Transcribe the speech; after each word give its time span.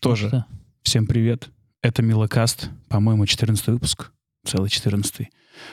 Что 0.00 0.14
же, 0.14 0.28
Что? 0.28 0.46
всем 0.82 1.06
привет. 1.06 1.48
Это 1.82 2.02
Милокаст, 2.02 2.70
по-моему, 2.88 3.26
14 3.26 3.66
выпуск, 3.66 4.12
целый 4.44 4.70
14 4.70 5.28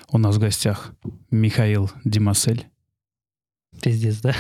У 0.10 0.18
нас 0.18 0.36
в 0.38 0.40
гостях 0.40 0.94
Михаил 1.30 1.92
Димасель. 2.04 2.66
Пиздец, 3.84 4.22
да? 4.22 4.34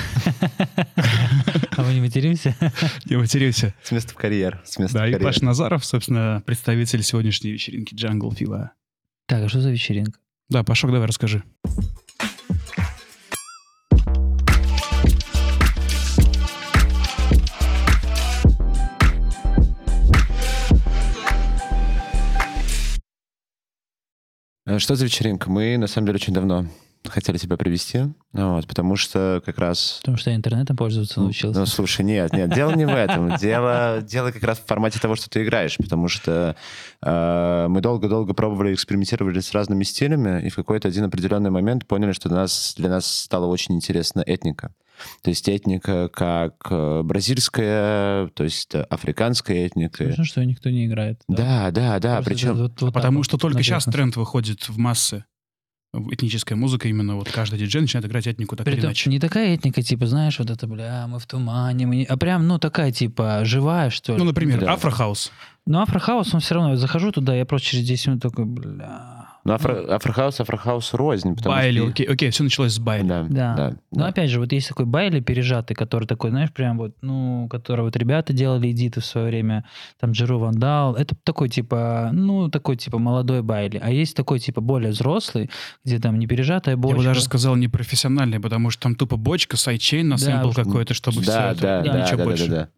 А 1.78 1.84
мы 1.84 1.94
не 1.94 2.02
материмся? 2.02 2.56
Не 3.06 3.18
матерился. 3.18 3.76
С 3.84 3.92
места 3.92 4.14
в 4.14 4.16
карьер. 4.16 4.60
С 4.66 4.80
места 4.80 5.00
Да, 5.00 5.08
и. 5.08 5.16
Паш 5.22 5.42
Назаров, 5.42 5.86
собственно, 5.86 6.42
представитель 6.46 7.04
сегодняшней 7.04 7.52
вечеринки 7.52 7.94
Jungle 7.94 8.32
Fever. 8.36 8.70
Так, 9.28 9.44
а 9.44 9.50
что 9.50 9.62
за 9.62 9.70
вечеринка? 9.72 10.20
Да, 10.50 10.64
Пашок, 10.64 10.92
давай 10.92 11.08
расскажи. 11.08 11.44
Что 24.80 24.96
за 24.96 25.06
вечеринка? 25.06 25.50
Мы, 25.50 25.78
на 25.78 25.88
самом 25.88 26.08
деле, 26.08 26.18
очень 26.18 26.34
давно 26.34 26.66
хотели 27.10 27.38
тебя 27.38 27.58
привести, 27.58 28.04
вот, 28.34 28.68
потому 28.68 28.96
что 28.96 29.42
как 29.46 29.58
раз... 29.58 30.00
Потому 30.02 30.18
что 30.18 30.30
я 30.32 30.36
интернетом 30.36 30.76
пользоваться 30.76 31.22
научился. 31.22 31.60
Ну, 31.60 31.66
слушай, 31.66 32.04
нет, 32.04 32.34
нет, 32.34 32.54
дело 32.54 32.72
не 32.72 32.86
в 32.86 32.90
этом. 32.90 33.36
Дело, 33.40 34.02
дело 34.02 34.32
как 34.32 34.44
раз 34.44 34.60
в 34.60 34.66
формате 34.66 35.00
того, 35.00 35.16
что 35.16 35.30
ты 35.30 35.44
играешь, 35.44 35.78
потому 35.78 36.08
что 36.08 36.56
э, 37.02 37.68
мы 37.70 37.82
долго-долго 37.82 38.34
пробовали, 38.34 38.74
экспериментировали 38.74 39.40
с 39.40 39.52
разными 39.52 39.84
стилями, 39.84 40.46
и 40.46 40.50
в 40.50 40.56
какой-то 40.56 40.88
один 40.88 41.04
определенный 41.04 41.50
момент 41.50 41.86
поняли, 41.86 42.12
что 42.12 42.30
для 42.30 42.40
нас, 42.40 42.74
для 42.78 42.90
нас 42.90 43.06
стала 43.06 43.46
очень 43.46 43.76
интересна 43.76 44.22
этника. 44.26 44.74
То 45.24 45.30
есть 45.30 45.48
этника 45.50 46.08
как 46.10 46.56
э, 46.70 47.02
бразильская, 47.04 48.28
то 48.30 48.44
есть 48.44 48.74
африканская 48.76 49.66
этника. 49.68 50.06
Слышно, 50.06 50.26
что 50.26 50.44
никто 50.46 50.70
не 50.70 50.86
играет. 50.86 51.22
Да, 51.28 51.72
да, 51.72 52.00
да, 52.00 52.16
Просто 52.16 52.30
причем... 52.32 52.50
это 52.52 52.62
вот- 52.64 52.82
вот 52.82 52.88
так 52.88 52.94
Потому 52.94 53.18
вот 53.20 53.26
что 53.26 53.38
только 53.38 53.58
на 53.58 53.64
сейчас 53.64 53.86
тренд 53.86 54.16
выходит 54.16 54.68
в 54.70 54.78
массы. 54.78 55.26
Этническая 56.12 56.58
музыка 56.58 56.90
именно 56.90 57.16
вот 57.16 57.30
каждый 57.32 57.58
диджей 57.58 57.82
начинает 57.82 58.06
играть 58.06 58.28
этнику 58.28 58.58
так 58.58 58.68
или 58.68 58.74
Притом 58.76 58.90
иначе. 58.90 59.10
не 59.10 59.18
такая 59.18 59.56
этника, 59.56 59.82
типа, 59.82 60.08
знаешь, 60.08 60.38
вот 60.40 60.50
это, 60.50 60.68
бля, 60.68 61.08
мы 61.08 61.20
в 61.20 61.26
тумане, 61.26 61.86
мы 61.88 61.96
не- 61.96 62.04
а 62.04 62.18
прям, 62.18 62.46
ну, 62.50 62.60
такая, 62.60 62.92
типа, 62.92 63.46
живая, 63.46 63.90
что 63.90 64.12
ли. 64.12 64.20
Ну, 64.20 64.26
например, 64.26 64.60
Да. 64.60 64.74
афрохаус. 64.74 65.32
Ну, 65.66 65.80
афрохаус, 65.82 66.34
он 66.34 66.42
все 66.42 66.56
равно, 66.56 66.72
я 66.72 66.76
захожу 66.78 67.14
туда, 67.14 67.34
я 67.34 67.46
просто 67.46 67.70
через 67.70 67.86
10 67.88 68.08
минут 68.08 68.22
такой, 68.24 68.44
бля. 68.44 69.15
Ну, 69.48 69.54
афро, 69.54 69.96
афрохаус, 69.96 70.40
афрохаус 70.40 70.94
рознь. 70.96 71.36
Байли, 71.46 71.78
что- 71.80 71.88
окей, 71.90 72.08
окей, 72.08 72.30
все 72.32 72.44
началось 72.44 72.74
с 72.74 72.80
байли. 72.80 73.08
Да, 73.08 73.24
Да. 73.30 73.56
да. 73.56 73.70
Ну, 73.92 74.00
да. 74.00 74.08
опять 74.08 74.32
же, 74.32 74.40
вот 74.40 74.52
есть 74.52 74.68
такой 74.68 74.86
Байли 74.88 75.20
пережатый, 75.20 75.76
который 75.76 76.08
такой, 76.08 76.32
знаешь, 76.32 76.52
прям 76.52 76.80
вот, 76.80 76.96
ну, 77.02 77.48
который 77.48 77.82
вот 77.82 77.96
ребята 77.96 78.34
делали 78.34 78.72
эдиты 78.72 79.02
в 79.02 79.06
свое 79.06 79.28
время, 79.28 79.64
там 80.00 80.14
Джеру 80.14 80.40
Вандал, 80.40 80.96
это 80.96 81.16
такой, 81.24 81.50
типа, 81.50 82.10
ну, 82.12 82.50
такой, 82.50 82.76
типа, 82.76 82.98
молодой 82.98 83.44
Байли. 83.44 83.80
А 83.84 83.92
есть 83.92 84.16
такой, 84.18 84.40
типа, 84.40 84.62
более 84.62 84.92
взрослый, 84.92 85.52
где 85.84 86.00
там 86.00 86.18
не 86.18 86.26
пережатая 86.26 86.74
Я 86.74 86.78
бочка. 86.82 86.98
бы 86.98 87.04
даже 87.04 87.22
сказал 87.22 87.56
непрофессиональный, 87.56 88.40
потому 88.40 88.72
что 88.72 88.82
там 88.82 88.96
тупо 88.96 89.16
бочка, 89.16 89.58
sidechain 89.58 90.08
на 90.10 90.16
Да, 90.18 90.24
сэмпл 90.24 90.48
уже- 90.48 90.64
какой-то, 90.64 90.96
чтобы 90.96 91.22
все 91.22 91.32
да, 91.32 91.52
это, 91.52 91.62
да, 91.62 91.82
да, 91.84 92.02
ничего 92.02 92.18
да, 92.18 92.24
больше. 92.24 92.48
да, 92.48 92.56
да. 92.56 92.70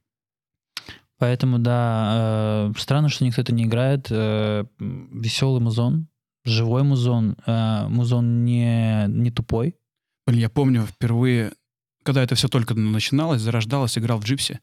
Поэтому, 1.20 1.58
да, 1.60 2.70
э, 2.70 2.74
странно, 2.78 3.10
что 3.10 3.26
никто 3.26 3.42
это 3.42 3.54
не 3.54 3.64
играет. 3.64 4.08
Э, 4.12 4.66
веселый 4.80 5.62
музон, 5.62 6.08
живой 6.48 6.84
музон, 6.84 7.36
э, 7.46 7.88
музон 7.88 8.46
не, 8.46 9.06
не 9.08 9.32
тупой. 9.32 9.76
Блин, 10.26 10.40
я 10.40 10.50
помню 10.50 10.86
впервые, 10.86 11.54
когда 12.04 12.24
это 12.24 12.36
все 12.36 12.48
только 12.48 12.74
начиналось, 12.74 13.42
зарождалось, 13.42 13.98
играл 13.98 14.20
в 14.20 14.24
Джипси 14.24 14.60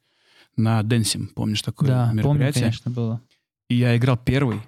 на 0.57 0.83
Денсим. 0.83 1.29
Помнишь 1.35 1.63
такое 1.63 1.89
да, 1.89 2.07
помню, 2.09 2.23
мероприятие? 2.23 2.63
конечно, 2.65 2.91
было. 2.91 3.21
И 3.69 3.75
я 3.77 3.97
играл 3.97 4.17
первый. 4.17 4.61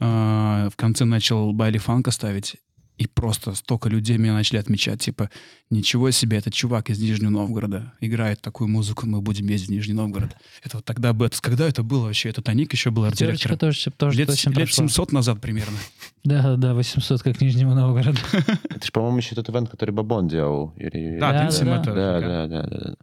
а, 0.00 0.68
В 0.70 0.76
конце 0.76 1.04
начал 1.04 1.52
байли 1.52 1.78
фанка 1.78 2.10
ставить. 2.10 2.56
И 2.98 3.06
просто 3.06 3.54
столько 3.54 3.88
людей 3.88 4.18
меня 4.18 4.34
начали 4.34 4.58
отмечать. 4.58 5.00
Типа, 5.00 5.30
ничего 5.70 6.10
себе, 6.10 6.36
этот 6.36 6.52
чувак 6.52 6.90
из 6.90 7.00
Нижнего 7.00 7.30
Новгорода 7.30 7.92
играет 8.00 8.40
такую 8.42 8.68
музыку, 8.68 9.06
мы 9.06 9.20
будем 9.22 9.46
ездить 9.48 9.70
в 9.70 9.72
Нижний 9.72 9.94
Новгород. 9.94 10.30
Это 10.62 10.76
вот 10.76 10.84
тогда 10.84 11.12
бы... 11.12 11.26
это- 11.26 11.40
Когда 11.40 11.66
это 11.66 11.82
было 11.82 12.04
вообще? 12.04 12.28
Это 12.28 12.42
Таник 12.42 12.72
еще 12.72 12.90
был 12.90 13.04
арт-директором. 13.04 13.58
тоже, 13.58 13.90
тоже 13.90 14.18
Лет, 14.18 14.28
точно 14.28 14.50
лет 14.50 14.58
прошла. 14.58 14.84
700 14.88 15.12
назад 15.12 15.40
примерно. 15.40 15.76
Да, 16.22 16.56
да, 16.56 16.74
800, 16.74 17.22
как 17.22 17.40
Нижнего 17.40 17.74
Новгорода. 17.74 18.18
Это 18.70 18.84
же, 18.84 18.92
по-моему, 18.92 19.16
еще 19.18 19.34
тот 19.34 19.48
ивент, 19.48 19.70
который 19.70 19.90
Бабон 19.92 20.28
делал. 20.28 20.74
Или... 20.76 21.18
Да, 21.18 21.32
Да, 21.32 21.50
да, 21.50 21.76
это... 21.80 21.94
да, 21.94 22.20
да, 22.20 22.20
да, 22.20 22.46
да, 22.46 22.62
да. 22.78 22.94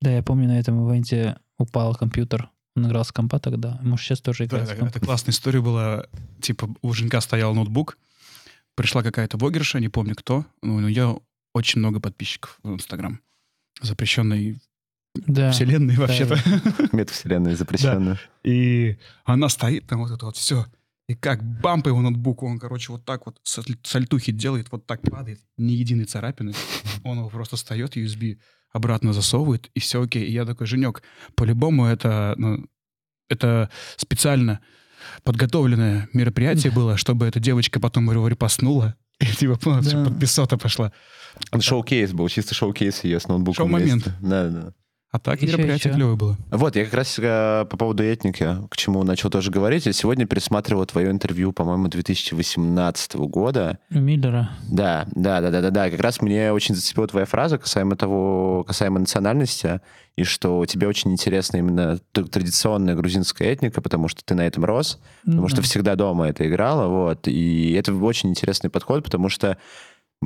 Да, 0.00 0.10
я 0.12 0.22
помню, 0.22 0.46
на 0.48 0.60
этом 0.60 0.88
ивенте 0.88 1.36
упал 1.58 1.94
компьютер. 1.94 2.50
Он 2.76 2.86
играл 2.86 3.04
с 3.04 3.10
компа 3.10 3.40
тогда. 3.40 3.80
Может, 3.82 4.06
сейчас 4.06 4.20
тоже 4.20 4.40
Да, 4.40 4.44
играет 4.44 4.68
с 4.68 4.70
это, 4.70 4.78
компа. 4.80 4.96
это 4.96 5.04
классная 5.06 5.32
история 5.32 5.60
была. 5.60 6.04
Типа, 6.40 6.68
у 6.82 6.92
Женька 6.92 7.20
стоял 7.20 7.52
ноутбук, 7.54 7.98
пришла 8.78 9.02
какая-то 9.02 9.36
блогерша, 9.36 9.80
не 9.80 9.88
помню 9.88 10.14
кто, 10.14 10.46
но 10.62 10.76
у 10.76 10.80
нее 10.80 11.20
очень 11.52 11.80
много 11.80 11.98
подписчиков 12.00 12.58
в 12.62 12.72
Инстаграм. 12.74 13.20
Запрещенной 13.80 14.60
Да. 15.14 15.50
вселенной 15.50 15.96
вообще-то. 15.96 16.36
Метавселенная 16.92 17.56
запрещенная. 17.56 18.20
И 18.44 18.96
она 19.24 19.48
стоит 19.48 19.88
там 19.88 19.98
вот 19.98 20.12
это 20.12 20.26
вот 20.26 20.36
все. 20.36 20.64
И 21.08 21.16
как 21.16 21.42
бамп 21.42 21.88
его 21.88 22.00
ноутбуку, 22.00 22.46
он, 22.46 22.60
короче, 22.60 22.92
вот 22.92 23.04
так 23.04 23.26
вот 23.26 23.40
сальтухи 23.82 24.30
делает, 24.30 24.70
вот 24.70 24.86
так 24.86 25.00
падает, 25.02 25.40
ни 25.56 25.72
единой 25.72 26.04
царапины. 26.04 26.52
Он 27.02 27.18
его 27.18 27.30
просто 27.30 27.56
встает, 27.56 27.96
USB 27.96 28.38
обратно 28.72 29.12
засовывает, 29.12 29.70
и 29.74 29.80
все 29.80 30.00
окей. 30.02 30.24
И 30.24 30.32
я 30.32 30.44
такой, 30.44 30.68
Женек, 30.68 31.02
по-любому 31.34 31.86
это, 31.86 32.34
ну, 32.36 32.64
это 33.28 33.70
специально 33.96 34.60
подготовленное 35.24 36.08
мероприятие 36.12 36.72
было, 36.72 36.96
чтобы 36.96 37.26
эта 37.26 37.40
девочка 37.40 37.80
потом 37.80 38.10
его 38.10 38.26
репостнула. 38.28 38.94
И 39.20 39.26
типа 39.26 39.56
полностью 39.56 40.04
Да. 40.04 40.10
подписота 40.10 40.56
пошла. 40.56 40.92
Шоу-кейс 41.58 42.12
был, 42.12 42.28
чисто 42.28 42.54
шоу-кейс 42.54 43.04
ее 43.04 43.18
с 43.20 43.26
ноутбуком. 43.28 43.54
Шоу-момент. 43.68 44.08
Да, 44.20 44.48
да. 44.48 44.72
А 45.10 45.18
так 45.18 45.40
Ещё, 45.40 45.56
мероприятие 45.56 45.90
ещё. 45.90 45.96
клевое 45.96 46.16
было. 46.16 46.36
Вот, 46.50 46.76
я 46.76 46.84
как 46.84 46.92
раз 46.92 47.18
э, 47.18 47.64
по 47.70 47.76
поводу 47.78 48.02
этники, 48.02 48.46
к 48.70 48.76
чему 48.76 49.02
начал 49.04 49.30
тоже 49.30 49.50
говорить. 49.50 49.86
Я 49.86 49.94
сегодня 49.94 50.26
пересматривал 50.26 50.84
твое 50.84 51.10
интервью, 51.10 51.52
по-моему, 51.52 51.88
2018 51.88 53.14
года. 53.16 53.78
У 53.90 53.98
Миллера. 54.00 54.50
Да, 54.70 55.06
да, 55.14 55.40
да, 55.40 55.50
да, 55.50 55.62
да, 55.62 55.70
да. 55.70 55.90
Как 55.90 56.00
раз 56.00 56.20
мне 56.20 56.52
очень 56.52 56.74
зацепила 56.74 57.06
твоя 57.06 57.24
фраза 57.24 57.56
касаемо 57.56 57.96
того, 57.96 58.64
касаемо 58.68 58.98
национальности, 58.98 59.80
и 60.16 60.24
что 60.24 60.66
тебе 60.66 60.86
очень 60.86 61.12
интересна 61.12 61.56
именно 61.56 61.98
традиционная 62.12 62.94
грузинская 62.94 63.50
этника, 63.52 63.80
потому 63.80 64.08
что 64.08 64.22
ты 64.24 64.34
на 64.34 64.46
этом 64.46 64.64
рос, 64.66 65.00
потому 65.24 65.48
что 65.48 65.58
Да. 65.58 65.62
всегда 65.62 65.94
дома 65.94 66.28
это 66.28 66.46
играла, 66.46 66.86
вот. 66.88 67.28
И 67.28 67.72
это 67.72 67.94
очень 67.94 68.28
интересный 68.28 68.68
подход, 68.68 69.04
потому 69.04 69.30
что 69.30 69.56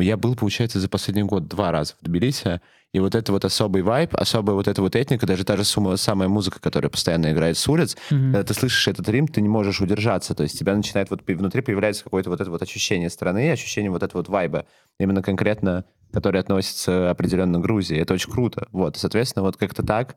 я 0.00 0.16
был, 0.16 0.34
получается, 0.36 0.80
за 0.80 0.88
последний 0.88 1.22
год 1.22 1.48
два 1.48 1.70
раза 1.70 1.94
в 2.00 2.04
Тбилиси, 2.04 2.60
и 2.94 2.98
вот 3.00 3.14
это 3.14 3.32
вот 3.32 3.44
особый 3.44 3.82
вайб, 3.82 4.14
особая 4.14 4.54
вот 4.54 4.68
эта 4.68 4.80
вот 4.82 4.96
этника, 4.96 5.26
даже 5.26 5.44
та 5.44 5.56
же 5.56 5.64
сума- 5.64 5.96
самая 5.96 6.28
музыка, 6.28 6.60
которая 6.60 6.90
постоянно 6.90 7.32
играет 7.32 7.56
с 7.58 7.68
улиц, 7.68 7.96
Мгм. 8.10 8.32
когда 8.32 8.42
ты 8.44 8.54
слышишь 8.54 8.88
этот 8.88 9.08
рим, 9.08 9.26
ты 9.28 9.40
не 9.40 9.48
можешь 9.48 9.80
удержаться. 9.80 10.34
То 10.34 10.42
есть 10.42 10.58
тебя 10.58 10.74
начинает 10.76 11.10
вот 11.10 11.22
внутри 11.26 11.60
появляется 11.62 12.04
какое-то 12.04 12.30
вот 12.30 12.40
это 12.40 12.50
вот 12.50 12.62
ощущение 12.62 13.10
страны, 13.10 13.50
ощущение 13.50 13.90
вот 13.90 14.02
этого 14.02 14.20
вот 14.20 14.28
вайба, 14.28 14.66
именно 14.98 15.22
конкретно, 15.22 15.84
который 16.12 16.40
относится 16.40 17.10
определенно 17.10 17.58
к 17.58 17.62
Грузии. 17.62 17.96
Это 17.98 18.12
очень 18.14 18.30
круто. 18.30 18.68
Вот, 18.72 18.96
и, 18.96 18.98
соответственно, 18.98 19.42
вот 19.44 19.56
как-то 19.56 19.82
так, 19.82 20.16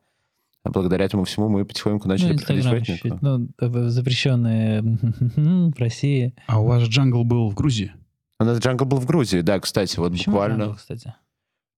а 0.63 0.69
благодаря 0.71 1.05
этому 1.05 1.23
всему 1.25 1.47
мы 1.47 1.63
потихоньку 1.63 2.07
начали 2.09 2.33
Ну, 2.33 2.37
приходить 2.39 2.65
в 2.65 2.73
этнику. 2.73 3.19
Ну, 3.21 3.89
запрещенные 3.89 4.81
в 5.75 5.79
России. 5.79 6.33
А 6.47 6.59
у 6.59 6.65
вас 6.65 6.83
Jungle 6.83 7.23
был 7.23 7.49
в 7.49 7.55
Грузии? 7.55 7.93
У 8.39 8.43
нас 8.43 8.59
Jungle 8.59 8.85
был 8.85 8.97
в 8.99 9.05
Грузии, 9.05 9.41
да, 9.41 9.59
кстати, 9.59 9.97
вот 9.97 10.11
Почему 10.11 10.33
буквально. 10.33 10.63
Jungle, 10.63 10.75
кстати? 10.75 11.15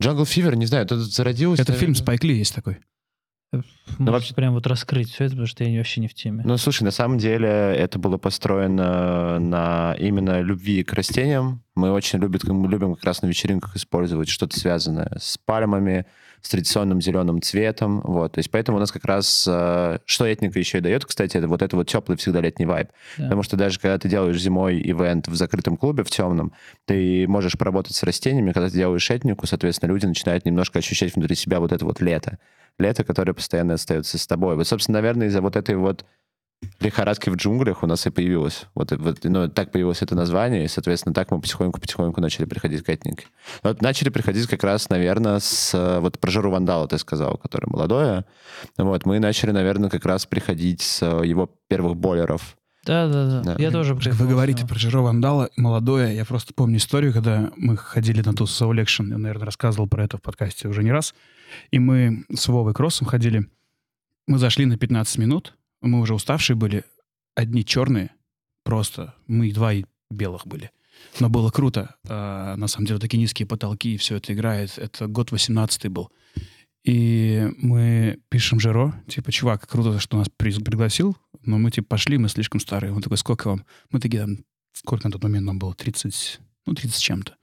Jungle 0.01 0.25
Fever, 0.25 0.55
не 0.55 0.65
знаю, 0.65 0.85
это 0.85 0.99
зародилось... 0.99 1.59
Это 1.59 1.73
фильм 1.73 1.95
Спайк 1.95 2.23
Ли 2.23 2.37
есть 2.37 2.53
такой. 2.53 2.79
Можете 3.53 4.11
вообще- 4.11 4.35
прям 4.35 4.53
вот 4.53 4.67
раскрыть 4.67 5.09
все 5.09 5.25
это, 5.25 5.31
потому 5.31 5.47
что 5.47 5.63
я 5.63 5.77
вообще 5.77 6.01
не 6.01 6.07
в 6.07 6.13
теме. 6.13 6.43
Ну, 6.45 6.57
слушай, 6.57 6.83
на 6.83 6.91
самом 6.91 7.17
деле 7.17 7.47
это 7.47 7.97
было 7.97 8.17
построено 8.17 9.39
на 9.39 9.95
именно 9.97 10.41
любви 10.41 10.83
к 10.83 10.93
растениям. 10.93 11.63
Мы 11.75 11.91
очень 11.91 12.19
любим, 12.19 12.55
мы 12.55 12.69
любим 12.69 12.95
как 12.95 13.05
раз 13.05 13.21
на 13.21 13.27
вечеринках 13.27 13.75
использовать 13.75 14.27
что-то 14.27 14.59
связанное 14.59 15.17
с 15.19 15.37
пальмами, 15.37 16.05
с 16.41 16.49
традиционным 16.49 17.01
зеленым 17.01 17.41
цветом. 17.41 18.01
Вот. 18.01 18.33
То 18.33 18.39
есть 18.39 18.51
поэтому 18.51 18.77
у 18.77 18.79
нас 18.79 18.91
как 18.91 19.05
раз... 19.05 19.45
э, 19.49 19.99
Что 20.05 20.25
этника 20.25 20.59
еще 20.59 20.77
и 20.77 20.81
дает, 20.81 21.05
кстати, 21.05 21.37
это 21.37 21.47
вот 21.47 21.61
это 21.61 21.75
вот 21.75 21.87
теплый 21.87 22.17
всегда 22.17 22.41
летний 22.41 22.65
вайб. 22.65 22.89
Да. 23.17 23.23
Потому 23.23 23.43
что 23.43 23.57
даже 23.57 23.79
когда 23.79 23.97
ты 23.97 24.07
делаешь 24.09 24.39
зимой 24.39 24.79
ивент 24.79 25.27
в 25.27 25.35
закрытом 25.35 25.77
клубе, 25.77 26.03
в 26.03 26.09
темном, 26.09 26.53
ты 26.85 27.27
можешь 27.27 27.57
поработать 27.57 27.95
с 27.95 28.03
растениями, 28.03 28.51
когда 28.51 28.69
ты 28.69 28.75
делаешь 28.75 29.09
этнику, 29.09 29.47
соответственно, 29.47 29.89
люди 29.91 30.05
начинают 30.05 30.45
немножко 30.45 30.79
ощущать 30.79 31.15
внутри 31.15 31.35
себя 31.35 31.59
вот 31.59 31.71
это 31.71 31.85
вот 31.85 32.01
лето. 32.01 32.39
Лето, 32.79 33.03
которое 33.03 33.33
постоянно 33.33 33.73
остается 33.73 34.17
с 34.17 34.27
тобой. 34.27 34.55
Вот, 34.55 34.67
собственно, 34.67 34.99
наверное, 34.99 35.27
из-за 35.27 35.41
вот 35.41 35.55
этой 35.55 35.75
вот 35.75 36.05
лихорадки 36.79 37.29
в 37.29 37.35
джунглях 37.35 37.83
у 37.83 37.87
нас 37.87 38.05
и 38.07 38.09
появилось. 38.09 38.65
Вот, 38.75 38.91
вот 38.91 39.19
ну, 39.23 39.49
так 39.49 39.71
появилось 39.71 40.01
это 40.01 40.15
название, 40.15 40.65
и, 40.65 40.67
соответственно, 40.67 41.13
так 41.13 41.31
мы 41.31 41.39
потихоньку-потихоньку 41.41 42.21
начали 42.21 42.45
приходить 42.45 42.83
к 42.83 42.89
этнике. 42.89 43.25
Вот 43.63 43.81
начали 43.81 44.09
приходить 44.09 44.47
как 44.47 44.63
раз, 44.63 44.89
наверное, 44.89 45.39
с... 45.39 45.99
Вот 45.99 46.19
про 46.19 46.31
Жару 46.31 46.51
Вандала 46.51 46.87
ты 46.87 46.97
сказал, 46.97 47.37
который 47.37 47.67
молодое. 47.67 48.25
Вот, 48.77 49.05
мы 49.05 49.19
начали, 49.19 49.51
наверное, 49.51 49.89
как 49.89 50.05
раз 50.05 50.25
приходить 50.25 50.81
с 50.81 51.05
его 51.05 51.49
первых 51.67 51.95
бойлеров. 51.95 52.57
Да, 52.87 53.07
да, 53.09 53.29
да. 53.29 53.41
Да. 53.41 53.55
Я 53.61 53.69
тоже 53.69 53.93
Вы 53.93 53.99
приехал. 53.99 54.27
говорите 54.27 54.65
про 54.65 54.79
Жиро 54.79 55.01
Вандала, 55.01 55.49
молодое. 55.57 56.15
Я 56.15 56.23
просто 56.23 56.53
помню 56.53 56.77
историю, 56.77 57.11
когда 57.11 57.51
мы 57.57 57.75
ходили 57.75 58.21
на 58.21 58.33
ту 58.33 58.45
Soul 58.45 58.81
Action. 58.81 59.09
Я, 59.09 59.17
наверное, 59.17 59.45
рассказывал 59.45 59.89
про 59.89 60.05
это 60.05 60.17
в 60.17 60.21
подкасте 60.21 60.69
уже 60.69 60.83
не 60.83 60.91
раз. 60.93 61.13
И 61.71 61.79
мы 61.79 62.23
с 62.33 62.47
Вовой 62.47 62.73
Кроссом 62.73 63.05
ходили. 63.05 63.49
Мы 64.25 64.37
зашли 64.37 64.65
на 64.65 64.77
15 64.77 65.17
минут. 65.17 65.57
Мы 65.87 65.99
уже 65.99 66.13
уставшие 66.13 66.55
были. 66.55 66.83
Одни 67.35 67.63
черные. 67.65 68.11
Просто. 68.63 69.13
Мы 69.27 69.51
два 69.51 69.73
белых 70.09 70.45
были. 70.45 70.71
Но 71.19 71.29
было 71.29 71.49
круто. 71.51 71.95
А, 72.07 72.55
на 72.55 72.67
самом 72.67 72.87
деле, 72.87 72.99
такие 72.99 73.19
низкие 73.19 73.47
потолки, 73.47 73.93
и 73.93 73.97
все 73.97 74.15
это 74.17 74.33
играет. 74.33 74.77
Это 74.77 75.07
год 75.07 75.31
18 75.31 75.87
был. 75.89 76.11
И 76.83 77.47
мы 77.57 78.19
пишем 78.29 78.59
Жиро, 78.59 78.93
типа, 79.07 79.31
чувак, 79.31 79.67
круто, 79.67 79.99
что 79.99 80.17
нас 80.17 80.27
при- 80.37 80.63
пригласил, 80.63 81.17
но 81.43 81.57
мы, 81.57 81.69
типа, 81.69 81.87
пошли, 81.87 82.17
мы 82.17 82.29
слишком 82.29 82.59
старые. 82.61 82.93
Он 82.93 83.01
такой, 83.01 83.17
сколько 83.17 83.49
вам? 83.49 83.65
Мы 83.91 83.99
такие, 83.99 84.21
там, 84.23 84.37
сколько 84.73 85.05
на 85.05 85.11
тот 85.11 85.21
момент 85.23 85.45
нам 85.45 85.59
было? 85.59 85.73
30, 85.75 86.39
ну, 86.65 86.73
30 86.73 86.95
с 86.95 86.99
чем-то. 86.99 87.35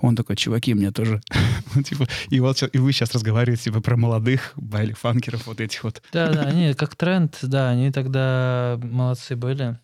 Он 0.00 0.16
такой, 0.16 0.36
чуваки, 0.36 0.74
мне 0.74 0.90
тоже. 0.90 1.20
Ну, 1.74 1.82
типа, 1.82 2.06
и 2.30 2.38
вот 2.38 2.62
и 2.72 2.78
вы 2.78 2.92
сейчас 2.92 3.12
разговариваете, 3.12 3.64
типа, 3.64 3.80
про 3.80 3.96
молодых 3.96 4.52
байли-фанкеров, 4.54 5.46
вот 5.46 5.60
этих 5.60 5.82
вот. 5.82 6.02
Да, 6.12 6.32
да, 6.32 6.42
они 6.42 6.72
как 6.74 6.94
тренд, 6.94 7.36
да, 7.42 7.70
они 7.70 7.90
тогда 7.90 8.78
молодцы 8.80 9.34
были. 9.34 9.78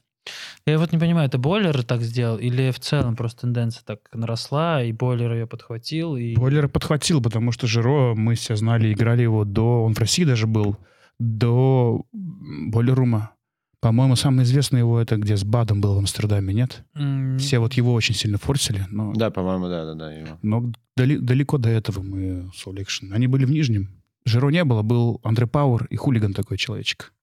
Я 0.66 0.78
вот 0.78 0.92
не 0.92 0.98
понимаю, 0.98 1.26
это 1.26 1.38
бойлер 1.38 1.82
так 1.82 2.02
сделал 2.02 2.38
или 2.38 2.70
в 2.70 2.78
целом 2.78 3.16
просто 3.16 3.42
тенденция 3.42 3.82
так 3.84 4.00
наросла, 4.12 4.82
и 4.82 4.92
бойлер 4.92 5.32
ее 5.32 5.46
подхватил, 5.46 6.16
и... 6.16 6.34
Бойлер 6.36 6.68
подхватил, 6.68 7.22
потому 7.22 7.52
что 7.52 7.66
Жиро, 7.66 8.14
мы 8.14 8.34
все 8.34 8.56
знали, 8.56 8.92
играли 8.92 9.22
его 9.22 9.44
до... 9.44 9.82
Он 9.84 9.94
в 9.94 9.98
России 9.98 10.24
даже 10.24 10.46
был, 10.46 10.76
до 11.18 12.04
Бойлерума. 12.12 13.32
По-моему, 13.80 14.14
самый 14.14 14.42
известный 14.44 14.80
его 14.80 15.00
это 15.00 15.16
где 15.16 15.36
с 15.36 15.44
Бадом 15.44 15.80
был 15.80 15.94
в 15.94 15.98
Амстердаме, 15.98 16.52
нет? 16.52 16.84
М, 16.94 17.38
Все 17.38 17.58
вот 17.58 17.72
его 17.74 17.94
очень 17.94 18.14
сильно 18.14 18.36
форсили, 18.36 18.86
но, 18.90 19.14
Да, 19.14 19.30
по-моему, 19.30 19.68
да-да-да. 19.68 20.12
его. 20.12 20.38
но 20.42 20.70
дали- 20.96 21.16
далеко 21.16 21.56
до 21.56 21.70
этого 21.70 22.02
мы 22.02 22.50
Soul 22.54 22.76
Action. 22.76 23.12
Они 23.12 23.26
были 23.26 23.46
в 23.46 23.50
Нижнем. 23.50 23.88
Жиро 24.26 24.50
не 24.50 24.64
было, 24.64 24.82
был 24.82 25.18
Андре 25.24 25.46
Пауэр 25.46 25.86
и 25.86 25.96
хулиган 25.96 26.34
такой 26.34 26.58
человечек. 26.58 27.14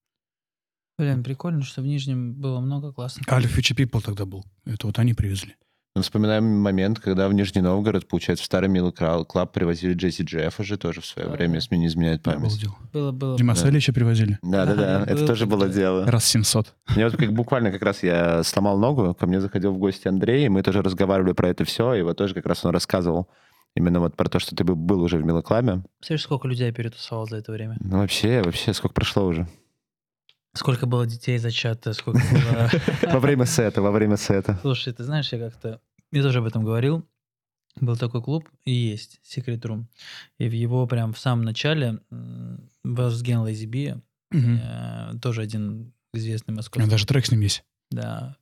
Блин, 0.98 1.24
прикольно, 1.24 1.62
что 1.62 1.84
в 1.84 1.86
Нижнем 1.86 2.34
было 2.34 2.60
много 2.60 2.92
классных. 2.92 3.32
Alfa 3.32 3.46
Future 3.48 3.76
People 3.78 4.02
тогда 4.04 4.26
был. 4.26 4.44
Это 4.66 4.88
вот 4.88 4.98
они 4.98 5.14
привезли. 5.14 5.56
Вспоминаем 6.02 6.44
момент, 6.60 7.00
когда 7.00 7.28
в 7.28 7.34
Нижний 7.34 7.62
Новгород, 7.62 8.08
получается, 8.08 8.44
в 8.44 8.46
старый 8.46 8.70
Milo 8.70 8.92
Club 8.92 9.52
привозили 9.54 9.94
Джаззи 9.94 10.24
Джеффа 10.24 10.64
же 10.64 10.78
тоже 10.78 11.02
в 11.02 11.06
свое 11.06 11.28
Да, 11.28 11.34
время, 11.36 11.52
да. 11.52 11.56
если 11.56 11.76
мне 11.76 11.82
не 11.82 11.88
изменяет 11.88 12.24
память. 12.24 12.64
было. 12.66 12.76
Было, 12.94 13.12
было. 13.12 13.38
Дима 13.38 13.54
Да. 13.56 13.60
Салича 13.62 13.94
привозили. 13.94 14.40
Да-да-да, 14.42 15.04
это 15.04 15.16
было 15.16 15.28
тоже 15.28 15.46
было 15.46 15.70
дело. 15.70 16.06
Раз 16.06 16.26
700. 16.26 16.74
Мне 16.96 17.06
вот 17.06 17.18
как 17.18 17.32
буквально 17.34 17.72
как 17.72 17.82
раз 17.82 18.04
я 18.04 18.44
сломал 18.44 18.78
ногу, 18.78 19.14
ко 19.14 19.26
мне 19.28 19.40
заходил 19.42 19.72
в 19.74 19.78
гости 19.78 20.08
Андрей, 20.08 20.46
и 20.46 20.50
мы 20.50 20.64
тоже 20.64 20.82
разговаривали 20.82 21.34
про 21.34 21.50
это 21.50 21.64
все, 21.66 21.94
и 21.94 22.02
вот 22.02 22.18
тоже 22.18 22.34
как 22.34 22.46
раз 22.46 22.64
он 22.66 22.72
рассказывал 22.72 23.28
именно 23.76 24.00
вот 24.00 24.16
про 24.16 24.28
то, 24.30 24.40
что 24.40 24.56
ты 24.56 24.64
был- 24.64 25.02
уже 25.02 25.18
в 25.18 25.26
Milo 25.26 25.49
Club 25.49 25.72
е. 25.72 25.84
Представляешь, 26.00 26.24
сколько 26.24 26.48
людей 26.48 26.68
я 26.68 26.74
перетусовал 26.74 27.28
за 27.28 27.38
это 27.38 27.52
время? 27.52 27.78
Ну 27.80 28.00
вообще, 28.00 28.42
вообще, 28.44 28.74
сколько 28.74 28.94
прошло 28.96 29.26
уже? 29.26 29.48
Сколько 30.54 30.88
было 30.88 31.06
детей 31.06 31.38
зачато, 31.38 31.94
сколько 31.94 32.20
было... 32.32 32.70
Во 33.14 33.20
время 33.20 33.46
сета, 33.46 33.80
во 33.84 33.92
время 33.92 34.18
сета. 34.18 34.58
Слушай, 34.62 34.92
ты 34.94 35.04
знаешь, 35.04 35.32
я 35.32 35.38
как-то... 35.38 35.80
Я 36.18 36.24
тоже 36.24 36.40
об 36.40 36.46
этом 36.46 36.64
говорил. 36.64 37.08
Был 37.80 37.96
такой 37.96 38.24
клуб, 38.24 38.50
и 38.66 38.72
есть, 38.72 39.20
Secret 39.24 39.60
Room. 39.62 39.86
И 40.40 40.50
в 40.50 40.52
его 40.54 40.88
прям 40.88 41.14
в 41.14 41.20
самом 41.20 41.46
начале 41.46 42.00
м, 42.10 42.70
Возген 42.84 43.42
Лейзиби, 43.42 44.02
э, 44.32 45.14
тоже 45.22 45.42
один 45.42 45.94
известный 46.14 46.56
московский. 46.56 46.90
даже 46.90 47.06
трек 47.06 47.26
с 47.26 47.32
ним 47.32 47.42
есть. 47.42 47.64
Да. 47.92 48.36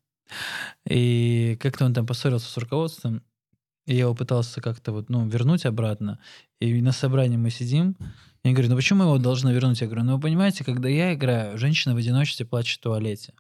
И 0.88 1.58
как-то 1.62 1.86
он 1.86 1.94
там 1.94 2.08
поссорился 2.08 2.50
с 2.50 2.58
руководством, 2.58 3.24
и 3.86 3.94
я 3.94 4.02
его 4.02 4.16
пытался 4.16 4.62
как-то 4.62 4.92
вот, 4.92 5.10
ну, 5.10 5.28
вернуть 5.28 5.66
обратно. 5.66 6.20
И 6.60 6.82
на 6.82 6.92
собрании 6.92 7.38
мы 7.38 7.50
сидим, 7.50 7.98
я 8.44 8.52
говорю, 8.52 8.70
ну 8.70 8.76
почему 8.76 9.00
мы 9.00 9.06
его 9.06 9.18
должны 9.18 9.52
вернуть? 9.52 9.82
Я 9.82 9.88
говорю, 9.88 10.04
ну 10.06 10.16
вы 10.16 10.22
понимаете, 10.22 10.64
когда 10.64 10.88
я 10.88 11.14
играю, 11.14 11.58
женщина 11.58 11.94
в 11.94 11.98
одиночестве 11.98 12.46
плачет 12.46 12.80
в 12.80 12.84
туалете. 12.84 13.34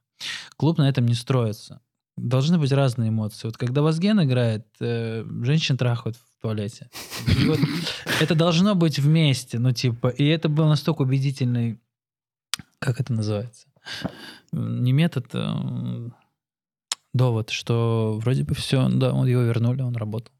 Клуб 0.57 0.77
на 0.77 0.89
этом 0.89 1.05
не 1.05 1.13
строится. 1.13 1.81
Должны 2.17 2.57
быть 2.57 2.71
разные 2.71 3.09
эмоции. 3.09 3.47
Вот 3.47 3.57
когда 3.57 3.81
Вазген 3.81 4.23
играет, 4.23 4.65
э, 4.79 5.25
женщин 5.41 5.77
трахают 5.77 6.15
в 6.15 6.41
туалете. 6.41 6.89
И 7.27 7.45
вот 7.45 7.59
это 8.21 8.35
должно 8.35 8.73
быть 8.73 8.99
вместе, 8.99 9.59
ну 9.59 9.73
типа, 9.73 10.07
и 10.07 10.25
это 10.25 10.47
был 10.47 10.67
настолько 10.67 11.01
убедительный, 11.01 11.79
как 12.79 13.01
это 13.01 13.11
называется? 13.11 13.67
Не 14.53 14.93
метод, 14.93 15.27
а, 15.33 16.09
довод, 17.13 17.49
что 17.49 18.19
вроде 18.21 18.43
бы 18.43 18.55
все, 18.55 18.87
да, 18.89 19.13
он 19.13 19.27
его 19.27 19.41
вернули, 19.41 19.81
он 19.81 19.95
работал. 19.95 20.33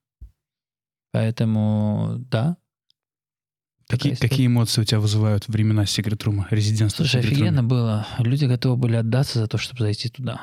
Поэтому, 1.11 2.15
да. 2.29 2.57
Какие, 3.87 4.15
какие 4.15 4.47
эмоции 4.47 4.81
у 4.81 4.83
тебя 4.83 4.99
вызывают 4.99 5.47
времена 5.47 5.83
Room, 5.83 6.45
резидентства 6.49 7.03
Слушай, 7.03 7.21
офигенно 7.21 7.63
было. 7.63 8.07
Люди 8.19 8.45
готовы 8.45 8.77
были 8.77 8.95
отдаться 8.95 9.39
за 9.39 9.47
то, 9.47 9.57
чтобы 9.57 9.81
зайти 9.81 10.09
туда. 10.09 10.41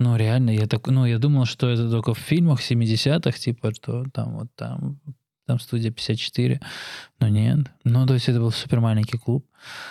Ну, 0.00 0.16
реально, 0.16 0.50
я 0.50 0.66
так, 0.66 0.86
ну, 0.88 1.06
я 1.06 1.18
думал, 1.18 1.44
что 1.44 1.68
это 1.68 1.88
только 1.90 2.14
в 2.14 2.18
фильмах 2.18 2.60
70-х, 2.60 3.38
типа, 3.38 3.72
что 3.74 4.04
там 4.12 4.38
вот 4.38 4.48
там, 4.56 5.00
там 5.46 5.60
студия 5.60 5.90
54, 5.90 6.60
но 7.20 7.28
нет. 7.28 7.70
Ну, 7.84 8.06
то 8.06 8.14
есть 8.14 8.28
это 8.28 8.40
был 8.40 8.50
супер 8.50 8.80
маленький 8.80 9.18
клуб, 9.18 9.46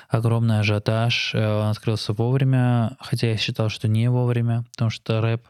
огромный 0.09 0.59
ажиотаж, 0.59 1.35
э, 1.35 1.61
он 1.61 1.67
открылся 1.67 2.13
вовремя, 2.13 2.97
хотя 2.99 3.27
я 3.27 3.37
считал, 3.37 3.69
что 3.69 3.87
не 3.87 4.09
вовремя, 4.09 4.65
потому 4.71 4.89
что 4.89 5.21
рэп 5.21 5.47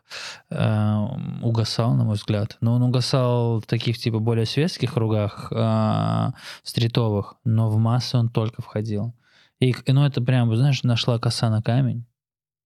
э, 0.50 0.98
угасал, 1.42 1.96
на 1.96 2.04
мой 2.04 2.16
взгляд. 2.16 2.58
Но 2.62 2.76
он 2.76 2.84
угасал 2.84 3.60
в 3.60 3.66
таких, 3.66 3.98
типа, 3.98 4.20
более 4.20 4.46
светских 4.46 4.94
кругах, 4.94 5.52
э, 5.52 6.32
стритовых, 6.64 7.36
но 7.44 7.70
в 7.70 7.78
массы 7.78 8.18
он 8.18 8.30
только 8.30 8.62
входил. 8.62 9.16
И, 9.60 9.74
ну, 9.88 10.06
это 10.06 10.22
прям, 10.22 10.54
знаешь, 10.56 10.84
нашла 10.84 11.18
коса 11.18 11.50
на 11.50 11.62
камень. 11.62 12.06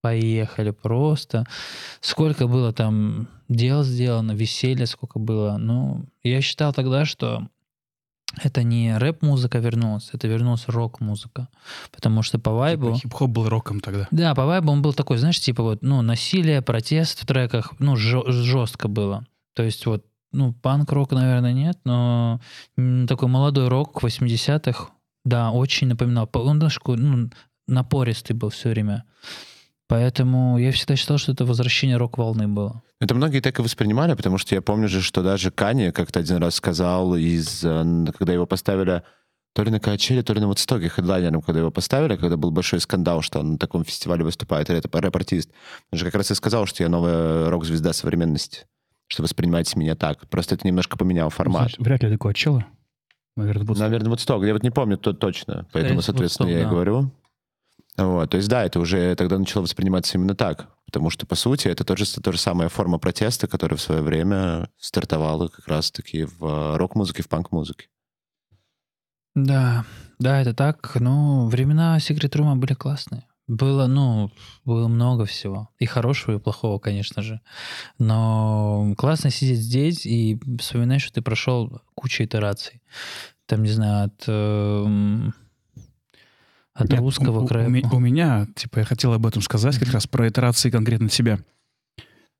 Поехали 0.07 0.71
просто. 0.71 1.45
Сколько 1.99 2.47
было 2.47 2.71
там 2.71 3.27
дел 3.49 3.83
сделано, 3.83 4.31
веселья 4.31 4.85
сколько 4.85 5.19
было. 5.19 5.57
Ну, 5.57 6.05
я 6.23 6.39
считал 6.39 6.71
тогда, 6.71 7.03
что 7.03 7.49
это 8.41 8.63
не 8.63 8.97
рэп-музыка 8.97 9.59
вернулась, 9.59 10.11
это 10.13 10.29
вернулась 10.29 10.63
рок-музыка. 10.67 11.49
Потому 11.91 12.21
что 12.21 12.39
по 12.39 12.51
вайбу... 12.51 12.87
Типа 12.87 12.99
Хип-хоп 12.99 13.29
был 13.29 13.49
роком 13.49 13.81
тогда. 13.81 14.07
Да, 14.11 14.33
по 14.33 14.45
вайбу 14.45 14.71
он 14.71 14.81
был 14.81 14.93
такой, 14.93 15.17
знаешь, 15.17 15.41
типа 15.41 15.61
вот, 15.61 15.81
ну, 15.81 16.01
насилие, 16.01 16.61
протест 16.61 17.23
в 17.23 17.25
треках, 17.25 17.73
ну, 17.79 17.97
жестко 17.97 18.87
было. 18.87 19.25
То 19.55 19.63
есть 19.63 19.85
вот, 19.85 20.05
ну, 20.31 20.53
панк-рок, 20.53 21.11
наверное, 21.11 21.51
нет, 21.51 21.79
но 21.83 22.39
такой 23.09 23.27
молодой 23.27 23.67
рок 23.67 24.01
80-х, 24.01 24.89
да, 25.25 25.51
очень 25.51 25.87
напоминал. 25.87 26.27
По- 26.27 26.39
Он 26.39 26.59
даже 26.59 26.79
ну, 26.85 27.29
напористый 27.67 28.35
был 28.35 28.49
все 28.49 28.69
время. 28.69 29.03
Поэтому 29.87 30.57
я 30.57 30.71
всегда 30.73 30.97
считал, 30.97 31.17
что 31.17 31.31
это 31.31 31.45
возвращение 31.45 31.95
рок-волны 31.95 32.47
было. 32.47 32.83
Это 32.99 33.15
многие 33.15 33.39
так 33.39 33.57
и 33.59 33.61
воспринимали, 33.61 34.15
потому 34.15 34.37
что 34.37 34.53
я 34.53 34.61
помню 34.61 34.89
же, 34.89 35.01
что 35.01 35.23
даже 35.23 35.49
Кани 35.49 35.91
как-то 35.91 36.19
один 36.19 36.37
раз 36.37 36.55
сказал, 36.55 37.15
из, 37.15 37.63
э, 37.63 38.05
когда 38.17 38.33
его 38.33 38.45
поставили 38.45 39.03
то 39.53 39.63
ли 39.63 39.71
на 39.71 39.79
Качеле, 39.79 40.21
то 40.23 40.33
ли 40.33 40.41
на 40.41 40.47
Вудстоке 40.47 40.89
хедлайнером, 40.89 41.41
когда 41.41 41.61
его 41.61 41.71
поставили, 41.71 42.15
когда 42.15 42.37
был 42.37 42.51
большой 42.51 42.79
скандал, 42.79 43.21
что 43.21 43.39
он 43.39 43.53
на 43.53 43.57
таком 43.57 43.83
фестивале 43.83 44.23
выступает, 44.23 44.69
это 44.69 44.89
рэп-артист. 45.01 45.49
Он 45.91 45.97
же 45.97 46.05
как 46.05 46.15
раз 46.15 46.29
и 46.29 46.35
сказал, 46.35 46.65
что 46.65 46.83
я 46.83 46.89
новая 46.89 47.49
рок-звезда 47.49 47.93
современности, 47.93 48.65
что 49.07 49.23
воспринимайте 49.23 49.79
меня 49.79 49.95
так. 49.95 50.27
Просто 50.29 50.55
это 50.55 50.67
немножко 50.67 50.97
поменял 50.97 51.29
формат. 51.29 51.61
Значит, 51.61 51.79
Вряд 51.79 52.03
ли 52.03 52.09
далеко 52.09 52.29
от 52.29 52.35
чела. 52.35 52.65
Наверное, 53.35 53.65
будет... 53.65 53.79
Наверное, 53.79 54.09
Вудсток. 54.09 54.43
Я 54.43 54.53
вот 54.53 54.63
не 54.63 54.69
помню 54.69 54.97
то 54.97 55.13
точно, 55.13 55.65
поэтому, 55.71 55.71
Скорее 55.71 55.87
всего, 55.87 56.01
соответственно, 56.01 56.47
Woodstock, 56.47 56.53
я 56.53 56.59
и 56.59 56.63
да. 56.63 56.69
говорю. 56.69 57.11
Вот, 57.97 58.29
то 58.29 58.37
есть, 58.37 58.47
да, 58.47 58.63
это 58.63 58.79
уже 58.79 59.15
тогда 59.15 59.39
начало 59.39 59.63
восприниматься 59.63 60.17
именно 60.17 60.35
так, 60.35 60.69
потому 60.85 61.09
что, 61.09 61.25
по 61.25 61.33
сути, 61.35 61.67
это 61.67 61.83
тоже, 61.83 62.05
та 62.05 62.31
же 62.31 62.37
самая 62.37 62.69
форма 62.69 62.99
протеста, 62.99 63.47
которая 63.47 63.77
в 63.77 63.81
свое 63.81 64.01
время 64.01 64.69
стартовала 64.77 65.47
как 65.47 65.67
раз-таки 65.67 66.25
в 66.25 66.45
э, 66.45 66.77
рок-музыке, 66.77 67.23
в 67.23 67.27
панк-музыке. 67.27 67.87
Да, 69.33 69.85
да, 70.19 70.41
это 70.41 70.53
так. 70.53 70.95
Но 70.99 71.47
времена 71.47 71.99
Секрет 71.99 72.35
Рума 72.35 72.55
были 72.55 72.73
классные. 72.73 73.25
Было, 73.47 73.87
ну, 73.87 74.31
было 74.65 74.87
много 74.87 75.25
всего. 75.25 75.69
И 75.79 75.85
хорошего, 75.85 76.35
и 76.35 76.39
плохого, 76.39 76.79
конечно 76.79 77.21
же. 77.21 77.39
Но 77.97 78.93
классно 78.97 79.29
сидеть 79.29 79.59
здесь 79.59 80.05
и 80.05 80.39
вспоминать, 80.59 81.01
что 81.01 81.13
ты 81.13 81.21
прошел 81.21 81.81
кучу 81.95 82.23
итераций. 82.23 82.81
Там, 83.45 83.63
не 83.63 83.69
знаю, 83.69 84.07
от, 84.07 84.23
эм, 84.27 85.33
от 86.77 86.89
Нет, 86.89 86.99
русского 86.99 87.39
у, 87.41 87.47
к 87.47 87.51
у- 87.51 87.95
у 87.95 87.99
меня, 87.99 88.47
типа, 88.55 88.79
я 88.79 88.85
хотел 88.85 89.13
об 89.13 89.25
этом 89.25 89.41
сказать, 89.41 89.77
как 89.79 89.91
раз 89.91 90.05
про 90.07 90.27
итерации 90.29 90.69
конкретно 90.69 91.09
себя. 91.09 91.39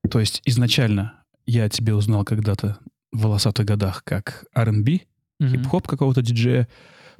То 0.09 0.19
есть 0.19 0.41
изначально 0.45 1.13
я 1.45 1.67
тебя 1.69 1.95
узнал 1.95 2.23
когда-то 2.23 2.77
в 3.11 3.21
волосатых 3.23 3.65
годах 3.65 4.03
как 4.03 4.45
R&B, 4.53 5.01
Мгм. 5.39 5.49
хип-хоп 5.51 5.87
какого-то 5.87 6.21
диджея. 6.21 6.67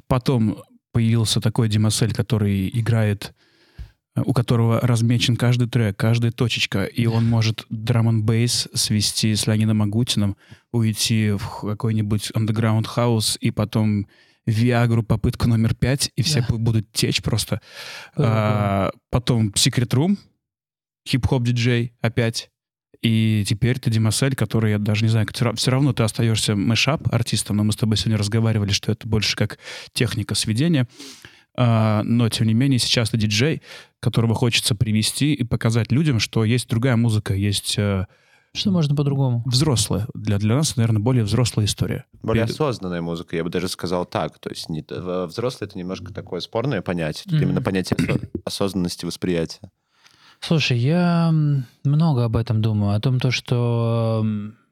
Потом 0.08 0.58
появился 0.92 1.42
такой 1.42 1.70
D'Maselle, 1.70 2.14
который 2.14 2.70
играет, 2.70 3.34
э, 4.16 4.22
у 4.26 4.34
которого 4.34 4.80
размечен 4.82 5.36
каждый 5.36 5.68
трек, 5.70 5.98
каждая 5.98 6.32
точечка, 6.32 6.86
и 6.86 7.06
он 7.08 7.26
может 7.28 7.66
драм 7.70 8.08
н 8.10 8.24
бейс 8.24 8.68
свести 8.74 9.34
с 9.36 9.48
Леонидом 9.48 9.82
Агутиным, 9.82 10.36
уйти 10.72 11.32
в 11.32 11.62
какой-нибудь 11.62 12.32
underground 12.36 12.86
хаус, 12.86 13.38
и 13.42 13.52
потом 13.52 14.08
Виагру 14.48 15.04
попытку 15.04 15.48
номер 15.48 15.76
пять, 15.76 16.12
и 16.16 16.24
все 16.24 16.40
Да. 16.42 16.48
бу- 16.48 16.58
будут 16.58 16.92
течь 16.92 17.22
просто. 17.22 17.62
Было, 18.16 18.28
А, 18.28 18.92
потом 19.12 19.50
Secret 19.50 19.90
Room, 19.90 20.18
хип-хоп 21.08 21.44
диджей 21.44 21.94
опять. 22.02 22.50
И 23.04 23.44
теперь 23.48 23.78
ты 23.80 23.92
D'Maselle, 23.92 24.36
который, 24.36 24.72
я 24.72 24.80
даже 24.80 25.04
не 25.06 25.10
знаю, 25.10 25.28
все 25.56 25.70
равно 25.72 25.94
ты 25.94 26.02
остаешься 26.02 26.56
мэшап 26.56 27.14
артистом, 27.14 27.58
но 27.58 27.64
мы 27.64 27.72
с 27.72 27.76
тобой 27.76 27.96
сегодня 27.98 28.18
разговаривали, 28.18 28.72
что 28.72 28.92
это 28.92 29.08
больше 29.08 29.36
как 29.36 29.60
техника 29.94 30.34
сведения. 30.34 30.88
А, 31.56 32.02
но, 32.04 32.30
тем 32.30 32.48
не 32.48 32.54
менее, 32.54 32.80
сейчас 32.80 33.10
ты 33.12 33.18
диджей, 33.18 33.62
которого 34.00 34.34
хочется 34.34 34.74
привести 34.76 35.34
и 35.34 35.44
показать 35.44 35.92
людям, 35.92 36.20
что 36.20 36.44
есть 36.44 36.68
другая 36.70 36.96
музыка, 36.96 37.34
есть 37.36 37.76
э, 37.78 38.06
Что 38.58 38.72
можно 38.72 38.96
по-другому? 38.96 39.44
взрослая. 39.46 40.08
Для, 40.14 40.38
для 40.38 40.56
нас, 40.56 40.76
наверное, 40.76 41.02
более 41.02 41.24
взрослая 41.24 41.66
история. 41.66 42.06
Более 42.24 42.46
И- 42.46 42.50
осознанная 42.50 43.02
музыка, 43.02 43.36
я 43.36 43.44
бы 43.44 43.50
даже 43.50 43.68
сказал 43.68 44.06
так. 44.06 44.40
То 44.40 44.50
есть 44.50 44.70
не, 44.70 44.84
взрослый— 45.28 45.68
это 45.70 45.78
немножко 45.78 46.14
такое 46.14 46.40
спорное 46.42 46.82
понятие. 46.82 47.24
Тут 47.26 47.34
Мгм. 47.34 47.44
именно 47.44 47.62
понятие 47.62 47.98
осо- 47.98 48.30
осознанности 48.46 49.06
восприятия. 49.06 49.72
Слушай, 50.40 50.78
я 50.78 51.34
много 51.84 52.26
об 52.26 52.36
этом 52.36 52.62
думаю, 52.62 52.96
о 52.96 53.00
том, 53.00 53.20
то, 53.20 53.32
что 53.32 54.26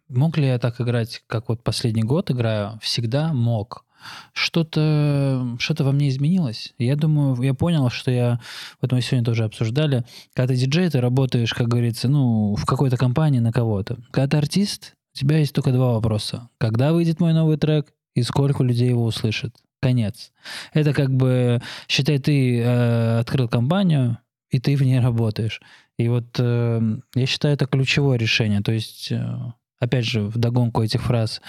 мог 0.09 0.37
ли 0.37 0.45
я 0.47 0.59
так 0.59 0.79
играть, 0.81 1.23
как 1.27 1.49
вот 1.49 1.63
последний 1.63 2.03
год 2.03 2.29
играю, 2.31 2.77
всегда 2.81 3.33
мог. 3.33 3.84
Что-то 4.33 5.55
что 5.59 5.83
во 5.83 5.91
мне 5.91 6.09
изменилось. 6.09 6.73
Я 6.77 6.95
думаю, 6.95 7.41
я 7.41 7.53
понял, 7.53 7.89
что 7.89 8.11
я, 8.11 8.39
вот 8.81 8.91
мы 8.91 9.01
сегодня 9.01 9.25
тоже 9.25 9.43
обсуждали, 9.43 10.05
когда 10.33 10.53
ты 10.53 10.59
диджей, 10.59 10.89
ты 10.89 11.01
работаешь, 11.01 11.53
как 11.53 11.67
говорится, 11.67 12.07
ну, 12.07 12.55
в 12.55 12.65
какой-то 12.65 12.97
компании 12.97 13.39
на 13.39 13.51
кого-то. 13.51 13.97
Когда 14.11 14.27
ты 14.27 14.37
артист, 14.37 14.93
у 15.13 15.17
тебя 15.17 15.37
есть 15.37 15.53
только 15.53 15.71
два 15.71 15.93
вопроса. 15.93 16.49
Когда 16.57 16.91
выйдет 16.93 17.19
мой 17.19 17.33
новый 17.33 17.57
трек 17.57 17.93
и 18.15 18.23
сколько 18.23 18.63
людей 18.63 18.89
его 18.89 19.05
услышит? 19.05 19.55
Конец. 19.81 20.31
Это 20.73 20.93
как 20.93 21.11
бы, 21.11 21.61
считай, 21.87 22.17
ты 22.17 22.59
э, 22.59 23.19
открыл 23.19 23.47
компанию, 23.47 24.17
и 24.49 24.59
ты 24.59 24.75
в 24.75 24.81
ней 24.81 24.99
работаешь. 24.99 25.61
И 25.97 26.07
вот 26.09 26.25
э, 26.39 26.97
я 27.13 27.25
считаю, 27.25 27.53
это 27.53 27.65
ключевое 27.65 28.17
решение. 28.17 28.61
То 28.61 28.71
есть, 28.71 29.11
э, 29.11 29.37
опять 29.79 30.05
же, 30.05 30.21
в 30.21 30.37
догонку 30.37 30.81
этих 30.81 31.03
фраз, 31.03 31.41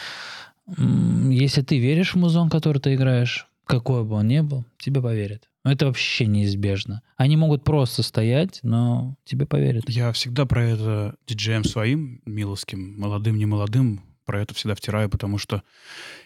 если 0.67 1.63
ты 1.63 1.79
веришь 1.79 2.15
в 2.15 2.19
музон, 2.19 2.51
который 2.51 2.79
ты 2.79 2.95
играешь, 2.95 3.47
какой 3.65 4.05
бы 4.05 4.17
он 4.17 4.29
ни 4.29 4.41
был, 4.41 4.65
тебе 4.79 5.01
поверят. 5.01 5.49
Это 5.65 5.87
вообще 5.87 6.27
неизбежно. 6.27 7.03
Они 7.17 7.37
могут 7.37 7.65
просто 7.65 8.05
стоять, 8.05 8.61
но 8.63 9.17
тебе 9.25 9.47
поверят. 9.47 9.89
Я 9.89 10.13
всегда 10.13 10.47
про 10.47 10.65
это 10.65 11.17
диджеям 11.27 11.65
своим, 11.65 12.23
миловским, 12.25 12.99
молодым, 12.99 13.37
не 13.37 13.47
молодым, 13.47 14.03
про 14.25 14.41
это 14.41 14.55
всегда 14.55 14.75
втираю, 14.75 15.09
потому 15.09 15.39
что 15.39 15.63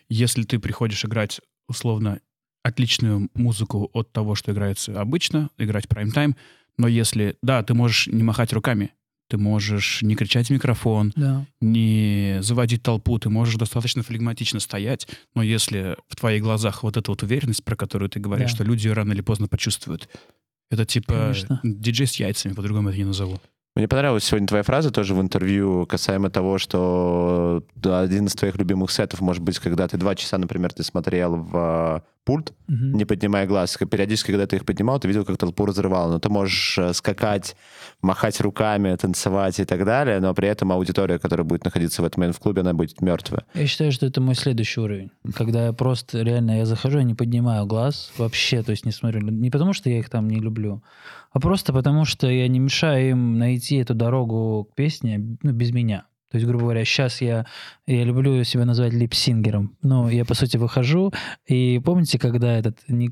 если 0.09 0.43
ты 0.43 0.59
приходишь 0.59 1.05
играть 1.05 1.41
условно 1.69 2.21
отличную 2.63 3.31
музыку 3.35 3.89
от 3.95 4.13
того, 4.13 4.35
что 4.35 4.53
играется 4.53 5.01
обычно, 5.01 5.51
играть 5.57 5.89
прайм-тайм, 5.89 6.37
но 6.77 6.89
если, 6.89 7.37
да, 7.43 7.63
ты 7.63 7.75
можешь 7.75 8.07
не 8.09 8.23
махать 8.23 8.53
руками, 8.53 8.93
ты 9.31 9.39
можешь 9.39 10.03
не 10.03 10.15
кричать 10.17 10.49
в 10.49 10.51
микрофон, 10.51 11.13
Да. 11.17 11.47
не 11.61 12.39
заводить 12.41 12.83
толпу, 12.83 13.19
ты 13.19 13.31
можешь 13.31 13.55
достаточно 13.55 14.03
флегматично 14.03 14.61
стоять, 14.61 15.07
но 15.35 15.43
если 15.43 15.97
в 16.09 16.17
твоих 16.17 16.43
глазах 16.43 16.83
вот 16.83 16.97
эта 16.97 17.11
вот 17.11 17.23
уверенность, 17.23 17.65
про 17.65 17.77
которую 17.77 18.11
ты 18.11 18.19
говоришь, 18.21 18.51
Да. 18.51 18.57
что 18.57 18.65
люди 18.65 18.89
ее 18.89 18.93
рано 18.95 19.13
или 19.13 19.21
поздно 19.23 19.47
почувствуют, 19.49 20.09
это 20.71 20.85
типа 20.85 21.15
Конечно. 21.15 21.61
диджей 21.63 22.07
с 22.07 22.15
яйцами, 22.17 22.53
по-другому 22.55 22.89
это 22.91 22.99
не 22.99 23.05
назову. 23.05 23.41
Мне 23.77 23.87
понравилась 23.87 24.25
сегодня 24.25 24.49
твоя 24.49 24.65
фраза 24.65 24.91
тоже 24.91 25.15
в 25.15 25.21
интервью 25.21 25.87
касаемо 25.87 26.29
того, 26.29 26.59
что 26.59 27.63
один 27.85 28.27
из 28.27 28.35
твоих 28.35 28.57
любимых 28.57 28.91
сетов 28.91 29.21
может 29.21 29.43
быть, 29.45 29.61
когда 29.61 29.87
ты 29.87 29.97
два 29.97 30.17
часа, 30.17 30.39
например, 30.39 30.73
ты 30.73 30.83
смотрел 30.83 31.37
в 31.37 31.57
э, 31.57 32.01
пульт, 32.25 32.53
Мгм. 32.67 32.93
не 32.97 33.05
поднимая 33.05 33.47
глаз. 33.47 33.79
Периодически, 33.89 34.33
когда 34.33 34.49
ты 34.49 34.57
их 34.57 34.65
поднимал, 34.65 34.99
ты 34.99 35.07
видел, 35.07 35.25
как 35.25 35.37
толпу 35.39 35.67
разрывало. 35.67 36.11
Но 36.15 36.19
ты 36.19 36.29
можешь 36.29 36.79
э, 36.79 36.93
скакать, 36.95 37.55
махать 38.03 38.41
руками, 38.41 38.95
танцевать 38.97 39.61
и 39.61 39.65
так 39.65 39.85
далее, 39.85 40.21
но 40.21 40.35
при 40.35 40.49
этом 40.49 40.73
аудитория, 40.73 41.19
которая 41.19 41.45
будет 41.45 41.65
находиться 41.65 42.03
в 42.03 42.05
этом 42.05 42.21
момент 42.21 42.37
в 42.37 42.41
клубе, 42.41 42.63
она 42.63 42.75
будет 42.75 43.01
мертвая. 43.01 43.45
Я 43.55 43.67
считаю, 43.67 43.93
что 43.93 44.07
это 44.07 44.21
мой 44.21 44.35
следующий 44.35 44.81
уровень. 44.81 45.11
Когда 45.35 45.67
я 45.67 45.73
просто 45.73 46.23
реально 46.23 46.59
я 46.59 46.67
захожу, 46.67 46.99
я 46.99 47.05
не 47.05 47.15
поднимаю 47.15 47.67
глаз 47.67 48.13
вообще, 48.17 48.63
то 48.63 48.71
есть 48.71 48.87
не 48.87 48.93
смотрю. 48.93 49.21
Не 49.21 49.51
потому, 49.51 49.73
что 49.73 49.91
я 49.91 49.99
их 49.99 50.09
там 50.09 50.29
не 50.29 50.41
люблю, 50.41 50.83
а 51.33 51.41
просто 51.41 51.73
потому, 51.73 52.05
что 52.05 52.29
я 52.29 52.49
не 52.49 52.59
мешаю 52.59 53.11
им 53.11 53.39
найти 53.39 53.77
эту 53.77 53.95
дорогу 53.95 54.69
к 54.71 54.75
песне 54.75 55.37
ну, 55.43 55.53
без 55.53 55.73
меня. 55.73 56.07
То 56.31 56.37
есть, 56.37 56.47
грубо 56.47 56.65
говоря, 56.65 56.85
сейчас 56.85 57.21
я, 57.21 57.47
я 57.87 58.05
люблю 58.05 58.45
себя 58.45 58.65
назвать 58.65 58.93
липсингером. 58.93 59.77
Ну, 59.83 60.09
я, 60.09 60.25
по 60.25 60.35
сути, 60.35 60.57
выхожу, 60.57 61.13
и 61.47 61.81
помните, 61.85 62.19
когда 62.19 62.57
этот... 62.57 62.79
Не, 62.89 63.11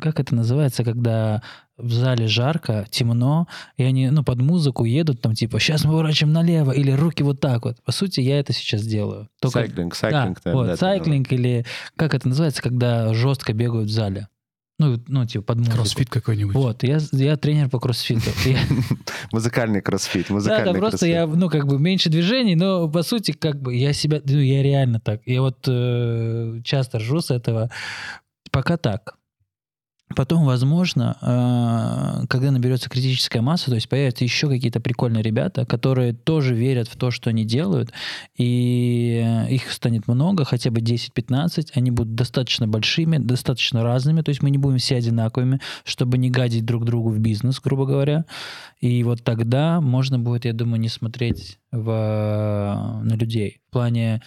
как 0.00 0.20
это 0.20 0.34
называется, 0.34 0.84
когда 0.84 1.42
в 1.82 1.92
зале 1.92 2.26
жарко, 2.26 2.86
темно, 2.90 3.46
и 3.76 3.82
они, 3.82 4.10
ну, 4.10 4.22
под 4.22 4.40
музыку 4.40 4.84
едут, 4.84 5.20
там, 5.20 5.34
типа, 5.34 5.58
сейчас 5.60 5.84
мы 5.84 5.92
поворачиваем 5.92 6.32
налево, 6.32 6.72
или 6.72 6.90
руки 6.90 7.22
вот 7.22 7.40
так 7.40 7.64
вот. 7.64 7.82
По 7.84 7.92
сути, 7.92 8.20
я 8.20 8.38
это 8.38 8.52
сейчас 8.52 8.82
делаю. 8.82 9.28
Только- 9.40 9.60
Сайклинг, 9.60 9.92
да, 9.92 9.98
сайклинг. 9.98 10.40
вот, 10.44 10.66
да, 10.66 10.76
сайклинг 10.76 11.32
или 11.32 11.64
как 11.96 12.14
это 12.14 12.28
называется, 12.28 12.62
когда 12.62 13.12
жестко 13.14 13.52
бегают 13.52 13.88
в 13.88 13.92
зале. 13.92 14.28
Ну, 14.80 14.98
ну 15.08 15.26
типа 15.26 15.44
под 15.44 15.58
музыку. 15.58 15.76
Кроссфит 15.76 16.08
какой-нибудь. 16.08 16.54
Вот, 16.54 16.82
я, 16.84 17.00
я 17.12 17.36
тренер 17.36 17.68
по 17.68 17.78
кроссфиту. 17.78 18.30
Музыкальный 19.32 19.82
кроссфит, 19.82 20.28
Да, 20.28 20.34
музыкальный 20.34 20.72
да, 20.72 20.78
просто 20.78 21.06
я, 21.06 21.26
ну, 21.26 21.50
как 21.50 21.66
бы 21.66 21.78
меньше 21.78 22.08
движений, 22.08 22.56
но 22.56 22.88
по 22.88 23.02
сути, 23.02 23.32
как 23.32 23.60
бы 23.60 23.76
я 23.76 23.92
себя, 23.92 24.22
ну, 24.24 24.38
я 24.38 24.62
реально 24.62 24.98
так. 24.98 25.20
Я 25.26 25.42
вот 25.42 25.58
э, 25.68 26.60
часто 26.64 26.98
ржу 26.98 27.20
с 27.20 27.30
этого. 27.30 27.70
Пока 28.50 28.78
так. 28.78 29.16
Потом, 30.16 30.44
возможно, 30.44 31.16
э, 31.22 32.26
когда 32.26 32.50
наберется 32.50 32.90
критическая 32.90 33.42
масса, 33.42 33.66
то 33.66 33.76
есть 33.76 33.88
появятся 33.88 34.24
еще 34.24 34.48
какие-то 34.48 34.80
прикольные 34.80 35.22
ребята, 35.22 35.64
которые 35.64 36.12
тоже 36.12 36.54
верят 36.54 36.88
в 36.88 36.96
то, 36.96 37.12
что 37.12 37.30
они 37.30 37.44
делают, 37.44 37.92
и 38.36 39.22
э, 39.24 39.52
их 39.52 39.70
станет 39.70 40.08
много, 40.08 40.44
хотя 40.44 40.72
бы 40.72 40.80
10-15, 40.80 41.68
они 41.74 41.92
будут 41.92 42.16
достаточно 42.16 42.66
большими, 42.66 43.18
достаточно 43.18 43.84
разными, 43.84 44.22
то 44.22 44.30
есть 44.30 44.42
мы 44.42 44.50
не 44.50 44.58
будем 44.58 44.78
все 44.78 44.96
одинаковыми, 44.96 45.60
чтобы 45.84 46.18
не 46.18 46.28
гадить 46.28 46.64
друг 46.64 46.84
другу 46.84 47.10
в 47.10 47.20
бизнес, 47.20 47.60
грубо 47.60 47.86
говоря. 47.86 48.24
И 48.80 49.04
вот 49.04 49.22
тогда 49.22 49.80
можно 49.80 50.18
будет, 50.18 50.44
я 50.44 50.52
думаю, 50.52 50.80
не 50.80 50.88
смотреть 50.88 51.58
в, 51.70 53.00
на 53.04 53.14
людей. 53.14 53.60
В 53.68 53.72
плане 53.72 54.22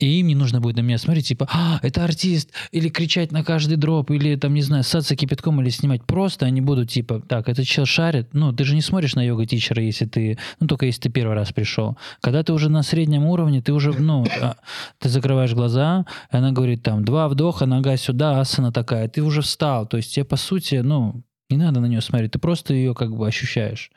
и 0.00 0.20
им 0.20 0.28
не 0.28 0.34
нужно 0.34 0.60
будет 0.60 0.76
на 0.76 0.80
меня 0.80 0.98
смотреть, 0.98 1.28
типа, 1.28 1.46
а, 1.52 1.78
это 1.82 2.02
артист, 2.02 2.50
или 2.72 2.88
кричать 2.88 3.32
на 3.32 3.44
каждый 3.44 3.76
дроп, 3.76 4.10
или 4.10 4.34
там, 4.34 4.54
не 4.54 4.62
знаю, 4.62 4.82
ссаться 4.82 5.14
кипятком 5.14 5.60
или 5.60 5.68
снимать. 5.68 6.04
Просто 6.04 6.46
они 6.46 6.62
будут, 6.62 6.90
типа, 6.90 7.20
так, 7.20 7.48
этот 7.48 7.66
чел 7.66 7.84
шарит. 7.84 8.30
Ну, 8.32 8.52
ты 8.52 8.64
же 8.64 8.74
не 8.74 8.80
смотришь 8.80 9.14
на 9.14 9.24
йога-тичера, 9.24 9.82
если 9.82 10.06
ты, 10.06 10.38
ну, 10.58 10.66
только 10.66 10.86
если 10.86 11.02
ты 11.02 11.10
первый 11.10 11.34
раз 11.34 11.52
пришел. 11.52 11.98
Когда 12.22 12.42
ты 12.42 12.54
уже 12.54 12.70
на 12.70 12.82
среднем 12.82 13.26
уровне, 13.26 13.60
ты 13.60 13.72
уже, 13.74 13.92
ну, 13.92 14.24
а, 14.40 14.56
ты 14.98 15.10
закрываешь 15.10 15.52
глаза, 15.52 16.06
и 16.32 16.36
она 16.36 16.50
говорит, 16.50 16.82
там, 16.82 17.04
два 17.04 17.28
вдоха, 17.28 17.66
нога 17.66 17.96
сюда, 17.98 18.40
асана 18.40 18.72
такая, 18.72 19.06
ты 19.08 19.22
уже 19.22 19.42
встал. 19.42 19.86
То 19.86 19.98
есть 19.98 20.14
тебе, 20.14 20.24
по 20.24 20.36
сути, 20.36 20.76
ну, 20.76 21.22
не 21.50 21.58
надо 21.58 21.80
на 21.80 21.86
нее 21.86 22.00
смотреть, 22.00 22.32
ты 22.32 22.38
просто 22.38 22.72
ее 22.72 22.94
как 22.94 23.14
бы 23.14 23.26
ощущаешь. 23.26 23.90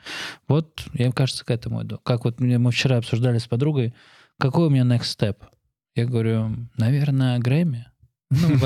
Вот, 0.48 0.82
я, 0.92 1.10
кажется, 1.12 1.46
к 1.46 1.50
этому 1.50 1.82
иду. 1.82 1.98
Как 2.02 2.24
вот 2.24 2.40
мы 2.40 2.70
вчера 2.70 2.98
обсуждали 2.98 3.38
с 3.38 3.46
подругой, 3.46 3.94
какой 4.38 4.66
у 4.66 4.70
меня 4.70 4.82
next 4.82 5.16
step? 5.16 5.36
Я 5.94 6.06
говорю, 6.06 6.56
наверное, 6.76 7.38
Грэмми. 7.38 7.86
Ну, 8.30 8.48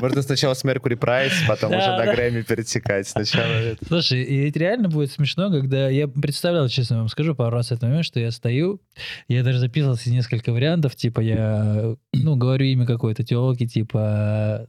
Можно 0.00 0.22
сначала 0.22 0.54
с 0.54 0.64
Mercury 0.64 0.98
Price, 0.98 1.32
потом 1.48 1.70
уже 1.70 1.86
на. 1.86 2.12
Грэмми 2.12 2.42
перетекать. 2.42 3.06
Сначала. 3.08 3.76
Слушай, 3.86 4.22
и 4.22 4.48
это 4.48 4.58
реально 4.58 4.88
будет 4.88 5.12
смешно, 5.12 5.50
когда 5.50 5.88
я 5.88 6.08
представлял, 6.08 6.68
честно 6.68 6.98
вам 6.98 7.08
скажу, 7.08 7.34
пару 7.34 7.56
раз 7.56 7.72
этот 7.72 7.84
момент, 7.84 8.04
что 8.04 8.20
я 8.20 8.30
стою, 8.32 8.82
я 9.28 9.42
даже 9.42 9.60
записывал 9.60 9.96
себе 9.96 10.16
несколько 10.16 10.52
вариантов, 10.52 10.94
типа 10.94 11.20
я, 11.20 11.94
ну, 12.12 12.36
говорю 12.36 12.66
имя 12.66 12.84
какой-то 12.86 13.24
телки, 13.24 13.66
типа, 13.66 14.68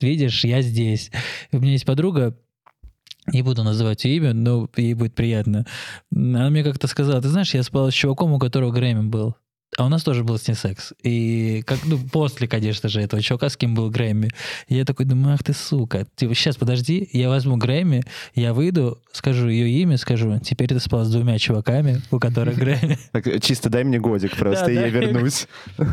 видишь, 0.00 0.42
я 0.44 0.62
здесь. 0.62 1.10
У 1.50 1.58
меня 1.58 1.72
есть 1.72 1.84
подруга, 1.84 2.34
не 3.26 3.42
буду 3.42 3.62
называть 3.62 4.04
ее 4.04 4.16
имя, 4.16 4.32
но 4.32 4.68
ей 4.76 4.94
будет 4.94 5.14
приятно. 5.14 5.66
Она 6.10 6.50
мне 6.50 6.64
как-то 6.64 6.86
сказала, 6.86 7.20
ты 7.20 7.28
знаешь, 7.28 7.54
я 7.54 7.62
спал 7.62 7.90
с 7.90 7.94
чуваком, 7.94 8.32
у 8.32 8.38
которого 8.38 8.72
Грэмми 8.72 9.08
был. 9.08 9.36
А 9.78 9.86
у 9.86 9.88
нас 9.88 10.02
тоже 10.02 10.22
был 10.22 10.36
с 10.38 10.46
ней 10.46 10.54
секс. 10.54 10.92
И 11.02 11.62
как, 11.66 11.78
ну, 11.86 11.98
после, 11.98 12.46
конечно 12.46 12.90
же, 12.90 13.00
этого 13.00 13.22
чувака, 13.22 13.48
с 13.48 13.56
кем 13.56 13.74
был 13.74 13.88
Грэмми. 13.90 14.30
И 14.68 14.74
я 14.74 14.84
такой 14.84 15.06
думаю, 15.06 15.32
ах 15.34 15.42
ты 15.42 15.54
сука. 15.54 16.06
Типа, 16.14 16.34
сейчас, 16.34 16.56
подожди, 16.56 17.08
я 17.12 17.30
возьму 17.30 17.56
Грэмми, 17.56 18.02
я 18.34 18.52
выйду, 18.52 19.00
скажу 19.12 19.48
ее 19.48 19.70
имя, 19.80 19.96
скажу, 19.96 20.38
теперь 20.40 20.68
ты 20.68 20.78
спал 20.78 21.04
с 21.04 21.10
двумя 21.10 21.38
чуваками, 21.38 22.02
у 22.10 22.18
которых 22.18 22.56
Грэмми. 22.56 22.98
Так, 23.12 23.24
чисто 23.42 23.70
дай 23.70 23.84
мне 23.84 23.98
годик 23.98 24.36
просто, 24.36 24.66
Да, 24.66 24.72
и 24.72 24.74
я 24.74 24.88
вернусь. 24.88 25.48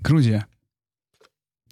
Грузия. 0.00 0.46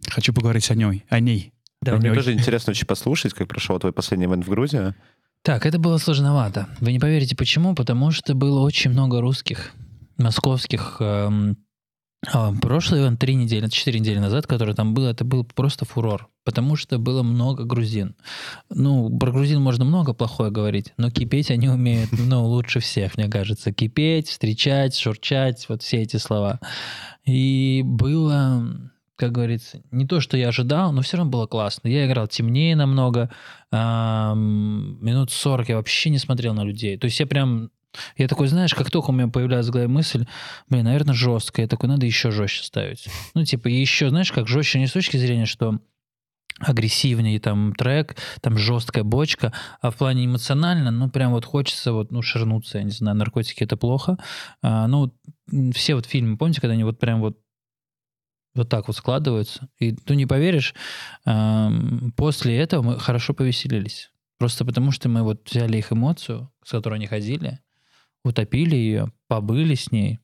Хочу 0.09 0.33
поговорить 0.33 0.71
о 0.71 0.75
ней. 0.75 1.05
О 1.09 1.21
ней. 1.21 1.53
Да, 1.81 1.97
Мне 1.97 2.15
тоже 2.15 2.33
интересно 2.33 2.71
очень 2.71 2.87
послушать, 2.87 3.35
как 3.35 3.49
прошел 3.49 3.79
твой 3.79 3.93
последний 3.93 4.27
ивент 4.27 4.47
в 4.47 4.51
Грузии. 4.51 4.95
Так, 5.43 5.67
это 5.67 5.79
было 5.79 5.99
сложновато. 5.99 6.69
Вы 6.81 6.93
не 6.93 6.99
поверите, 6.99 7.37
почему? 7.37 7.75
Потому 7.75 8.11
что 8.11 8.35
было 8.35 8.61
очень 8.61 8.91
много 8.91 9.21
русских, 9.21 9.73
московских. 10.17 10.97
эм, 11.01 11.57
а, 12.27 12.53
прошлый 12.53 13.01
ивент 13.01 13.21
три 13.21 13.37
недели, 13.37 13.69
четыре 13.69 14.01
недели 14.01 14.19
назад, 14.19 14.47
который 14.47 14.75
там 14.75 14.93
был, 14.93 15.07
это 15.07 15.25
был 15.25 15.45
просто 15.45 15.85
фурор. 15.85 16.29
Потому 16.45 16.75
что 16.75 16.99
было 16.99 17.23
много 17.23 17.65
грузин. 17.65 18.17
Ну, 18.71 19.17
про 19.19 19.31
грузин 19.31 19.61
можно 19.61 19.85
много 19.85 20.15
плохое 20.15 20.51
говорить, 20.51 20.93
но 20.97 21.11
кипеть 21.11 21.51
они 21.51 21.69
умеют, 21.69 22.11
ну, 22.13 22.45
лучше 22.45 22.81
всех, 22.81 23.17
мне 23.17 23.29
кажется. 23.29 23.73
Кипеть, 23.73 24.29
встречать, 24.29 24.97
шурчать, 24.97 25.67
вот 25.69 25.83
все 25.83 25.99
эти 26.03 26.17
слова. 26.17 26.59
И 27.25 27.83
было, 27.85 28.91
как 29.19 29.33
говорится, 29.33 29.83
не 29.91 30.07
то, 30.07 30.21
что 30.21 30.37
я 30.37 30.49
ожидал, 30.49 30.93
но 30.93 31.03
все 31.03 31.17
равно 31.17 31.33
было 31.33 31.47
классно. 31.49 31.89
Я 31.89 32.07
играл 32.07 32.29
темнее 32.29 32.77
намного, 32.77 33.31
ам, 33.73 34.97
минут 35.05 35.33
40 35.33 35.71
я 35.71 35.77
вообще 35.77 36.11
не 36.11 36.19
смотрел 36.19 36.55
на 36.55 36.63
людей. 36.63 36.97
То 36.97 37.07
есть 37.07 37.19
я 37.19 37.27
прям, 37.27 37.71
я 38.17 38.29
такой, 38.29 38.47
знаешь, 38.47 38.75
как 38.75 38.93
только 38.93 39.11
у 39.11 39.13
меня 39.13 39.27
появляется 39.27 39.73
в 39.73 39.73
голове 39.73 39.89
мысль, 39.89 40.25
блин, 40.69 40.85
наверное, 40.85 41.15
жестко, 41.15 41.63
я 41.63 41.67
такой, 41.67 41.89
надо 41.89 42.07
еще 42.07 42.31
жестче 42.31 42.63
ставить. 42.63 43.09
Ну, 43.35 43.45
типа, 43.45 43.67
еще, 43.67 44.09
знаешь, 44.09 44.31
как 44.31 44.47
жестче 44.47 44.79
не 44.79 44.87
с 44.87 44.93
точки 44.93 45.17
зрения, 45.17 45.47
что 45.47 45.81
агрессивнее 46.61 47.41
там 47.41 47.75
трек, 47.75 48.17
там 48.41 48.57
жесткая 48.57 49.03
бочка, 49.03 49.53
а 49.81 49.91
в 49.91 49.97
плане 49.97 50.27
эмоционально, 50.27 50.93
ну, 50.93 51.11
прям 51.11 51.33
вот 51.33 51.45
хочется 51.45 51.93
вот, 51.93 52.13
ну, 52.13 52.23
ширнуться, 52.23 52.79
я 52.79 52.85
не 52.85 52.93
знаю, 52.93 53.17
наркотики 53.17 53.65
это 53.65 53.77
плохо. 53.77 54.17
А, 54.63 54.87
ну, 54.87 55.13
все 55.73 55.97
вот 55.97 56.07
фильмы, 56.07 56.37
помните, 56.37 56.61
когда 56.61 56.75
они 56.75 56.85
вот 56.85 57.01
прям 57.01 57.21
вот 57.21 57.37
вот 58.59 58.69
так 58.69 58.89
вот 58.89 58.97
складываются. 58.97 59.69
И 59.79 59.93
ты 59.93 60.17
не 60.17 60.27
поверишь, 60.27 60.75
ам, 61.25 62.13
после 62.17 62.57
этого 62.59 62.83
мы 62.83 62.99
хорошо 62.99 63.33
повеселились. 63.35 64.11
Просто 64.39 64.65
потому, 64.65 64.93
что 64.93 65.09
мы 65.09 65.23
вот 65.23 65.49
взяли 65.49 65.79
их 65.79 65.93
эмоцию, 65.93 66.51
с 66.65 66.71
которой 66.71 66.95
они 66.95 67.07
ходили, 67.07 67.61
утопили 68.25 68.77
ее, 68.77 69.13
побыли 69.27 69.75
с 69.75 69.91
ней. 69.91 70.21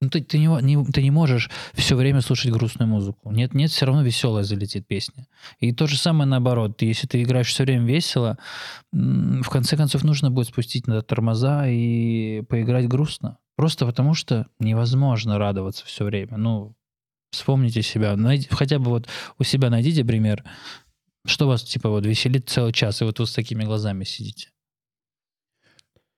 Ну, 0.00 0.10
ты, 0.10 0.22
ты, 0.22 0.38
не, 0.38 0.46
не- 0.62 0.84
ты 0.84 1.02
не 1.02 1.10
можешь 1.10 1.50
все 1.72 1.96
время 1.96 2.20
слушать 2.20 2.52
грустную 2.52 2.88
музыку. 2.88 3.30
Нет, 3.30 3.54
нет, 3.54 3.70
все 3.70 3.86
равно 3.86 4.02
веселая 4.02 4.44
залетит 4.44 4.86
песня. 4.86 5.26
И 5.60 5.72
то 5.72 5.86
же 5.86 5.96
самое 5.96 6.28
наоборот. 6.28 6.82
Если 6.82 7.06
ты 7.06 7.22
играешь 7.22 7.48
все 7.48 7.64
время 7.64 7.86
весело, 7.86 8.36
в 8.92 9.48
конце 9.48 9.76
концов 9.76 10.04
нужно 10.04 10.30
будет 10.30 10.48
спустить 10.48 10.86
на 10.86 11.00
тормоза 11.00 11.66
и 11.68 12.42
поиграть 12.42 12.86
грустно. 12.86 13.38
Просто 13.56 13.86
потому 13.86 14.14
что 14.14 14.46
невозможно 14.58 15.38
радоваться 15.38 15.86
все 15.86 16.04
время. 16.04 16.36
Ну, 16.36 16.76
вспомните 17.34 17.82
себя. 17.82 18.16
Найди- 18.16 18.48
хотя 18.50 18.78
бы 18.78 18.90
вот 18.90 19.08
у 19.38 19.44
себя 19.44 19.70
найдите 19.70 20.04
пример, 20.04 20.44
что 21.26 21.46
вас 21.46 21.62
типа 21.62 21.88
вот 21.88 22.06
веселит 22.06 22.48
целый 22.48 22.72
час, 22.72 23.00
и 23.00 23.04
вот 23.04 23.18
вы 23.18 23.26
с 23.26 23.32
такими 23.32 23.64
глазами 23.64 24.04
сидите. 24.04 24.50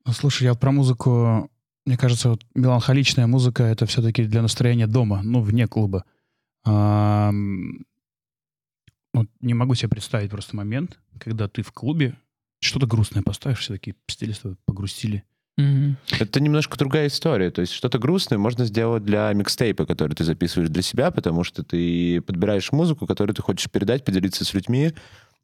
Ну, 0.04 0.12
Слушай, 0.12 0.44
я 0.44 0.50
вот 0.52 0.60
про 0.60 0.72
музыку... 0.72 1.50
Мне 1.84 1.96
кажется, 1.96 2.30
вот 2.30 2.44
меланхоличная 2.54 3.28
музыка— 3.28 3.62
это 3.64 3.86
все-таки 3.86 4.24
для 4.24 4.42
настроения 4.42 4.88
дома, 4.88 5.22
ну, 5.22 5.40
вне 5.40 5.68
клуба. 5.68 6.04
Ам, 6.64 7.84
Вот 9.14 9.28
не 9.40 9.54
могу 9.54 9.74
себе 9.74 9.90
представить 9.90 10.30
просто 10.30 10.56
момент, 10.56 10.98
когда 11.20 11.48
ты 11.48 11.62
в 11.62 11.70
клубе 11.72 12.18
что-то 12.60 12.86
грустное 12.86 13.22
поставишь, 13.22 13.60
все 13.60 13.74
такие 13.74 13.94
стили 14.08 14.32
с 14.32 14.42
погрустили. 15.56 15.96
Это 16.20 16.40
немножко 16.40 16.76
другая 16.76 17.06
история. 17.06 17.50
То 17.50 17.62
есть 17.62 17.72
что-то 17.72 17.98
грустное 17.98 18.38
можно 18.38 18.64
сделать 18.64 19.04
для 19.04 19.32
микстейпа, 19.32 19.86
который 19.86 20.14
ты 20.14 20.24
записываешь 20.24 20.70
для 20.70 20.82
себя, 20.82 21.10
потому 21.10 21.44
что 21.44 21.62
ты 21.62 22.20
подбираешь 22.20 22.72
музыку, 22.72 23.06
которую 23.06 23.34
ты 23.34 23.42
хочешь 23.42 23.70
передать, 23.70 24.04
поделиться 24.04 24.44
с 24.44 24.54
людьми, 24.54 24.92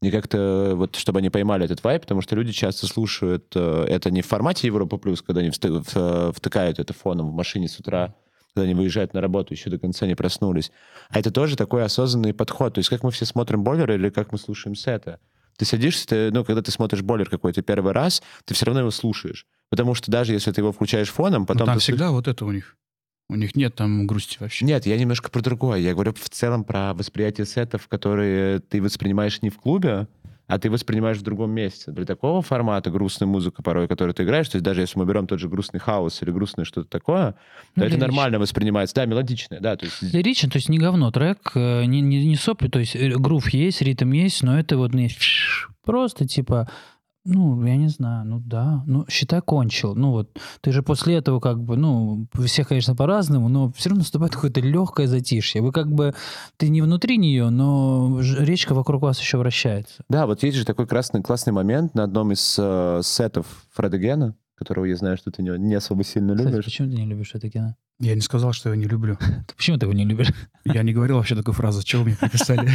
и 0.03 0.11
как-то 0.11 0.73
вот, 0.75 0.97
чтобы 0.97 1.21
они 1.21 1.31
поймали 1.31 1.65
этот 1.65 1.85
вайб, 1.85 2.03
потому 2.03 2.23
что 2.23 2.35
люди 2.35 2.51
часто 2.53 2.87
слушают 2.87 3.53
э, 3.55 3.87
это 3.89 4.11
не 4.11 4.21
в 4.21 4.27
формате 4.27 4.67
Европа 4.67 4.97
Плюс, 4.97 5.23
когда 5.23 5.41
они 5.41 5.51
в- 5.51 6.33
втыкают 6.33 6.81
это 6.81 6.93
фоном 6.93 7.31
в 7.31 7.35
машине 7.35 7.69
с 7.69 7.79
утра, 7.79 8.13
когда 8.53 8.65
они 8.65 8.75
выезжают 8.75 9.15
на 9.15 9.21
работу, 9.21 9.55
еще 9.55 9.71
до 9.71 9.79
конца 9.79 10.07
не 10.07 10.17
проснулись. 10.17 10.73
А 11.09 11.21
это 11.21 11.31
тоже 11.31 11.57
такой 11.57 11.85
осознанный 11.85 12.35
подход. 12.35 12.75
То 12.75 12.79
есть 12.81 12.91
как 12.91 13.05
мы 13.05 13.13
все 13.13 13.25
смотрим 13.25 13.63
бойлер 13.63 13.93
или 13.93 14.11
как 14.11 14.33
мы 14.33 14.39
слушаем 14.39 14.75
сета. 14.75 15.21
Ты 15.57 15.65
садишься, 15.65 16.09
ты, 16.09 16.31
ну, 16.33 16.45
когда 16.45 16.63
ты 16.63 16.73
смотришь 16.73 17.03
бойлер 17.03 17.31
какой-то 17.31 17.63
первый 17.63 17.93
раз, 17.93 18.23
ты 18.45 18.55
все 18.55 18.67
равно 18.67 18.81
его 18.81 18.91
слушаешь. 18.91 19.47
Потому 19.73 19.95
что 19.95 20.11
даже 20.11 20.35
если 20.35 20.53
ты 20.53 20.61
его 20.61 20.71
включаешь 20.71 21.09
фоном, 21.09 21.47
потом... 21.47 21.67
там 21.67 21.77
ты 21.77 21.81
всегда 21.81 22.11
вот 22.11 22.29
это 22.29 22.45
у 22.45 22.53
них. 22.53 22.77
У 23.31 23.37
них 23.37 23.57
нет 23.57 23.75
там 23.75 24.07
грусти 24.07 24.37
вообще. 24.39 24.67
нет, 24.67 24.85
я 24.85 24.99
немножко 24.99 25.31
про 25.31 25.41
другое. 25.41 25.79
Я 25.79 25.95
говорю 25.95 26.13
в 26.13 26.29
целом 26.29 26.63
про 26.63 26.93
восприятие 26.93 27.47
сетов, 27.47 27.89
которые 27.89 28.59
ты 28.61 28.83
воспринимаешь 28.83 29.41
не 29.41 29.49
в 29.49 29.57
клубе, 29.57 30.09
а 30.47 30.59
ты 30.59 30.69
воспринимаешь 30.69 31.17
в 31.17 31.23
другом 31.23 31.53
месте. 31.53 31.91
Для 31.91 32.05
такого 32.05 32.43
формата 32.43 32.91
грустная 32.91 33.27
музыка 33.27 33.63
порой, 33.63 33.89
которую 33.89 34.13
ты 34.13 34.25
играешь, 34.25 34.47
то 34.51 34.57
есть 34.57 34.65
даже 34.65 34.83
если 34.83 34.99
мы 34.99 35.07
берем 35.07 35.27
тот 35.27 35.39
же 35.41 35.49
грустный 35.49 35.81
хаос 35.81 36.21
или 36.21 36.31
грустное 36.31 36.67
что-то 36.67 36.91
такое, 36.91 37.33
то 37.33 37.37
Ну, 37.77 37.85
это 37.85 37.93
лирично. 37.93 38.07
нормально 38.09 38.39
воспринимается. 38.41 38.95
Да, 38.95 39.07
мелодичное, 39.07 39.61
да. 39.61 39.77
То 39.77 39.87
есть... 39.87 40.03
Лирично, 40.03 40.51
то 40.51 40.59
есть 40.59 40.69
не 40.69 40.77
говно 40.77 41.11
трек, 41.11 41.53
э, 41.55 41.87
не, 41.87 42.03
не, 42.03 42.27
не 42.27 42.37
сопли, 42.37 42.69
то 42.69 42.79
есть 42.79 42.95
э, 42.95 43.09
грув 43.17 43.49
есть, 43.49 43.81
ритм 43.81 44.13
есть, 44.13 44.43
но 44.43 44.59
это 44.59 44.77
вот 44.77 44.93
не 44.93 45.09
просто 45.83 46.29
типа, 46.29 46.71
ну, 47.25 47.65
я 47.65 47.77
не 47.77 47.89
знаю, 47.89 48.27
ну 48.27 48.41
да, 48.41 48.83
ну, 48.87 49.07
считай, 49.09 49.41
кончил. 49.41 49.95
Ну 49.95 50.11
вот, 50.11 50.39
ты 50.61 50.73
же 50.73 50.83
после 50.83 51.17
этого 51.17 51.39
как 51.41 51.63
бы, 51.63 51.77
ну, 51.77 52.27
у 52.37 52.43
всех, 52.43 52.69
конечно, 52.69 52.97
по-разному, 52.97 53.49
но 53.49 53.73
все 53.73 53.91
равно 53.91 54.01
наступает 54.01 54.35
какое-то 54.35 54.61
легкое 54.61 55.07
затишье. 55.07 55.63
Вы 55.63 55.73
как 55.73 55.93
бы, 55.93 56.15
ты 56.57 56.69
не 56.69 56.83
внутри 56.83 57.19
нее, 57.19 57.51
но 57.51 58.21
речка 58.21 58.75
вокруг 58.75 59.03
вас 59.03 59.21
еще 59.21 59.39
вращается. 59.39 60.03
Да, 60.09 60.27
вот 60.27 60.43
есть 60.43 60.57
же 60.57 60.65
такой 60.65 60.87
красный, 60.87 61.23
классный 61.23 61.53
момент 61.53 61.95
на 61.95 62.05
одном 62.05 62.33
из 62.33 62.57
э, 62.59 63.01
сетов 63.05 63.47
Фреда 63.73 63.99
Гена, 63.99 64.35
которого 64.55 64.85
я 64.85 64.97
знаю, 64.97 65.17
что 65.17 65.31
ты 65.31 65.43
не, 65.43 65.75
особо 65.75 66.05
сильно 66.05 66.35
Кстати, 66.35 66.51
любишь. 66.51 66.65
почему 66.65 66.91
ты 66.91 66.97
не 66.97 67.07
любишь 67.07 67.35
это 67.35 67.51
кино? 67.51 67.77
Я 67.99 68.15
не 68.15 68.21
сказал, 68.21 68.53
что 68.53 68.71
я 68.71 68.77
не 68.77 68.87
люблю. 68.87 69.17
Ты 69.47 69.55
почему 69.55 69.79
ты 69.79 69.87
его 69.87 69.93
не 69.93 70.05
любишь? 70.05 70.33
Я 70.65 70.83
не 70.83 70.93
говорил 70.93 71.19
вообще 71.19 71.37
такой 71.37 71.55
фразы. 71.55 71.85
Чего 71.85 72.03
вы 72.03 72.09
мне 72.09 72.17
приписали? 72.19 72.69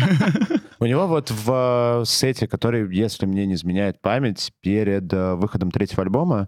У 0.79 0.85
него 0.85 1.07
вот 1.07 1.31
в 1.31 2.01
э, 2.01 2.05
сете, 2.05 2.47
который, 2.47 2.95
если 2.95 3.25
мне 3.25 3.45
не 3.45 3.55
изменяет 3.55 3.99
память, 3.99 4.51
перед 4.61 5.11
э, 5.11 5.33
выходом 5.33 5.71
третьего 5.71 6.03
альбома, 6.03 6.47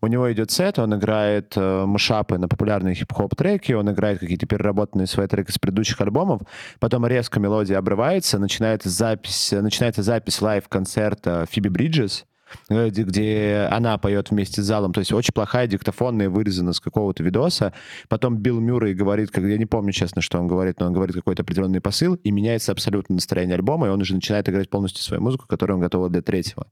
у 0.00 0.06
него 0.08 0.30
идет 0.32 0.50
сет, 0.50 0.78
он 0.78 0.94
играет 0.96 1.52
э, 1.56 1.84
мышапы 1.86 2.38
на 2.38 2.48
популярные 2.48 2.96
хип-хоп 2.96 3.36
треки, 3.36 3.72
он 3.72 3.90
играет 3.90 4.18
какие-то 4.18 4.46
переработанные 4.46 5.06
свои 5.06 5.26
треки 5.28 5.52
с 5.52 5.58
предыдущих 5.58 6.00
альбомов, 6.00 6.42
потом 6.80 7.06
резко 7.06 7.38
мелодия 7.38 7.78
обрывается, 7.78 8.38
начинается 8.38 8.90
запись, 8.90 9.52
начинается 9.52 10.02
запись 10.02 10.42
лайв-концерта 10.42 11.46
Фиби 11.48 11.68
Бриджес, 11.68 12.26
где, 12.68 13.02
где 13.02 13.68
она 13.70 13.98
поет 13.98 14.30
вместе 14.30 14.62
с 14.62 14.64
залом, 14.64 14.92
то 14.92 15.00
есть 15.00 15.12
очень 15.12 15.32
плохая 15.32 15.66
диктофонная 15.66 16.28
вырезана 16.28 16.72
с 16.72 16.80
какого-то 16.80 17.22
видоса. 17.22 17.72
Потом 18.08 18.36
Билл 18.36 18.60
Мюррей 18.60 18.94
говорит, 18.94 19.30
как, 19.30 19.44
я 19.44 19.58
не 19.58 19.66
помню, 19.66 19.92
честно, 19.92 20.22
что 20.22 20.38
он 20.38 20.46
говорит, 20.46 20.80
но 20.80 20.86
он 20.86 20.92
говорит 20.92 21.14
какой-то 21.14 21.42
определенный 21.42 21.80
посыл, 21.80 22.14
и 22.14 22.30
меняется 22.30 22.72
абсолютно 22.72 23.14
настроение 23.14 23.54
альбома, 23.54 23.86
и 23.86 23.90
он 23.90 24.00
уже 24.00 24.14
начинает 24.14 24.48
играть 24.48 24.70
полностью 24.70 25.02
свою 25.02 25.22
музыку, 25.22 25.46
которую 25.46 25.76
он 25.76 25.82
готовил 25.82 26.08
для 26.08 26.22
третьего. 26.22 26.66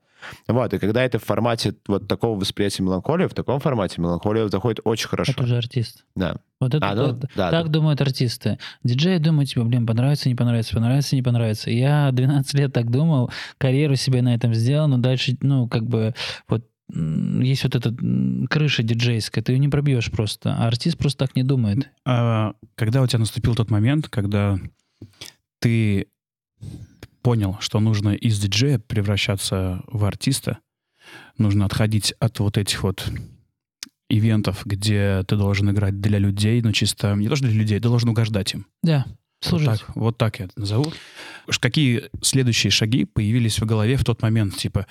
Вот, 0.49 0.73
и 0.75 0.79
когда 0.79 1.03
это 1.05 1.19
в 1.19 1.25
формате 1.25 1.75
вот 1.87 2.09
такого 2.09 2.39
восприятия 2.39 2.83
меланхолии, 2.83 3.27
в 3.27 3.35
таком 3.35 3.61
формате 3.61 4.01
меланхолия 4.01 4.49
заходит 4.49 4.81
очень 4.85 5.09
хорошо. 5.09 5.33
Это 5.33 5.43
уже 5.43 5.57
артист. 5.57 6.05
Да. 6.15 6.37
Вот 6.61 6.75
это 6.75 6.89
А, 6.91 6.95
ну, 6.95 7.07
вот- 7.09 7.21
да, 7.35 7.51
так 7.51 7.67
да. 7.67 7.71
думают 7.73 8.01
артисты. 8.01 8.59
Диджеи 8.83 9.19
думают, 9.19 9.51
типа, 9.51 9.65
блин, 9.65 9.87
понравится, 9.87 10.29
не 10.29 10.35
понравится, 10.35 10.75
понравится, 10.75 11.15
не 11.17 11.23
понравится. 11.23 11.71
Я 11.71 12.11
12 12.13 12.55
лет 12.55 12.73
так 12.73 12.91
думал, 12.91 13.31
карьеру 13.59 13.97
себе 13.97 14.23
на 14.23 14.35
этом 14.35 14.55
сделал, 14.55 14.89
но 14.89 14.99
дальше, 14.99 15.37
ну, 15.41 15.69
как 15.69 15.85
бы, 15.85 16.15
вот 16.49 16.65
есть 16.89 17.65
вот 17.65 17.75
эта 17.75 17.93
крыша 18.49 18.85
диджейская, 18.85 19.43
ты 19.43 19.53
ее 19.53 19.59
не 19.59 19.69
пробьешь 19.69 20.09
просто. 20.11 20.55
А 20.57 20.69
артист 20.69 20.97
просто 20.97 21.27
так 21.27 21.35
не 21.35 21.43
думает. 21.43 21.91
А 22.07 22.53
когда 22.77 23.03
у 23.03 23.07
тебя 23.09 23.19
наступил 23.19 23.57
тот 23.57 23.71
момент, 23.71 24.09
когда 24.09 24.57
ты 25.61 26.07
понял, 27.27 27.57
что 27.59 27.81
нужно 27.81 28.11
из 28.11 28.39
диджея 28.39 28.79
превращаться 28.79 29.83
в 29.89 30.05
артиста, 30.05 30.59
нужно 31.39 31.65
отходить 31.65 32.15
от 32.21 32.39
вот 32.39 32.57
этих 32.57 32.85
вот 32.85 33.05
ивентов, 34.09 34.65
где 34.65 35.25
ты 35.27 35.35
должен 35.35 35.69
играть 35.69 36.01
для 36.01 36.19
людей, 36.21 36.63
но 36.63 36.71
чисто 36.71 37.17
не 37.17 37.29
то, 37.29 37.35
что 37.35 37.49
для 37.49 37.59
людей, 37.59 37.81
ты 37.81 37.89
должен 37.89 38.11
угождать 38.11 38.55
им. 38.55 38.67
Да, 38.85 39.07
Вот 39.09 39.17
слушай. 39.49 39.65
так, 39.67 39.97
вот 39.97 40.17
так 40.17 40.39
я 40.39 40.45
это 40.45 40.53
назову. 40.61 40.93
Какие 41.59 42.11
следующие 42.23 42.71
шаги 42.71 43.05
появились 43.05 43.59
в 43.59 43.67
голове 43.67 43.97
в 43.97 44.05
тот 44.05 44.23
момент? 44.23 44.55
Типа, 44.55 44.87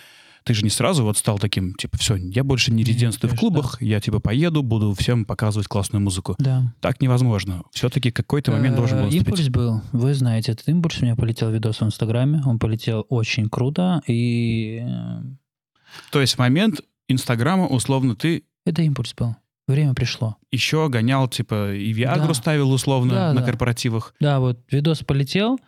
Ты 0.46 0.54
же 0.54 0.64
не 0.64 0.70
сразу 0.70 1.04
вот 1.04 1.18
стал 1.18 1.40
таким, 1.40 1.74
типа, 1.74 1.98
все, 1.98 2.16
я 2.16 2.44
больше 2.44 2.72
не 2.72 2.84
резидентствую 2.84 3.34
в 3.34 3.38
клубах, 3.40 3.82
я, 3.82 4.00
типа, 4.00 4.20
поеду, 4.20 4.62
буду 4.62 4.94
всем 4.94 5.26
показывать 5.26 5.68
классную 5.68 6.04
музыку. 6.04 6.36
Да. 6.38 6.72
Так 6.82 7.02
невозможно. 7.02 7.64
Все-таки 7.72 8.12
какой-то 8.12 8.52
момент 8.52 8.76
должен 8.76 9.00
был 9.00 9.06
Э, 9.08 9.10
Импульс 9.10 9.40
наступить. 9.40 9.52
был. 9.52 9.82
Вы 9.92 10.14
знаете 10.14 10.52
этот 10.52 10.70
импульс. 10.70 11.02
У 11.02 11.06
меня 11.06 11.16
полетел 11.16 11.50
видос 11.50 11.82
в 11.82 11.84
Инстаграме. 11.84 12.44
Он 12.46 12.60
полетел 12.60 13.06
очень 13.10 13.50
круто. 13.50 14.02
И 14.08 14.84
э, 14.86 15.22
То 16.12 16.22
есть 16.22 16.38
момент 16.38 16.82
Инстаграма, 17.08 17.66
условно, 17.68 18.16
ты 18.16 18.44
это 18.68 18.84
импульс 18.84 19.14
был. 19.16 19.36
Время 19.68 19.96
пришло. 19.96 20.38
еще 20.52 20.90
гонял, 20.90 21.28
типа, 21.28 21.74
и 21.74 21.92
Виагру 21.92 22.28
Да. 22.28 22.34
ставил 22.36 22.72
условно 22.72 23.14
Да, 23.16 23.34
на 23.34 23.40
да. 23.42 23.46
корпоративах. 23.48 24.14
Да, 24.20 24.40
вот 24.40 24.60
видос 24.72 25.00
полетел, 25.00 25.60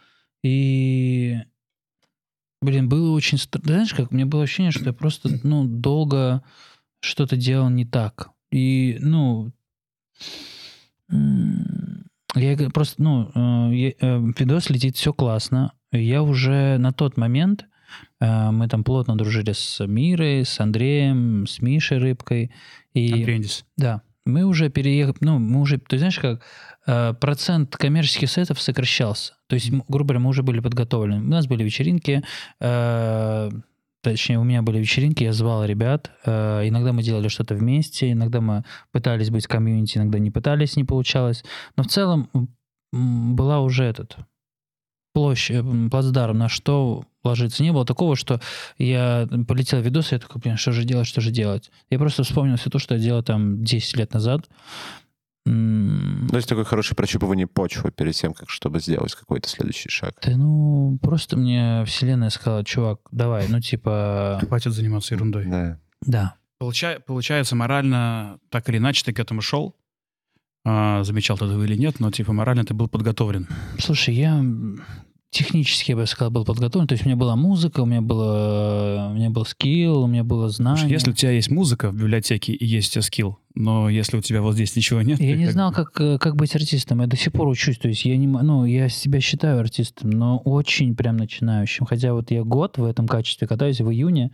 и, 0.44 1.36
блин, 2.62 2.90
было 2.90 3.12
очень... 3.12 3.38
Знаешь, 3.38 3.94
как, 3.94 4.12
мне 4.12 4.26
было 4.26 4.44
ощущение, 4.44 4.72
что 4.72 4.86
я 4.86 4.94
просто, 4.94 5.30
ну, 5.44 5.66
долго 5.66 6.44
что-то 7.00 7.36
делал 7.36 7.70
не 7.70 7.86
так. 7.86 8.30
И, 8.52 8.98
ну, 9.00 9.52
я 11.10 12.70
просто, 12.74 13.02
ну, 13.02 13.72
э, 13.72 13.94
э, 14.00 14.20
видос 14.38 14.70
летит, 14.70 14.96
все 14.96 15.14
классно. 15.14 15.74
Я 15.92 16.22
уже 16.24 16.78
на 16.78 16.92
тот 16.92 17.18
момент, 17.18 17.66
э, 18.20 18.52
мы 18.52 18.68
там 18.68 18.84
плотно 18.84 19.18
дружили 19.18 19.54
с 19.54 19.86
Мирой, 19.86 20.46
с 20.46 20.60
Андреем, 20.60 21.48
с 21.48 21.62
Мишей 21.62 21.98
Рыбкой. 21.98 22.52
И... 22.94 23.14
Андрей 23.14 23.38
Эндис. 23.38 23.66
Да, 23.78 24.02
мы 24.28 24.44
уже 24.44 24.70
переехали, 24.70 25.18
ну, 25.22 25.40
мы 25.40 25.62
уже, 25.62 25.78
ты 25.78 25.98
знаешь, 25.98 26.20
как 26.20 26.42
э, 26.86 27.14
процент 27.14 27.76
коммерческих 27.76 28.30
сетов 28.30 28.62
сокращался. 28.62 29.34
То 29.48 29.56
есть, 29.56 29.72
грубо 29.88 30.10
говоря, 30.10 30.20
мы 30.20 30.30
уже 30.30 30.44
были 30.44 30.60
подготовлены. 30.60 31.22
У 31.22 31.30
нас 31.30 31.48
были 31.48 31.64
вечеринки, 31.64 32.24
э, 32.60 33.50
точнее, 34.02 34.40
у 34.40 34.44
меня 34.44 34.62
были 34.62 34.80
вечеринки, 34.80 35.24
я 35.24 35.34
звал 35.34 35.66
ребят. 35.66 36.12
э, 36.26 36.68
иногда 36.68 36.94
мы 36.94 37.04
делали 37.04 37.28
что-то 37.28 37.56
вместе, 37.56 38.12
иногда 38.12 38.42
мы 38.42 38.64
пытались 38.92 39.30
быть 39.30 39.48
комьюнити, 39.48 39.98
иногда 39.98 40.20
не 40.20 40.32
пытались, 40.32 40.76
не 40.76 40.84
получалось. 40.84 41.44
Но 41.76 41.84
в 41.84 41.88
целом 41.88 42.30
была 42.92 43.62
уже 43.62 43.84
этот 43.84 44.18
площадь, 45.18 45.56
м, 45.56 45.90
плацдарм, 45.90 46.38
на 46.38 46.48
что 46.48 47.04
ложиться. 47.24 47.64
Не 47.64 47.72
было 47.72 47.86
такого, 47.86 48.16
что 48.16 48.40
я 48.78 49.28
полетел 49.48 49.82
видос, 49.82 50.12
и 50.12 50.16
я 50.16 50.20
такой, 50.20 50.40
блин, 50.40 50.58
что 50.58 50.72
же 50.72 50.84
делать, 50.84 51.08
что 51.08 51.22
же 51.22 51.32
делать. 51.32 51.72
Я 51.90 51.98
просто 51.98 52.22
вспомнил 52.22 52.56
все 52.58 52.70
то, 52.70 52.78
что 52.78 52.94
я 52.94 53.02
делал 53.02 53.24
там 53.24 53.64
10 53.64 53.98
лет 53.98 54.14
назад. 54.14 54.48
То 55.44 56.36
есть 56.36 56.48
такое 56.48 56.66
хорошее 56.66 56.96
прощупывание 56.96 57.48
почвы 57.48 57.90
перед 57.90 58.14
тем, 58.14 58.36
как 58.36 58.52
чтобы 58.52 58.80
сделать 58.80 59.16
какой-то 59.16 59.50
следующий 59.50 59.90
шаг. 59.90 60.14
Да 60.22 60.38
ну, 60.38 61.00
просто 61.02 61.36
мне 61.36 61.84
вселенная 61.88 62.30
сказала, 62.30 62.64
чувак, 62.64 63.00
давай, 63.12 63.48
ну 63.50 63.60
типа, 63.60 64.40
Хватит 64.48 64.74
заниматься 64.74 65.16
ерундой. 65.16 65.46
Да. 65.46 65.80
да. 66.06 66.34
Получа- 66.62 67.00
получается, 67.00 67.56
морально, 67.56 68.38
так 68.52 68.70
или 68.70 68.78
иначе, 68.78 69.04
ты 69.04 69.14
к 69.14 69.20
этому 69.20 69.42
шел. 69.42 69.76
А, 70.64 71.04
замечал 71.04 71.38
ты 71.38 71.46
этого 71.46 71.64
или 71.64 71.76
нет, 71.76 72.02
но 72.02 72.12
типа 72.12 72.34
морально 72.34 72.66
ты 72.66 72.74
был 72.74 72.90
подготовлен. 72.90 73.48
Слушай, 73.80 74.16
я 74.16 74.44
технически, 75.30 75.92
я 75.92 75.98
бы 75.98 76.06
сказал, 76.06 76.32
был 76.32 76.46
подготовлен. 76.46 76.88
То 76.88 76.94
есть 76.94 77.06
у 77.06 77.08
меня 77.08 77.16
была 77.16 77.36
музыка, 77.36 77.82
у 77.82 77.86
меня, 77.86 78.02
было, 78.02 79.10
у 79.12 79.16
меня 79.16 79.30
был 79.30 79.46
скилл, 79.46 80.04
у 80.04 80.08
меня 80.08 80.24
было 80.24 80.50
знание. 80.50 80.80
Слушай, 80.80 80.94
если 80.94 81.12
у 81.12 81.14
тебя 81.14 81.32
есть 81.32 81.50
музыка 81.50 81.92
в 81.92 81.96
библиотеке 81.96 82.54
и 82.54 82.66
есть 82.66 82.90
у 82.90 82.92
тебя 82.94 83.02
скилл, 83.02 83.40
но 83.56 83.90
если 83.90 84.18
у 84.18 84.22
тебя 84.22 84.42
вот 84.42 84.54
здесь 84.54 84.76
ничего 84.76 85.02
нет... 85.02 85.20
Я 85.20 85.36
не 85.36 85.46
как 85.46 85.54
знал, 85.54 85.72
как, 85.72 86.00
э, 86.00 86.18
как 86.18 86.36
быть 86.36 86.56
артистом. 86.56 87.02
Я 87.02 87.08
до 87.08 87.18
сих 87.18 87.34
пор 87.34 87.48
учусь. 87.48 87.78
То 87.78 87.88
есть 87.88 88.06
я 88.06 88.18
не, 88.18 88.28
ну, 88.28 88.66
я 88.66 88.90
себя 88.90 89.20
считаю 89.20 89.60
артистом, 89.60 90.10
но 90.12 90.38
очень 90.40 90.96
прям 90.96 91.18
начинающим. 91.18 91.86
Хотя 91.86 92.14
вот 92.14 92.32
я 92.32 92.44
год 92.44 92.78
в 92.78 92.86
этом 92.86 93.08
качестве 93.08 93.48
катаюсь 93.48 93.82
в 93.82 93.92
июне. 93.92 94.32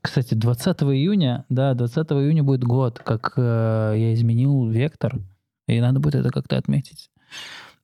Кстати, 0.00 0.34
20 0.34 0.82
июня, 0.82 1.44
да, 1.48 1.74
20 1.74 1.96
июня 2.12 2.44
будет 2.44 2.62
год, 2.62 3.00
как 3.00 3.32
э, 3.36 3.94
я 3.96 4.14
изменил 4.14 4.68
вектор, 4.68 5.18
и 5.66 5.80
надо 5.80 5.98
будет 5.98 6.14
это 6.14 6.30
как-то 6.30 6.58
отметить. 6.58 7.10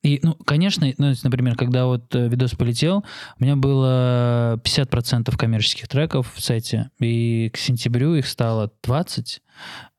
И, 0.03 0.19
ну, 0.21 0.35
конечно, 0.35 0.85
ну, 0.97 1.13
например, 1.23 1.55
когда 1.55 1.85
вот 1.85 2.13
э, 2.13 2.27
видос 2.27 2.51
полетел, 2.51 3.05
у 3.39 3.43
меня 3.43 3.55
было 3.55 4.59
50% 4.63 5.35
коммерческих 5.37 5.87
треков 5.87 6.33
в 6.35 6.41
сете, 6.41 6.91
и 6.99 7.49
к 7.53 7.57
сентябрю 7.57 8.13
их 8.15 8.27
стало 8.27 8.71
20, 8.83 9.41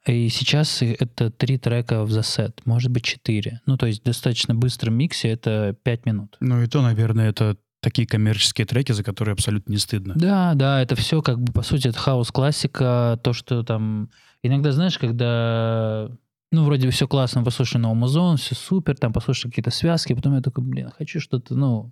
и 0.07 0.29
сейчас 0.29 0.83
это 0.83 1.31
три 1.31 1.57
трека 1.57 2.05
в 2.05 2.11
засет, 2.11 2.61
может 2.67 2.91
быть, 2.91 3.05
четыре. 3.05 3.61
Ну, 3.65 3.79
то 3.79 3.87
есть 3.87 4.05
достаточно 4.05 4.55
быстром 4.55 4.95
миксе 4.95 5.29
это 5.29 5.75
5 5.83 6.07
минут. 6.07 6.37
Ну 6.41 6.63
и 6.63 6.67
то, 6.67 6.83
наверное, 6.83 7.31
это 7.31 7.57
такие 7.81 8.07
коммерческие 8.07 8.67
треки, 8.67 8.93
за 8.93 9.03
которые 9.03 9.33
абсолютно 9.33 9.73
не 9.73 9.79
стыдно. 9.79 10.15
Да, 10.17 10.53
да, 10.55 10.83
это 10.83 10.97
все 10.97 11.23
как 11.23 11.41
бы, 11.41 11.53
по 11.53 11.63
сути, 11.63 11.89
это 11.89 11.99
хаос-классика, 11.99 13.19
то, 13.23 13.33
что 13.33 13.63
там... 13.63 14.11
Иногда, 14.43 14.73
знаешь, 14.73 14.99
когда... 14.99 16.11
Ну, 16.55 16.63
вроде 16.63 16.87
бы 16.87 16.93
все 16.93 17.09
классно, 17.09 17.43
послушай 17.43 17.79
новый 17.79 17.97
музон, 17.97 18.37
все 18.37 18.55
супер, 18.55 18.97
там 18.97 19.13
послушай 19.13 19.49
какие-то 19.49 19.73
связки, 19.73 20.15
потом 20.15 20.37
я 20.37 20.41
такой, 20.41 20.63
блин, 20.63 20.89
хочу 20.97 21.19
что-то, 21.19 21.57
ну... 21.57 21.91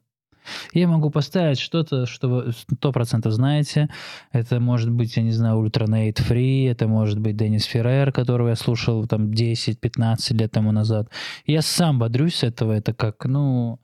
Я 0.73 0.87
могу 0.87 1.11
поставить 1.11 1.59
что-то, 1.59 2.07
что 2.07 2.29
вы 2.29 2.53
сто 2.53 2.93
процентов 2.93 3.33
знаете. 3.33 3.89
Это 4.33 4.61
может 4.61 4.91
быть, 4.91 5.17
я 5.17 5.23
не 5.25 5.33
знаю, 5.33 5.57
Ultra 5.59 5.92
Naté 5.92 6.19
Free, 6.19 6.65
это 6.65 6.87
может 6.87 7.19
быть 7.19 7.37
Dennis 7.37 7.65
Ferrer, 7.65 8.13
которого 8.13 8.51
я 8.51 8.57
слушал 8.57 9.07
там 9.09 9.31
10-15 9.31 10.35
лет 10.35 10.53
тому 10.53 10.71
назад. 10.71 11.09
Я 11.45 11.61
сам 11.61 11.99
бодрюсь 11.99 12.37
с 12.37 12.45
этого, 12.45 12.71
это 12.73 12.95
как, 12.95 13.25
ну... 13.25 13.81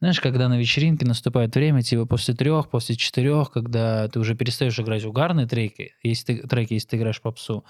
Знаешь, 0.00 0.20
когда 0.20 0.48
на 0.48 0.58
вечеринке 0.58 1.06
наступает 1.06 1.54
время, 1.54 1.82
типа 1.82 2.06
после 2.06 2.34
трех, 2.34 2.70
после 2.70 2.96
четырех, 2.96 3.50
когда 3.50 4.08
ты 4.08 4.18
уже 4.20 4.34
перестаешь 4.34 4.78
играть 4.78 5.04
угарные 5.04 5.46
треки, 5.46 5.94
если 6.02 6.34
ты, 6.34 6.48
треки, 6.48 6.74
если 6.74 6.88
ты 6.88 6.96
играешь 6.96 7.20
попсу, 7.20 7.64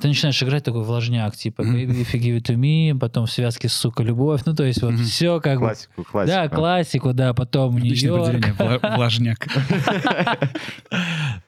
ты 0.00 0.08
начинаешь 0.08 0.42
играть 0.42 0.64
такой 0.64 0.82
влажняк, 0.82 1.36
типа. 1.36 1.62
Baby 1.62 2.02
If 2.02 2.12
You 2.14 2.20
Give 2.20 2.36
It 2.38 2.42
To 2.42 2.56
Me, 2.56 2.98
потом 2.98 3.26
в 3.26 3.30
связке 3.30 3.68
«Сука, 3.68 4.02
любовь», 4.02 4.42
ну 4.46 4.54
то 4.54 4.64
есть 4.64 4.82
вот 4.82 4.94
все 5.00 5.40
как 5.40 5.60
бы... 5.60 5.66
Классику, 5.66 6.04
классику. 6.04 6.36
Да, 6.36 6.48
классику, 6.48 7.12
да, 7.12 7.34
потом 7.34 7.78
Нью-Йорк. 7.78 8.44
Влажняк. 8.96 9.46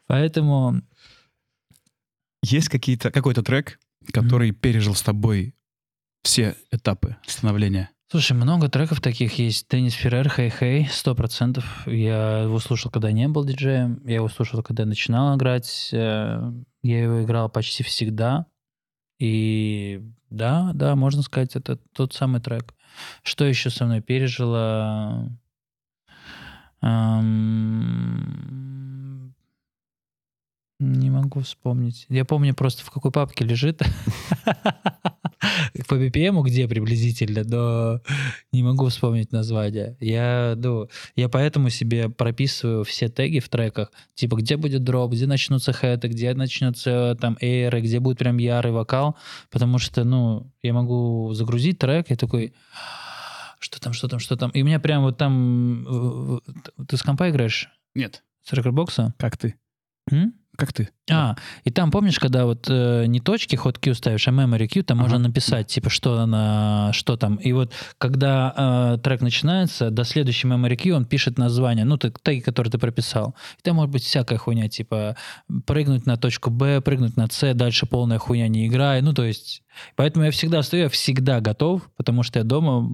Поэтому 0.07 0.83
Есть 2.43 2.69
какие-то, 2.69 3.11
какой-то 3.11 3.43
трек, 3.43 3.79
который 4.13 4.53
пережил 4.53 4.95
с 4.95 5.03
тобой 5.03 5.55
все 6.23 6.57
этапы 6.71 7.17
становления? 7.27 7.91
Слушай, 8.09 8.35
много 8.35 8.69
треков 8.69 9.01
таких 9.01 9.39
есть. 9.39 9.69
Деннис 9.69 9.93
Феррер, 9.93 10.29
Хей 10.29 10.49
Хей, 10.49 10.87
сто 10.87 11.15
процентов. 11.17 11.87
Я 11.89 12.43
его 12.43 12.61
слушал, 12.61 12.89
когда 12.91 13.11
не 13.11 13.27
был 13.27 13.45
диджеем. 13.45 14.01
Я 14.07 14.17
его 14.17 14.29
слушал, 14.29 14.63
когда 14.63 14.85
начинал 14.85 15.37
играть. 15.37 15.91
Э, 15.93 16.53
Я 16.83 17.03
его 17.03 17.25
играл 17.25 17.49
почти 17.49 17.83
всегда. 17.83 18.47
И 19.19 20.03
да, 20.31 20.71
да, 20.75 20.95
можно 20.95 21.23
сказать, 21.23 21.57
это 21.57 21.79
тот 21.95 22.15
самый 22.15 22.41
трек. 22.41 22.75
Что 23.25 23.45
еще 23.45 23.71
со 23.71 23.87
мной 23.87 24.03
пережило? 24.03 25.29
Эм, 26.83 28.05
Не 30.79 31.11
могу 31.11 31.41
вспомнить. 31.41 32.07
Я 32.09 32.25
помню 32.25 32.55
просто, 32.55 32.85
в 32.85 32.91
какой 32.91 33.11
папке 33.11 33.45
лежит. 33.45 33.83
По 35.89 35.95
BPM, 35.95 36.43
где 36.43 36.67
приблизительно, 36.67 37.43
но 37.45 38.01
не 38.53 38.63
могу 38.63 38.89
вспомнить 38.89 39.33
название. 39.33 39.97
Я, 40.01 40.55
ну, 40.57 40.89
я 41.15 41.29
поэтому 41.29 41.69
себе 41.69 42.09
прописываю 42.09 42.85
все 42.85 43.09
теги 43.09 43.41
в 43.41 43.49
треках. 43.49 43.93
Типа, 44.15 44.37
где 44.37 44.57
будет 44.57 44.83
дроп, 44.85 45.13
где 45.13 45.27
начнутся 45.27 45.73
хэты, 45.73 46.09
где 46.09 46.33
начнется 46.35 47.17
там 47.21 47.37
эйры, 47.41 47.81
где 47.83 48.01
будет 48.01 48.19
прям 48.19 48.39
ярый 48.39 48.73
вокал. 48.73 49.17
Потому 49.51 49.79
что, 49.79 50.05
ну, 50.05 50.51
я 50.63 50.73
могу 50.73 51.33
загрузить 51.35 51.79
трек, 51.79 52.11
и 52.11 52.17
такой, 52.17 52.55
что 53.59 53.81
там, 53.81 53.93
что 53.93 54.09
там, 54.09 54.19
что 54.19 54.37
там. 54.37 54.51
И 54.51 54.63
у 54.63 54.65
меня 54.65 54.81
прям 54.81 55.03
вот 55.03 55.19
там... 55.19 56.41
Ты 56.89 56.97
с 56.97 57.03
компа 57.03 57.29
играешь? 57.31 57.69
Нет. 57.95 58.23
С 58.43 58.53
рекордбокса? 58.53 59.15
Как 59.19 59.37
ты? 59.37 59.57
М? 60.11 60.35
Как 60.57 60.73
ты? 60.73 60.89
А, 61.11 61.37
и 61.65 61.71
там, 61.71 61.91
помнишь, 61.91 62.19
когда 62.19 62.47
вот 62.47 62.67
э, 62.69 63.05
не 63.07 63.21
точки 63.21 63.55
ход 63.57 63.79
Q 63.79 63.95
ставишь, 63.95 64.27
а 64.27 64.33
memory 64.33 64.67
Q, 64.67 64.83
там 64.83 64.99
Ага. 64.99 65.05
можно 65.05 65.29
написать, 65.29 65.69
типа, 65.69 65.91
что 65.91 66.19
она, 66.19 66.91
что 66.93 67.17
там. 67.17 67.37
И 67.37 67.53
вот 67.53 67.73
когда 67.99 68.95
э, 68.97 68.99
трек 69.03 69.21
начинается, 69.21 69.91
до 69.91 70.05
следующей 70.05 70.49
memory 70.49 70.77
Q 70.77 70.95
он 70.95 71.05
пишет 71.05 71.39
название, 71.39 71.85
ну, 71.85 71.97
ты, 71.97 72.13
теги, 72.23 72.41
которые 72.41 72.73
ты 72.73 72.79
прописал. 72.79 73.35
И 73.59 73.63
там 73.63 73.77
может 73.77 73.93
быть 73.93 74.03
всякая 74.03 74.39
хуйня, 74.39 74.69
типа, 74.69 75.17
прыгнуть 75.67 76.07
на 76.07 76.17
точку 76.17 76.51
Б, 76.51 76.81
прыгнуть 76.81 77.17
на 77.17 77.29
С, 77.31 77.55
дальше 77.55 77.87
полная 77.87 78.19
хуйня 78.19 78.49
не 78.49 78.67
играй. 78.67 79.03
Ну, 79.03 79.13
то 79.13 79.25
есть, 79.25 79.63
поэтому 79.95 80.25
я 80.25 80.31
всегда 80.31 80.63
стою, 80.63 80.85
я 80.85 80.89
всегда 80.89 81.41
готов, 81.41 81.83
потому 81.97 82.23
что 82.23 82.39
я 82.39 82.45
дома 82.45 82.91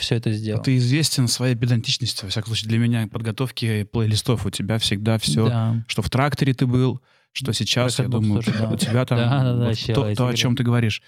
все 0.00 0.16
это 0.16 0.32
сделал. 0.32 0.62
Ты 0.62 0.76
известен 0.78 1.28
своей 1.28 1.54
педантичностью. 1.54 2.26
Во 2.26 2.30
всяком 2.30 2.48
случае, 2.48 2.68
для 2.70 2.78
меня 2.78 3.06
подготовки 3.08 3.84
плейлистов 3.84 4.46
у 4.46 4.50
тебя 4.50 4.78
всегда 4.78 5.18
все, 5.18 5.48
Да. 5.48 5.84
что 5.88 6.02
в 6.02 6.10
Traktor 6.10 6.47
е 6.47 6.52
ты 6.54 6.66
был, 6.66 7.00
что 7.32 7.52
сейчас, 7.52 7.98
я 7.98 8.04
Rekordbox 8.06 8.26
думаю, 8.26 8.42
тоже, 8.42 8.58
да. 8.58 8.70
у 8.70 8.76
тебя 8.76 9.04
там 9.06 9.18
Да, 9.18 9.42
да, 9.44 9.54
да, 9.56 9.66
вот 9.68 9.78
то, 9.94 10.14
то, 10.16 10.26
о 10.28 10.34
чем 10.34 10.56
ты 10.56 10.62
говоришь. 10.64 11.02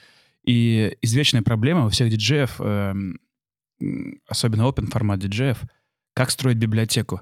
И 0.44 0.96
извечная 1.02 1.42
проблема 1.42 1.86
у 1.86 1.88
всех 1.88 2.10
диджеев, 2.10 2.60
м, 2.60 3.18
особенно 4.28 4.62
open 4.62 4.86
format 4.90 5.20
диджеев, 5.20 5.62
как 6.14 6.30
строить 6.30 6.58
библиотеку. 6.58 7.20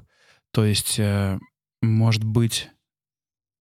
То 0.52 0.64
есть, 0.64 0.98
э, 0.98 1.38
может 1.82 2.24
быть, 2.24 2.68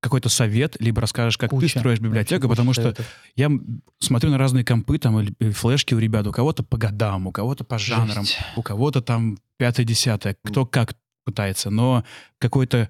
какой-то 0.01 0.29
совет, 0.29 0.77
либо 0.79 1.01
расскажешь, 1.01 1.37
как 1.37 1.49
Куча. 1.49 1.73
ты 1.73 1.79
строишь 1.79 1.99
библиотеку, 1.99 2.43
Вообще 2.47 2.49
потому 2.57 2.73
что 2.73 2.81
советов. 2.83 3.05
я 3.35 3.51
смотрю 3.99 4.31
на 4.31 4.37
разные 4.37 4.63
компы 4.63 4.97
там 4.97 5.19
или 5.19 5.33
или 5.39 5.51
флешки 5.51 5.93
у 5.93 5.99
ребят, 5.99 6.25
у 6.27 6.31
кого-то 6.31 6.63
по 6.63 6.77
годам, 6.77 7.27
у 7.27 7.31
кого-то 7.31 7.63
по 7.63 7.77
жанрам, 7.77 8.23
Жесть. 8.25 8.37
у 8.55 8.61
кого-то 8.61 9.01
там 9.01 9.37
пятое-десятое, 9.57 10.37
кто 10.43 10.65
как 10.65 10.95
пытается, 11.25 11.69
но 11.69 12.03
какой-то 12.37 12.89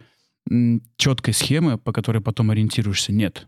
м, 0.49 0.81
четкой 0.97 1.33
схемы, 1.33 1.77
по 1.77 1.91
которой 1.91 2.21
потом 2.21 2.51
ориентируешься, 2.51 3.11
нет. 3.11 3.47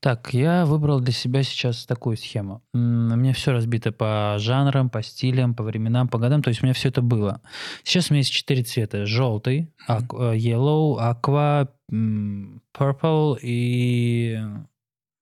Так, 0.00 0.32
я 0.32 0.64
выбрал 0.64 1.00
для 1.00 1.12
себя 1.12 1.42
сейчас 1.42 1.84
такую 1.84 2.16
схему. 2.16 2.62
М, 2.72 3.12
У 3.12 3.16
меня 3.16 3.34
все 3.34 3.52
разбито 3.52 3.92
по 3.92 4.36
жанрам, 4.38 4.88
по 4.88 5.02
стилям, 5.02 5.54
по 5.54 5.62
временам, 5.62 6.08
по 6.08 6.18
годам. 6.18 6.42
То 6.42 6.48
есть 6.48 6.62
у 6.62 6.66
меня 6.66 6.72
все 6.72 6.88
это 6.88 7.02
было. 7.02 7.42
Сейчас 7.84 8.10
у 8.10 8.14
меня 8.14 8.20
есть 8.20 8.32
четыре 8.32 8.62
цвета. 8.62 9.04
Желтый, 9.04 9.70
ак- 9.86 10.14
э, 10.14 10.36
yellow, 10.38 10.96
aqua, 10.98 11.68
м, 11.92 12.62
purple 12.74 13.38
и 13.42 14.38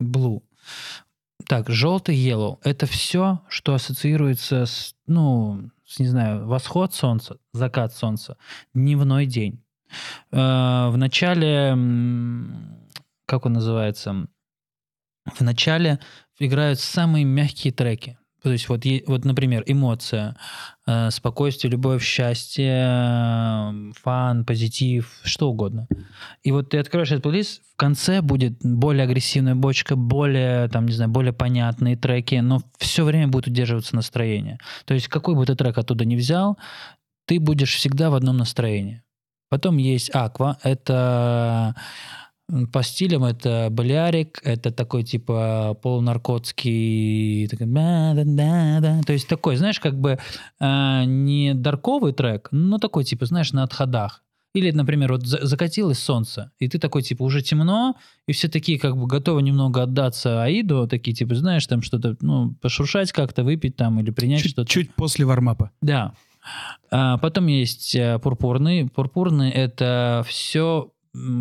blue. 0.00 0.42
Так, 1.48 1.68
желтый, 1.70 2.14
yellow. 2.16 2.58
Это 2.62 2.86
все, 2.86 3.40
что 3.48 3.74
ассоциируется 3.74 4.64
с, 4.64 4.94
ну, 5.08 5.70
с, 5.86 5.98
не 5.98 6.06
знаю, 6.06 6.46
восход 6.46 6.94
солнца, 6.94 7.38
закат 7.52 7.94
солнца, 7.94 8.36
дневной 8.74 9.26
день. 9.26 9.60
Э, 10.30 10.88
В 10.90 10.96
начале, 10.96 11.70
м, 11.72 12.86
как 13.26 13.44
он 13.46 13.54
называется, 13.54 14.28
в 15.34 15.40
начале 15.40 15.98
играют 16.38 16.80
самые 16.80 17.24
мягкие 17.24 17.72
треки. 17.72 18.18
То 18.42 18.52
есть 18.52 18.68
вот, 18.68 18.84
вот 19.06 19.24
например, 19.24 19.64
эмоция, 19.66 20.36
э, 20.86 21.10
спокойствие, 21.10 21.72
любовь, 21.72 22.04
счастье, 22.04 22.86
э, 22.86 23.92
фан, 24.00 24.44
позитив, 24.44 25.20
что 25.24 25.50
угодно. 25.50 25.88
И 26.44 26.52
вот 26.52 26.70
ты 26.70 26.78
откроешь 26.78 27.10
этот 27.10 27.24
плейлист, 27.24 27.62
в 27.72 27.76
конце 27.76 28.22
будет 28.22 28.58
более 28.62 29.04
агрессивная 29.04 29.56
бочка, 29.56 29.96
более, 29.96 30.68
там, 30.68 30.86
не 30.86 30.92
знаю, 30.92 31.10
более 31.10 31.32
понятные 31.32 31.96
треки, 31.96 32.36
но 32.36 32.60
все 32.78 33.04
время 33.04 33.26
будет 33.26 33.48
удерживаться 33.48 33.96
настроение. 33.96 34.58
То 34.84 34.94
есть 34.94 35.08
какой 35.08 35.34
бы 35.34 35.44
ты 35.44 35.56
трек 35.56 35.76
оттуда 35.76 36.04
не 36.04 36.16
взял, 36.16 36.58
ты 37.26 37.40
будешь 37.40 37.74
всегда 37.74 38.08
в 38.08 38.14
одном 38.14 38.36
настроении. 38.36 39.02
Потом 39.50 39.78
есть 39.78 40.14
Аква, 40.14 40.58
это 40.62 41.74
по 42.72 42.82
стилям 42.82 43.24
это 43.24 43.68
Болярик, 43.70 44.40
это 44.42 44.70
такой 44.70 45.02
типа 45.02 45.78
полунаркотский, 45.82 47.46
то 47.48 49.12
есть 49.12 49.28
такой, 49.28 49.56
знаешь, 49.56 49.80
как 49.80 49.98
бы 49.98 50.18
э, 50.60 51.04
не 51.04 51.54
дарковый 51.54 52.12
трек, 52.12 52.48
но 52.50 52.78
такой 52.78 53.04
типа, 53.04 53.26
знаешь, 53.26 53.52
на 53.52 53.62
отходах. 53.64 54.22
Или, 54.54 54.70
например, 54.70 55.12
вот 55.12 55.26
за- 55.26 55.44
закатилось 55.44 55.98
солнце, 55.98 56.50
и 56.58 56.68
ты 56.68 56.78
такой, 56.78 57.02
типа, 57.02 57.22
уже 57.22 57.42
темно, 57.42 57.96
и 58.26 58.32
все 58.32 58.48
такие, 58.48 58.78
как 58.78 58.96
бы, 58.96 59.06
готовы 59.06 59.42
немного 59.42 59.82
отдаться 59.82 60.42
Аиду, 60.42 60.88
такие, 60.88 61.14
типа, 61.14 61.34
знаешь, 61.34 61.66
там 61.66 61.82
что-то, 61.82 62.16
ну, 62.22 62.54
пошуршать 62.62 63.12
как-то, 63.12 63.44
выпить 63.44 63.76
там 63.76 64.00
или 64.00 64.10
принять 64.10 64.40
Чуть, 64.40 64.52
что-то. 64.52 64.70
чуть 64.70 64.94
после 64.94 65.26
вармапа. 65.26 65.70
Да. 65.82 66.14
А, 66.90 67.18
потом 67.18 67.46
есть 67.46 67.94
э, 67.94 68.18
пурпурный. 68.20 68.88
Пурпурный— 68.88 69.50
это 69.52 70.24
все, 70.26 70.92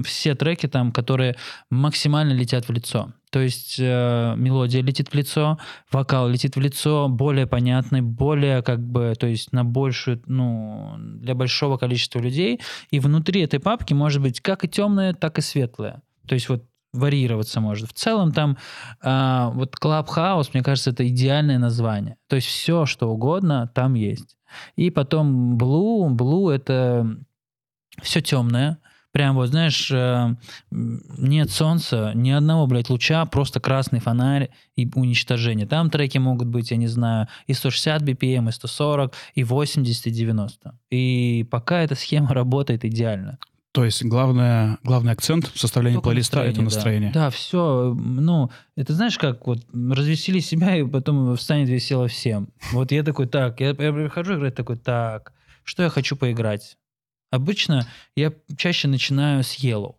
все 0.03 0.35
треки 0.35 0.67
там, 0.67 0.91
которые 0.91 1.35
максимально 1.69 2.33
летят 2.33 2.67
в 2.67 2.71
лицо. 2.71 3.13
То 3.31 3.39
есть 3.39 3.75
э, 3.79 4.33
мелодия 4.37 4.81
летит 4.81 5.09
в 5.09 5.13
лицо, 5.13 5.59
вокал 5.91 6.29
летит 6.29 6.55
в 6.55 6.59
лицо, 6.59 7.09
более 7.09 7.45
понятный, 7.45 8.01
более 8.01 8.61
как 8.61 8.79
бы, 8.79 9.13
то 9.19 9.27
есть 9.27 9.51
на 9.51 9.65
большую, 9.65 10.21
ну, 10.25 10.95
для 10.97 11.35
большого 11.35 11.77
количества 11.77 12.19
людей. 12.19 12.61
И 12.89 12.99
внутри 12.99 13.41
этой 13.41 13.59
папки 13.59 13.93
может 13.93 14.21
быть 14.21 14.39
как 14.41 14.63
и 14.63 14.69
темное, 14.69 15.13
так 15.13 15.37
и 15.37 15.41
светлое. 15.41 16.01
То 16.27 16.35
есть 16.35 16.49
вот 16.49 16.63
варьироваться 16.93 17.59
может. 17.59 17.89
В 17.89 17.93
целом 17.93 18.31
там 18.31 18.57
а, 19.01 19.49
вот 19.51 19.75
Clubhouse, 19.75 20.49
мне 20.53 20.63
кажется, 20.63 20.91
это 20.91 21.07
идеальное 21.07 21.59
название. 21.59 22.17
То 22.27 22.35
есть 22.35 22.47
все, 22.47 22.85
что 22.85 23.09
угодно, 23.09 23.69
там 23.73 23.93
есть. 23.93 24.37
И 24.75 24.89
потом 24.89 25.57
Blue. 25.57 26.09
Blue— 26.15 26.51
это 26.53 27.17
все 28.01 28.21
темное. 28.21 28.79
Прям 29.17 29.33
вот, 29.33 29.49
знаешь, 29.49 29.89
э, 29.89 30.35
нет 30.69 31.49
солнца, 31.49 32.11
ни 32.13 32.29
одного, 32.29 32.67
блядь, 32.67 32.91
луча, 32.91 33.25
просто 33.25 33.59
красный 33.59 33.99
фонарь 33.99 34.51
и 34.75 34.87
уничтожение. 34.93 35.65
Там 35.65 35.89
треки 35.89 36.19
могут 36.19 36.49
быть, 36.49 36.69
я 36.69 36.77
не 36.77 36.85
знаю, 36.85 37.27
и 37.47 37.53
160 37.53 38.03
BPM, 38.03 38.47
и 38.47 38.51
140, 38.51 39.15
и 39.33 39.43
80, 39.43 40.05
и 40.05 40.11
90. 40.11 40.79
И 40.91 41.47
пока 41.49 41.81
эта 41.81 41.95
схема 41.95 42.29
работает 42.35 42.85
идеально. 42.85 43.39
То 43.71 43.85
есть 43.85 44.05
главное, 44.05 44.77
главный 44.83 45.13
акцент 45.13 45.47
в 45.47 45.59
составлении 45.59 45.95
Только 45.95 46.09
плейлиста— 46.09 46.41
это 46.43 46.57
да. 46.57 46.61
настроение. 46.61 47.11
Да, 47.11 47.31
все. 47.31 47.95
Ну, 47.99 48.51
это 48.75 48.93
знаешь, 48.93 49.17
как 49.17 49.47
вот 49.47 49.65
развесели 49.73 50.41
себя, 50.41 50.77
и 50.77 50.83
потом 50.83 51.35
встанет 51.37 51.69
весело 51.69 52.07
всем. 52.07 52.49
Вот 52.71 52.91
я 52.91 53.01
такой, 53.01 53.25
так, 53.25 53.61
я, 53.61 53.69
я 53.69 53.73
прихожу 53.73 54.35
играть 54.35 54.53
такой, 54.53 54.77
так, 54.77 55.33
что 55.63 55.81
я 55.81 55.89
хочу 55.89 56.15
поиграть? 56.15 56.77
Обычно 57.29 57.87
я 58.15 58.33
чаще 58.57 58.87
начинаю 58.87 59.43
с 59.43 59.57
Yellow, 59.59 59.95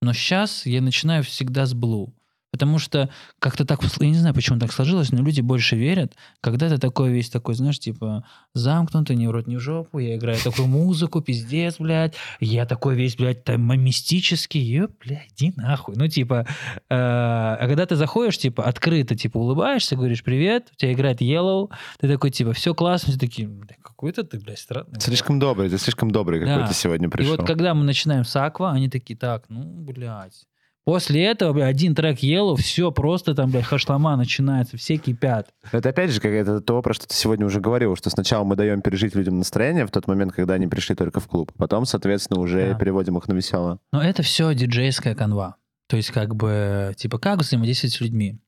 но 0.00 0.12
сейчас 0.12 0.66
я 0.66 0.80
начинаю 0.80 1.22
всегда 1.22 1.66
с 1.66 1.74
Blue. 1.74 2.12
Потому 2.54 2.78
что 2.78 3.10
как-то 3.40 3.64
так, 3.64 3.80
я 3.98 4.06
не 4.08 4.14
знаю, 4.14 4.32
почему 4.32 4.60
так 4.60 4.72
сложилось, 4.72 5.10
но 5.10 5.20
люди 5.20 5.40
больше 5.40 5.74
верят, 5.74 6.14
когда 6.40 6.68
ты 6.68 6.78
такой 6.78 7.10
весь 7.10 7.28
такой, 7.28 7.56
знаешь, 7.56 7.80
типа 7.80 8.24
замкнутый, 8.52 9.16
ни 9.16 9.26
в 9.26 9.32
рот, 9.32 9.48
ни 9.48 9.56
в 9.56 9.60
жопу, 9.60 9.98
я 9.98 10.14
играю 10.14 10.38
такую 10.38 10.68
музыку, 10.68 11.20
пиздец, 11.20 11.80
блядь, 11.80 12.14
я 12.38 12.64
такой 12.64 12.94
весь, 12.94 13.16
блядь, 13.16 13.42
там 13.42 13.60
мистический, 13.82 14.60
ё, 14.60 14.88
блядь, 15.00 15.32
иди 15.36 15.52
нахуй. 15.56 15.96
Ну, 15.96 16.06
типа, 16.06 16.46
э, 16.48 16.84
а 16.90 17.58
когда 17.66 17.86
ты 17.86 17.96
заходишь, 17.96 18.38
типа, 18.38 18.62
открыто, 18.62 19.16
типа, 19.16 19.38
улыбаешься, 19.38 19.96
говоришь, 19.96 20.22
привет, 20.22 20.68
у 20.72 20.76
тебя 20.76 20.92
играет 20.92 21.20
Yellow, 21.22 21.72
ты 21.98 22.06
такой, 22.06 22.30
типа, 22.30 22.52
все 22.52 22.72
классно, 22.72 23.10
все 23.10 23.18
такие, 23.18 23.48
«Да 23.48 23.74
какой-то 23.82 24.22
ты, 24.22 24.38
блядь, 24.38 24.60
странный. 24.60 25.00
Слишком 25.00 25.40
добрый, 25.40 25.68
ты 25.68 25.76
слишком 25.78 26.12
добрый 26.12 26.38
Да. 26.38 26.46
какой-то 26.46 26.74
сегодня 26.74 27.08
И 27.08 27.10
пришел. 27.10 27.36
вот 27.36 27.44
когда 27.44 27.74
мы 27.74 27.82
начинаем 27.82 28.24
с 28.24 28.36
Аква, 28.36 28.70
они 28.70 28.88
такие, 28.88 29.18
так, 29.18 29.46
ну, 29.48 29.64
блядь. 29.64 30.44
После 30.84 31.24
этого, 31.24 31.54
блядь, 31.54 31.70
один 31.70 31.94
трек 31.94 32.18
Yellow, 32.22 32.56
все 32.56 32.92
просто 32.92 33.34
там, 33.34 33.50
блядь, 33.50 33.64
хашлама 33.64 34.16
начинается, 34.16 34.76
все 34.76 34.98
кипят. 34.98 35.48
Это 35.72 35.88
опять 35.88 36.10
же, 36.10 36.20
как 36.20 36.32
это 36.32 36.60
то, 36.60 36.82
про 36.82 36.92
что 36.92 37.06
ты 37.08 37.14
сегодня 37.14 37.46
уже 37.46 37.60
говорил, 37.60 37.96
что 37.96 38.10
сначала 38.10 38.44
мы 38.44 38.54
даем 38.54 38.82
пережить 38.82 39.14
людям 39.14 39.38
настроение 39.38 39.86
в 39.86 39.90
тот 39.90 40.06
момент, 40.06 40.32
когда 40.34 40.54
они 40.54 40.66
пришли 40.66 40.94
только 40.94 41.20
в 41.20 41.26
клуб. 41.26 41.52
Потом, 41.56 41.86
соответственно, 41.86 42.40
уже 42.40 42.72
Да. 42.72 42.78
переводим 42.78 43.16
их 43.16 43.26
на 43.28 43.32
весело. 43.32 43.78
Но 43.92 44.02
это 44.02 44.22
все 44.22 44.52
диджейская 44.54 45.14
канва. 45.14 45.56
То 45.88 45.96
есть, 45.96 46.10
как 46.10 46.34
бы, 46.36 46.92
типа, 46.96 47.18
как 47.18 47.40
взаимодействовать 47.40 47.94
с 47.94 48.00
людьми. 48.00 48.38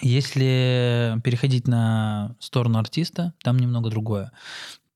Если 0.00 1.20
переходить 1.24 1.66
на 1.66 2.36
сторону 2.40 2.78
артиста, 2.78 3.34
там 3.42 3.58
немного 3.58 3.90
другое. 3.90 4.32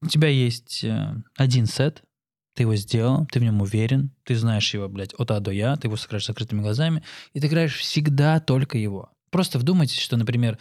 У 0.00 0.06
тебя 0.06 0.28
есть 0.28 0.84
э, 0.84 1.14
один 1.36 1.66
сет, 1.66 2.02
ты 2.54 2.64
его 2.64 2.74
сделал, 2.76 3.26
ты 3.26 3.40
в 3.40 3.42
нем 3.42 3.60
уверен, 3.62 4.10
ты 4.24 4.36
знаешь 4.36 4.72
его, 4.74 4.88
блядь, 4.88 5.14
от 5.14 5.30
А 5.30 5.40
до 5.40 5.50
Я, 5.50 5.76
ты 5.76 5.88
его 5.88 5.96
сыграешь 5.96 6.24
с 6.24 6.26
закрытыми 6.26 6.60
глазами, 6.60 7.02
и 7.32 7.40
ты 7.40 7.46
играешь 7.46 7.76
всегда 7.76 8.40
только 8.40 8.78
его. 8.78 9.10
Просто 9.30 9.58
вдумайтесь, 9.58 9.98
что, 9.98 10.16
например, 10.16 10.58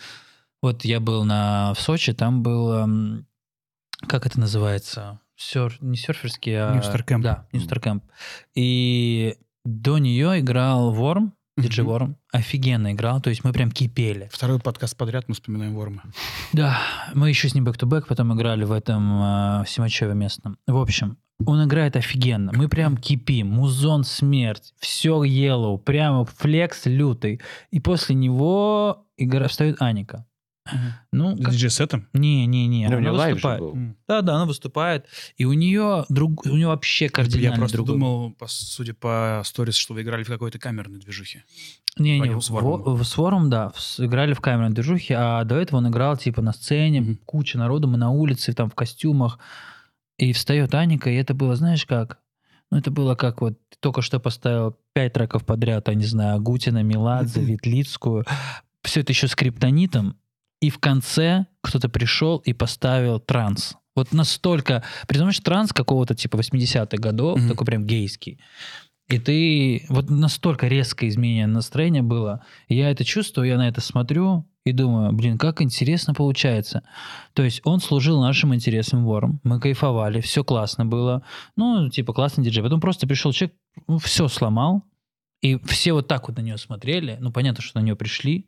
вот 0.61 0.85
я 0.85 0.99
был 0.99 1.25
на, 1.25 1.73
в 1.73 1.81
Сочи, 1.81 2.13
там 2.13 2.43
был, 2.43 3.25
как 4.07 4.25
это 4.25 4.39
называется, 4.39 5.19
Сер, 5.41 5.75
не 5.81 5.97
серферский, 5.97 6.53
а... 6.53 6.75
Ньюстер 6.75 7.03
Кэмп. 7.03 7.23
Да, 7.23 7.47
Ньюстер 7.51 7.79
Кэмп. 7.79 8.03
И 8.53 9.37
до 9.65 9.97
нее 9.97 10.39
играл 10.39 10.91
Ворм, 10.91 11.33
диджей. 11.57 11.83
Ворм, 11.83 12.17
офигенно 12.31 12.91
играл, 12.93 13.21
то 13.21 13.31
есть 13.31 13.43
мы 13.43 13.51
прям 13.51 13.71
кипели. 13.71 14.29
Второй 14.31 14.59
подкаст 14.59 14.95
подряд 14.95 15.27
мы 15.27 15.33
вспоминаем 15.33 15.73
Ворма. 15.73 16.03
Да, 16.53 16.79
мы 17.15 17.29
еще 17.29 17.49
с 17.49 17.55
ним 17.55 17.67
back-to-back 17.67 18.05
потом 18.07 18.33
играли 18.35 18.65
в 18.65 18.71
этом 18.71 19.21
э, 19.21 19.63
в 19.63 19.69
Симачеве 19.69 20.13
местном. 20.13 20.57
В 20.67 20.77
общем, 20.77 21.17
он 21.45 21.63
играет 21.65 21.95
офигенно. 21.95 22.51
Мы 22.55 22.67
прям 22.69 22.97
кипим. 22.97 23.47
Музон 23.47 24.03
смерть. 24.03 24.73
Все 24.79 25.23
yellow. 25.23 25.77
Прямо 25.77 26.25
флекс 26.25 26.85
лютый. 26.85 27.41
И 27.71 27.79
после 27.79 28.15
него 28.15 29.05
игра... 29.17 29.47
встает 29.47 29.81
Аника. 29.81 30.25
Ну, 31.11 31.35
С 31.35 31.43
как- 31.43 31.53
диджей-сетом? 31.53 32.07
не-не-не, 32.13 32.87
Ну, 32.87 32.95
у 32.95 32.99
она 32.99 33.11
выступает. 33.25 33.59
был. 33.59 33.71
М. 33.73 33.97
Да, 34.07 34.21
да, 34.21 34.35
она 34.35 34.45
выступает. 34.45 35.05
И 35.35 35.43
у 35.43 35.53
нее, 35.53 36.05
друг... 36.07 36.45
у 36.45 36.49
нее 36.49 36.67
вообще 36.67 37.09
кардинально 37.09 37.53
Я 37.55 37.57
просто 37.57 37.77
другой. 37.77 37.93
думал, 37.95 38.31
по- 38.33 38.45
судя 38.47 38.93
по 38.93 39.41
сторис, 39.43 39.75
что 39.75 39.95
вы 39.95 40.03
играли 40.03 40.23
в 40.23 40.27
какой-то 40.27 40.59
камерной 40.59 40.99
движухе. 40.99 41.43
Не, 41.97 42.19
не, 42.19 42.25
Понял, 42.27 42.41
с 42.41 42.49
Вормом. 42.51 42.83
в, 42.95 43.03
с 43.03 43.17
Вормом, 43.17 43.49
да, 43.49 43.71
в- 43.75 43.99
играли 43.99 44.33
в 44.33 44.39
камерной 44.39 44.73
движухе, 44.73 45.15
а 45.17 45.43
до 45.45 45.55
этого 45.55 45.79
он 45.79 45.89
играл 45.89 46.15
типа 46.15 46.41
на 46.43 46.53
сцене, 46.53 47.01
Мгм. 47.01 47.19
куча 47.25 47.57
народу, 47.57 47.87
мы 47.87 47.97
на 47.97 48.11
улице, 48.11 48.53
там 48.53 48.69
в 48.69 48.75
костюмах, 48.75 49.39
и 50.21 50.33
встает 50.33 50.75
Аника, 50.75 51.09
и 51.09 51.15
это 51.15 51.33
было, 51.33 51.55
знаешь 51.55 51.85
как? 51.85 52.19
Ну, 52.69 52.77
это 52.77 52.91
было 52.91 53.15
как 53.15 53.41
вот 53.41 53.57
только 53.79 54.01
что 54.01 54.19
поставил 54.19 54.77
пять 54.93 55.13
треков 55.13 55.43
подряд, 55.45 55.87
я 55.87 55.95
не 55.95 56.05
знаю, 56.05 56.39
Гутина, 56.41 56.83
Меладзе. 56.83 57.41
Ветлицкую, 57.41 58.25
все 58.83 59.01
это 59.01 59.11
еще 59.11 59.27
с 59.27 59.35
криптонитом, 59.35 60.15
и 60.61 60.69
в 60.69 60.77
конце 60.77 61.47
кто-то 61.61 61.89
пришел 61.89 62.37
и 62.37 62.53
поставил 62.53 63.19
транс. 63.19 63.75
Вот 63.95 64.13
настолько... 64.13 64.83
При 65.07 65.17
том, 65.17 65.31
что 65.31 65.43
транс 65.43 65.73
какого-то 65.73 66.13
типа 66.15 66.37
80-х 66.37 66.97
годов, 66.97 67.39
Мгм. 67.39 67.49
такой 67.49 67.65
прям 67.65 67.85
гейский. 67.85 68.39
И 69.09 69.17
ты... 69.19 69.85
Вот 69.89 70.09
настолько 70.09 70.67
резкое 70.67 71.09
изменение 71.09 71.47
настроения 71.47 72.03
было. 72.03 72.45
Я 72.69 72.91
это 72.91 73.03
чувствую, 73.03 73.47
я 73.47 73.57
на 73.57 73.67
это 73.67 73.81
смотрю 73.81 74.45
и 74.65 74.73
думаю, 74.73 75.11
блин, 75.13 75.37
как 75.37 75.61
интересно 75.61 76.13
получается. 76.13 76.83
То 77.33 77.43
есть 77.43 77.61
он 77.63 77.79
служил 77.79 78.21
нашим 78.21 78.53
интересам 78.53 79.05
вором. 79.05 79.39
Мы 79.43 79.59
кайфовали, 79.59 80.21
все 80.21 80.43
классно 80.43 80.85
было. 80.85 81.23
Ну, 81.55 81.89
типа, 81.89 82.13
классный 82.13 82.43
диджей. 82.43 82.63
Потом 82.63 82.79
просто 82.79 83.07
пришел 83.07 83.31
человек, 83.31 83.55
все 84.01 84.27
сломал, 84.27 84.83
и 85.41 85.57
все 85.65 85.93
вот 85.93 86.07
так 86.07 86.27
вот 86.27 86.37
на 86.37 86.41
нее 86.41 86.57
смотрели. 86.57 87.17
Ну, 87.19 87.31
понятно, 87.31 87.63
что 87.63 87.79
на 87.79 87.83
нее 87.83 87.95
пришли. 87.95 88.45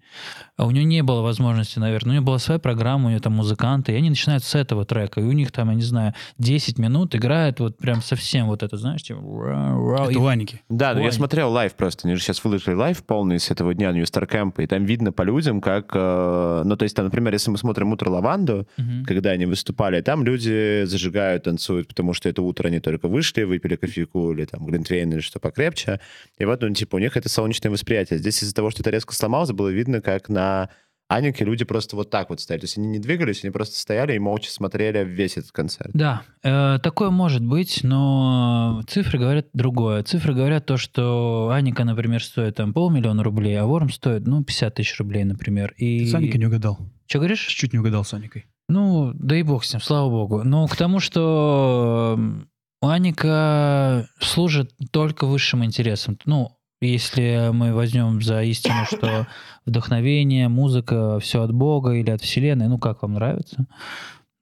А 0.57 0.65
у 0.67 0.71
нее 0.71 0.83
не 0.83 1.01
было 1.01 1.21
возможности, 1.21 1.79
наверное. 1.79 2.09
У 2.09 2.13
нее 2.13 2.21
была 2.21 2.37
своя 2.37 2.59
программа, 2.59 3.07
у 3.07 3.09
нее 3.09 3.19
там 3.19 3.33
музыканты. 3.33 3.93
И 3.93 3.95
они 3.95 4.09
начинают 4.11 4.43
с 4.43 4.53
этого 4.53 4.85
трека. 4.85 5.19
И 5.19 5.23
у 5.23 5.31
них 5.31 5.51
там, 5.51 5.69
я 5.69 5.75
не 5.75 5.81
знаю, 5.81 6.13
10 6.37 6.77
минут 6.77 7.15
играет 7.15 7.59
вот 7.59 7.77
прям 7.79 8.03
совсем 8.03 8.45
вот 8.45 8.61
это, 8.61 8.77
знаешь, 8.77 9.01
типа... 9.01 9.19
Это 10.03 10.11
и- 10.11 10.15
у 10.17 10.27
Аники. 10.27 10.61
Да, 10.69 10.93
но 10.93 11.01
я 11.01 11.11
смотрел 11.11 11.51
live 11.51 11.73
просто. 11.73 12.07
Они 12.07 12.15
же 12.15 12.21
сейчас 12.21 12.43
выложили 12.43 12.75
live 12.75 13.03
полный 13.03 13.39
с 13.39 13.49
этого 13.49 13.73
дня 13.73 13.91
New 13.91 14.03
Star 14.03 14.29
Camp, 14.29 14.61
и 14.63 14.67
там 14.67 14.85
видно 14.85 15.11
по 15.11 15.23
людям, 15.23 15.61
как... 15.61 15.91
э, 15.95 16.61
ну, 16.63 16.75
то 16.77 16.83
есть, 16.83 16.95
там, 16.95 17.05
например, 17.05 17.33
если 17.33 17.49
мы 17.49 17.57
смотрим 17.57 17.91
«Утро 17.91 18.09
лаванду», 18.11 18.67
Мгм. 18.77 19.05
когда 19.05 19.31
они 19.31 19.45
выступали, 19.47 20.01
там 20.01 20.23
люди 20.23 20.83
зажигают, 20.85 21.43
танцуют, 21.43 21.87
потому 21.87 22.13
что 22.13 22.29
это 22.29 22.41
утро 22.43 22.67
они 22.67 22.79
только 22.79 23.07
вышли, 23.07 23.43
выпили 23.43 23.75
кофейку 23.77 24.31
или 24.31 24.45
там 24.45 24.65
глинтвейн 24.65 25.11
или 25.11 25.21
что 25.21 25.39
покрепче. 25.39 25.99
И 26.37 26.45
вот, 26.45 26.61
ну, 26.61 26.69
типа, 26.83 26.97
у 26.97 26.99
них 26.99 27.15
это 27.15 27.29
солнечное 27.29 27.71
восприятие. 27.71 28.19
Здесь 28.19 28.43
из-за 28.43 28.53
того, 28.53 28.69
что 28.69 28.81
это 28.81 28.89
резко 28.89 29.13
сломалось, 29.13 29.51
было 29.51 29.69
видно, 29.69 30.01
как 30.01 30.29
на 30.29 30.69
Анике 31.07 31.45
люди 31.45 31.63
просто 31.63 31.95
вот 31.95 32.09
так 32.09 32.29
вот 32.29 32.41
стояли. 32.41 32.61
То 32.61 32.65
есть 32.65 32.77
они 32.77 32.87
не 32.87 32.99
двигались, 32.99 33.43
они 33.43 33.51
просто 33.51 33.79
стояли 33.79 34.15
и 34.15 34.19
молча 34.19 34.51
смотрели 34.51 35.03
весь 35.03 35.37
этот 35.37 35.51
концерт. 35.51 35.91
Да, 35.93 36.23
э, 36.43 36.79
такое 36.81 37.09
может 37.09 37.45
быть, 37.45 37.81
но 37.83 38.83
цифры 38.87 39.19
говорят 39.19 39.47
другое. 39.53 40.03
Цифры 40.03 40.33
говорят 40.33 40.65
то, 40.65 40.77
что 40.77 41.51
Аника, 41.53 41.83
например, 41.83 42.23
стоит 42.23 42.55
там 42.55 42.73
полмиллиона 42.73 43.23
рублей, 43.23 43.59
а 43.59 43.65
Ворм 43.65 43.89
стоит, 43.89 44.25
ну, 44.25 44.43
50 44.43 44.75
тысяч 44.75 44.97
рублей, 44.99 45.23
например. 45.23 45.73
И... 45.77 45.99
Ты 45.99 46.07
с 46.07 46.15
Аникой 46.15 46.39
не 46.39 46.47
угадал. 46.47 46.79
Что 47.07 47.19
говоришь? 47.19 47.45
Чуть-чуть 47.45 47.73
не 47.73 47.79
угадал 47.79 48.03
с 48.03 48.13
Аникой. 48.13 48.45
Ну, 48.67 49.11
да 49.13 49.35
и 49.37 49.43
бог 49.43 49.65
с 49.65 49.73
ним, 49.73 49.81
слава 49.81 50.09
богу. 50.09 50.43
Но 50.43 50.67
к 50.67 50.75
тому, 50.75 50.99
что 50.99 52.17
Аника 52.81 54.07
служит 54.19 54.73
только 54.91 55.25
высшим 55.25 55.63
интересам. 55.63 56.17
Ну, 56.25 56.57
если 56.87 57.49
мы 57.51 57.73
возьмем 57.73 58.21
за 58.21 58.43
истину, 58.43 58.85
что 58.85 59.27
вдохновение, 59.65 60.47
музыка, 60.49 61.19
все 61.19 61.41
от 61.43 61.53
Бога 61.53 61.91
или 61.91 62.09
от 62.11 62.21
Вселенной, 62.21 62.67
ну, 62.67 62.77
как 62.77 63.01
вам 63.01 63.13
нравится, 63.13 63.67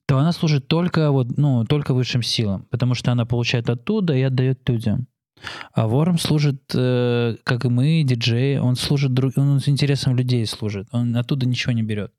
то 0.08 0.18
она 0.18 0.32
служит 0.32 0.68
только, 0.68 1.12
вот, 1.12 1.38
ну, 1.38 1.66
только 1.66 1.94
высшим 1.94 2.24
силам, 2.24 2.66
потому 2.70 2.96
что 2.96 3.12
она 3.12 3.26
получает 3.26 3.70
оттуда 3.70 4.16
и 4.16 4.22
отдает 4.22 4.68
людям. 4.68 5.08
А 5.74 5.88
Ворм 5.88 6.18
служит, 6.18 6.62
э, 6.76 7.36
как 7.44 7.66
и 7.66 7.70
мы, 7.70 8.04
диджеи, 8.04 8.58
он 8.58 8.76
служит, 8.76 9.14
друг- 9.14 9.38
он 9.38 9.60
с 9.60 9.70
интересом 9.70 10.16
людей 10.16 10.46
служит, 10.46 10.88
он 10.92 11.16
оттуда 11.16 11.46
ничего 11.48 11.74
не 11.74 11.84
берет. 11.84 12.12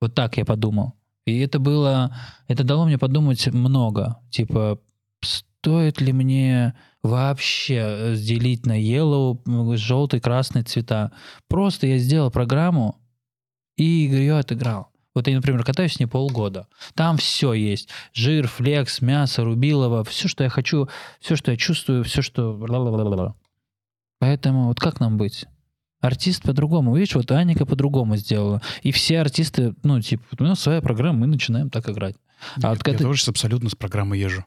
Вот 0.00 0.14
так 0.14 0.36
я 0.36 0.44
подумал. 0.44 0.94
И 1.24 1.38
это 1.40 1.58
было, 1.58 2.16
это 2.46 2.64
дало 2.64 2.86
мне 2.86 2.98
подумать 2.98 3.46
много. 3.48 4.18
Типа, 4.30 4.80
стоит 5.20 6.00
ли 6.00 6.12
мне 6.12 6.74
вообще 7.02 8.14
делить 8.16 8.66
на 8.66 8.80
yellow, 8.80 9.76
желтый, 9.76 10.20
красный 10.20 10.62
цвета? 10.62 11.12
Просто 11.48 11.86
я 11.86 11.98
сделал 11.98 12.30
программу 12.30 12.98
и 13.76 13.84
ее 13.84 14.38
отыграл. 14.38 14.88
Вот 15.14 15.26
я, 15.26 15.34
например, 15.34 15.64
катаюсь 15.64 15.94
с 15.94 16.00
ней 16.00 16.06
полгода. 16.06 16.68
Там 16.94 17.16
все 17.16 17.52
есть. 17.52 17.88
Жир, 18.12 18.46
флекс, 18.46 19.00
мясо, 19.00 19.42
рубилово. 19.44 20.04
Все, 20.04 20.28
что 20.28 20.44
я 20.44 20.50
хочу, 20.50 20.88
все, 21.20 21.34
что 21.34 21.50
я 21.50 21.56
чувствую, 21.56 22.04
все, 22.04 22.22
что... 22.22 22.52
Поэтому 24.20 24.66
вот 24.66 24.78
как 24.78 25.00
нам 25.00 25.16
быть? 25.16 25.46
Артист 26.00 26.42
по-другому. 26.42 26.94
Видишь, 26.94 27.16
вот 27.16 27.30
Аника 27.32 27.66
по-другому 27.66 28.16
сделала. 28.16 28.62
И 28.82 28.92
все 28.92 29.20
артисты, 29.20 29.74
ну, 29.82 30.00
типа, 30.00 30.22
у 30.38 30.44
нас 30.44 30.60
своя 30.60 30.80
программа, 30.80 31.20
мы 31.20 31.26
начинаем 31.26 31.70
так 31.70 31.88
играть. 31.88 32.14
А 32.62 32.68
вот 32.70 32.78
я 32.78 32.84
когда- 32.84 33.04
тоже 33.04 33.24
абсолютно 33.28 33.70
с 33.70 33.74
программой 33.74 34.20
езжу. 34.20 34.44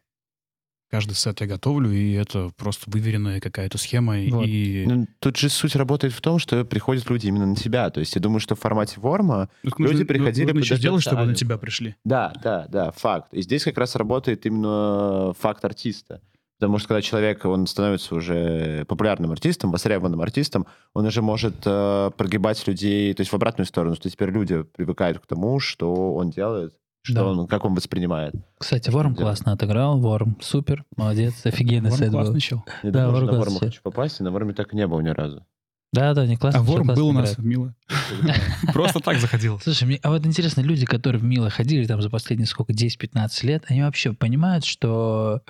Каждый 0.91 1.13
сет 1.13 1.39
я 1.39 1.47
готовлю, 1.47 1.89
и 1.89 2.11
это 2.13 2.51
просто 2.57 2.83
выверенная 2.91 3.39
какая-то 3.39 3.77
схема. 3.77 4.17
Вот. 4.29 4.45
И... 4.45 4.83
Ну, 4.85 5.07
тут 5.19 5.37
же 5.37 5.47
суть 5.47 5.77
работает 5.77 6.13
в 6.13 6.19
том, 6.19 6.37
что 6.37 6.65
приходят 6.65 7.09
люди 7.09 7.27
именно 7.27 7.45
на 7.45 7.55
тебя. 7.55 7.89
То 7.89 8.01
есть 8.01 8.13
я 8.13 8.21
думаю, 8.21 8.41
что 8.41 8.55
в 8.55 8.59
формате 8.59 8.99
ворма 8.99 9.49
Ну, 9.63 9.71
люди 9.77 9.91
нужно- 9.93 10.05
приходили 10.05 10.45
нужно 10.47 10.59
еще 10.59 10.75
сделать, 10.75 11.01
чтобы 11.01 11.23
на 11.25 11.33
тебя 11.33 11.57
пришли. 11.57 11.95
Да, 12.03 12.33
да, 12.43 12.67
да, 12.67 12.91
факт. 12.91 13.33
И 13.33 13.41
здесь 13.41 13.63
как 13.63 13.77
раз 13.77 13.95
работает 13.95 14.45
именно 14.45 15.33
факт 15.39 15.63
артиста. 15.63 16.19
Потому 16.59 16.77
что 16.77 16.89
когда 16.89 17.01
человек, 17.01 17.43
он 17.45 17.65
становится 17.65 18.13
уже 18.13 18.85
популярным 18.85 19.31
артистом, 19.31 19.71
востребованным 19.71 20.21
артистом, 20.21 20.67
он 20.93 21.05
уже 21.07 21.23
может 21.23 21.55
э, 21.65 22.11
прогибать 22.15 22.67
людей, 22.67 23.11
то 23.15 23.21
есть 23.21 23.31
в 23.31 23.35
обратную 23.35 23.65
сторону, 23.65 23.95
что 23.95 24.09
теперь 24.11 24.29
люди 24.29 24.61
привыкают 24.61 25.17
к 25.19 25.25
тому, 25.25 25.59
что 25.59 26.13
он 26.13 26.29
делает, 26.29 26.75
что 27.03 27.13
Да. 27.15 27.25
он, 27.25 27.47
как 27.47 27.65
он 27.65 27.73
воспринимает. 27.73 28.33
Кстати, 28.59 28.89
Ворм 28.89 29.15
классно 29.15 29.53
отыграл. 29.53 29.99
Ворм, 29.99 30.37
супер, 30.41 30.85
молодец, 30.97 31.33
офигенный 31.45 31.89
Ворм 31.89 31.99
сет 32.03 32.11
был. 32.11 32.19
классный 32.19 32.39
чел. 32.41 32.63
Я 32.83 32.91
Да, 32.91 33.09
Ворм 33.09 33.25
на 33.25 33.31
Ворма 33.33 33.45
классный. 33.45 33.67
хочу 33.69 33.81
попасть, 33.81 34.19
и 34.19 34.23
на 34.23 34.31
Ворме 34.31 34.53
так 34.53 34.73
и 34.73 34.75
не 34.75 34.85
был 34.87 34.99
ни 35.01 35.09
разу. 35.09 35.45
Да, 35.93 36.13
да, 36.13 36.25
не 36.25 36.37
классно. 36.37 36.61
А 36.61 36.63
Ворм 36.63 36.87
был 36.87 37.09
у 37.09 37.11
нас 37.11 37.33
играет. 37.33 37.39
мило. 37.49 37.75
Просто 38.73 38.99
так 39.01 39.17
заходил. 39.17 39.59
Слушай, 39.59 39.83
мне, 39.85 39.99
а 40.03 40.09
вот 40.11 40.25
интересно, 40.25 40.61
люди, 40.61 40.85
которые 40.85 41.19
в 41.19 41.23
Мило 41.25 41.49
ходили 41.49 41.85
там 41.85 42.01
за 42.01 42.09
последние 42.09 42.47
сколько, 42.47 42.71
10-15 42.71 43.45
лет, 43.45 43.65
они 43.67 43.81
вообще 43.81 44.13
понимают, 44.13 44.63
что 44.63 45.41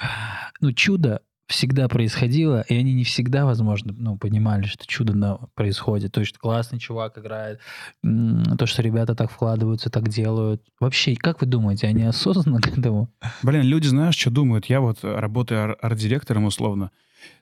ну, 0.61 0.71
чудо 0.73 1.21
всегда 1.51 1.87
происходило, 1.87 2.61
и 2.61 2.75
они 2.75 2.93
не 2.93 3.03
всегда, 3.03 3.45
возможно, 3.45 3.93
ну, 3.95 4.17
понимали, 4.17 4.63
что 4.63 4.87
чудо 4.87 5.39
происходит. 5.53 6.11
То 6.11 6.21
есть 6.21 6.37
классный 6.37 6.79
чувак 6.79 7.17
играет, 7.17 7.59
то, 8.01 8.65
что 8.65 8.81
ребята 8.81 9.13
так 9.15 9.29
вкладываются, 9.31 9.89
так 9.89 10.07
делают. 10.09 10.63
Вообще, 10.79 11.15
как 11.15 11.41
вы 11.41 11.47
думаете, 11.47 11.87
они 11.87 12.03
осознанно 12.03 12.59
к 12.61 12.77
этому? 12.77 13.09
Блин, 13.43 13.63
люди, 13.63 13.87
знаешь, 13.87 14.15
что 14.17 14.31
думают? 14.31 14.65
Я 14.65 14.81
вот 14.81 15.03
э, 15.03 15.19
работаю 15.19 15.61
ар- 15.61 15.77
арт-директором 15.81 16.45
условно. 16.45 16.91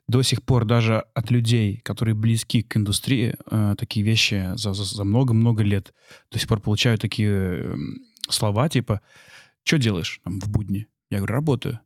До 0.08 0.22
сих 0.22 0.42
пор 0.42 0.64
даже 0.66 1.04
от 1.14 1.30
людей, 1.30 1.78
которые 1.78 2.14
близки 2.14 2.62
к 2.62 2.76
индустрии, 2.76 3.36
э, 3.50 3.74
такие 3.78 4.04
вещи 4.04 4.50
за, 4.56 4.72
за- 4.74 5.04
много-много 5.04 5.62
лет 5.62 5.94
до 6.30 6.38
сих 6.38 6.48
пор 6.48 6.60
получаю 6.60 6.98
такие 6.98 7.30
эм, 7.30 8.02
слова 8.28 8.68
типа 8.68 9.00
«Что 9.64 9.78
делаешь 9.78 10.20
там, 10.24 10.40
в 10.40 10.48
будни?» 10.50 10.86
Я 11.10 11.18
говорю 11.18 11.34
«Работаю». 11.34 11.80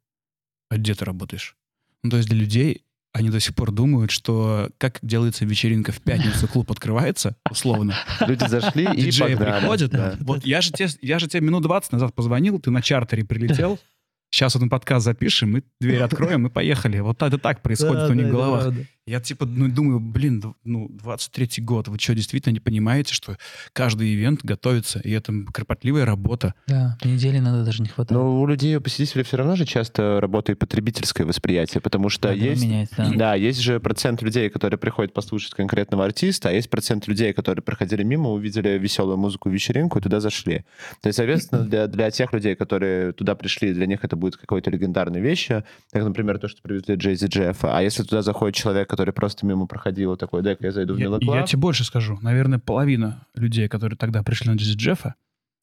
«А 0.70 0.76
где 0.76 0.94
ты 0.94 1.04
работаешь?» 1.04 1.56
Ну, 2.04 2.10
то 2.10 2.18
есть 2.18 2.28
для 2.28 2.38
людей 2.38 2.84
они 3.14 3.30
до 3.30 3.40
сих 3.40 3.54
пор 3.54 3.70
думают, 3.70 4.10
что 4.10 4.70
как 4.76 4.98
делается 5.00 5.44
вечеринка 5.44 5.92
в 5.92 6.00
пятницу, 6.00 6.48
клуб 6.48 6.70
открывается, 6.70 7.36
условно, 7.48 7.94
Люди 8.26 8.46
зашли 8.46 8.84
и 8.92 9.02
диджеи 9.04 9.36
приходят. 9.36 9.90
Да. 9.90 10.16
Вот 10.20 10.44
я 10.44 10.60
же, 10.60 10.72
тебе, 10.72 10.88
я 11.00 11.18
же 11.18 11.28
тебе 11.28 11.40
минут 11.40 11.62
20 11.62 11.92
назад 11.92 12.14
позвонил, 12.14 12.58
ты 12.58 12.70
на 12.70 12.82
чартере 12.82 13.24
прилетел. 13.24 13.78
Сейчас 14.30 14.54
вот 14.54 14.64
мы 14.64 14.68
подкаст 14.68 15.04
запишем, 15.04 15.52
мы 15.52 15.62
дверь 15.80 16.02
откроем 16.02 16.48
и 16.48 16.50
поехали. 16.50 16.98
Вот 16.98 17.22
это 17.22 17.38
так 17.38 17.62
происходит 17.62 18.10
у 18.10 18.14
них 18.14 18.26
в 18.26 18.30
головах. 18.30 18.74
Я 19.06 19.20
типа 19.20 19.44
ну, 19.44 19.68
думаю, 19.68 20.00
блин, 20.00 20.54
ну, 20.64 20.88
23-й 20.88 21.60
год, 21.60 21.88
вы 21.88 21.98
что, 21.98 22.14
действительно 22.14 22.54
не 22.54 22.60
понимаете, 22.60 23.12
что 23.12 23.36
каждый 23.74 24.14
ивент 24.14 24.40
готовится, 24.42 24.98
и 24.98 25.10
это 25.10 25.30
кропотливая 25.52 26.06
работа. 26.06 26.54
Да, 26.66 26.96
недели 27.04 27.38
надо 27.38 27.66
даже 27.66 27.82
не 27.82 27.88
хватает. 27.88 28.18
Но 28.18 28.40
у 28.40 28.46
людей, 28.46 28.74
у 28.76 28.80
посетителей 28.80 29.22
все 29.22 29.36
равно 29.36 29.56
же 29.56 29.66
часто 29.66 30.20
работает 30.22 30.58
потребительское 30.58 31.26
восприятие, 31.26 31.82
потому 31.82 32.08
что 32.08 32.28
Надо 32.28 32.40
есть... 32.40 32.62
менять, 32.62 32.88
да. 32.96 33.12
Да, 33.14 33.34
есть 33.34 33.60
же 33.60 33.78
процент 33.78 34.22
людей, 34.22 34.48
которые 34.48 34.78
приходят 34.78 35.12
послушать 35.12 35.52
конкретного 35.52 36.06
артиста, 36.06 36.48
а 36.48 36.52
есть 36.52 36.70
процент 36.70 37.06
людей, 37.06 37.34
которые 37.34 37.62
проходили 37.62 38.04
мимо, 38.04 38.30
увидели 38.30 38.78
веселую 38.78 39.18
музыку, 39.18 39.50
вечеринку 39.50 39.98
и 39.98 40.02
туда 40.02 40.20
зашли. 40.20 40.64
То 41.02 41.08
есть, 41.08 41.18
соответственно, 41.18 41.64
для, 41.64 41.88
для 41.88 42.10
тех 42.10 42.32
людей, 42.32 42.54
которые 42.54 43.12
туда 43.12 43.34
пришли, 43.34 43.74
для 43.74 43.84
них 43.84 44.02
это 44.02 44.16
будет 44.16 44.38
какой-то 44.38 44.70
легендарной 44.70 45.20
вещью, 45.20 45.62
как, 45.92 46.04
например, 46.04 46.38
то, 46.38 46.48
что 46.48 46.62
привезли 46.62 46.94
Джаззи 46.94 47.26
Джеффа. 47.26 47.76
А 47.76 47.82
если 47.82 48.02
туда 48.02 48.22
заходит 48.22 48.54
человек, 48.54 48.93
который 48.94 49.12
просто 49.12 49.46
мимо 49.46 49.66
проходил, 49.66 50.14
и 50.14 50.16
такой, 50.16 50.42
дай-ка 50.42 50.66
я 50.66 50.72
зайду 50.72 50.94
в 50.94 50.98
Я, 50.98 51.04
Milo 51.04 51.18
я 51.20 51.26
Club». 51.26 51.46
тебе 51.48 51.60
больше 51.60 51.84
скажу. 51.84 52.18
Наверное, 52.22 52.58
половина 52.58 53.26
людей, 53.34 53.68
которые 53.68 53.96
тогда 53.96 54.22
пришли 54.22 54.50
на 54.50 54.56
Джаззи 54.56 54.76
Джеффа, 54.76 55.14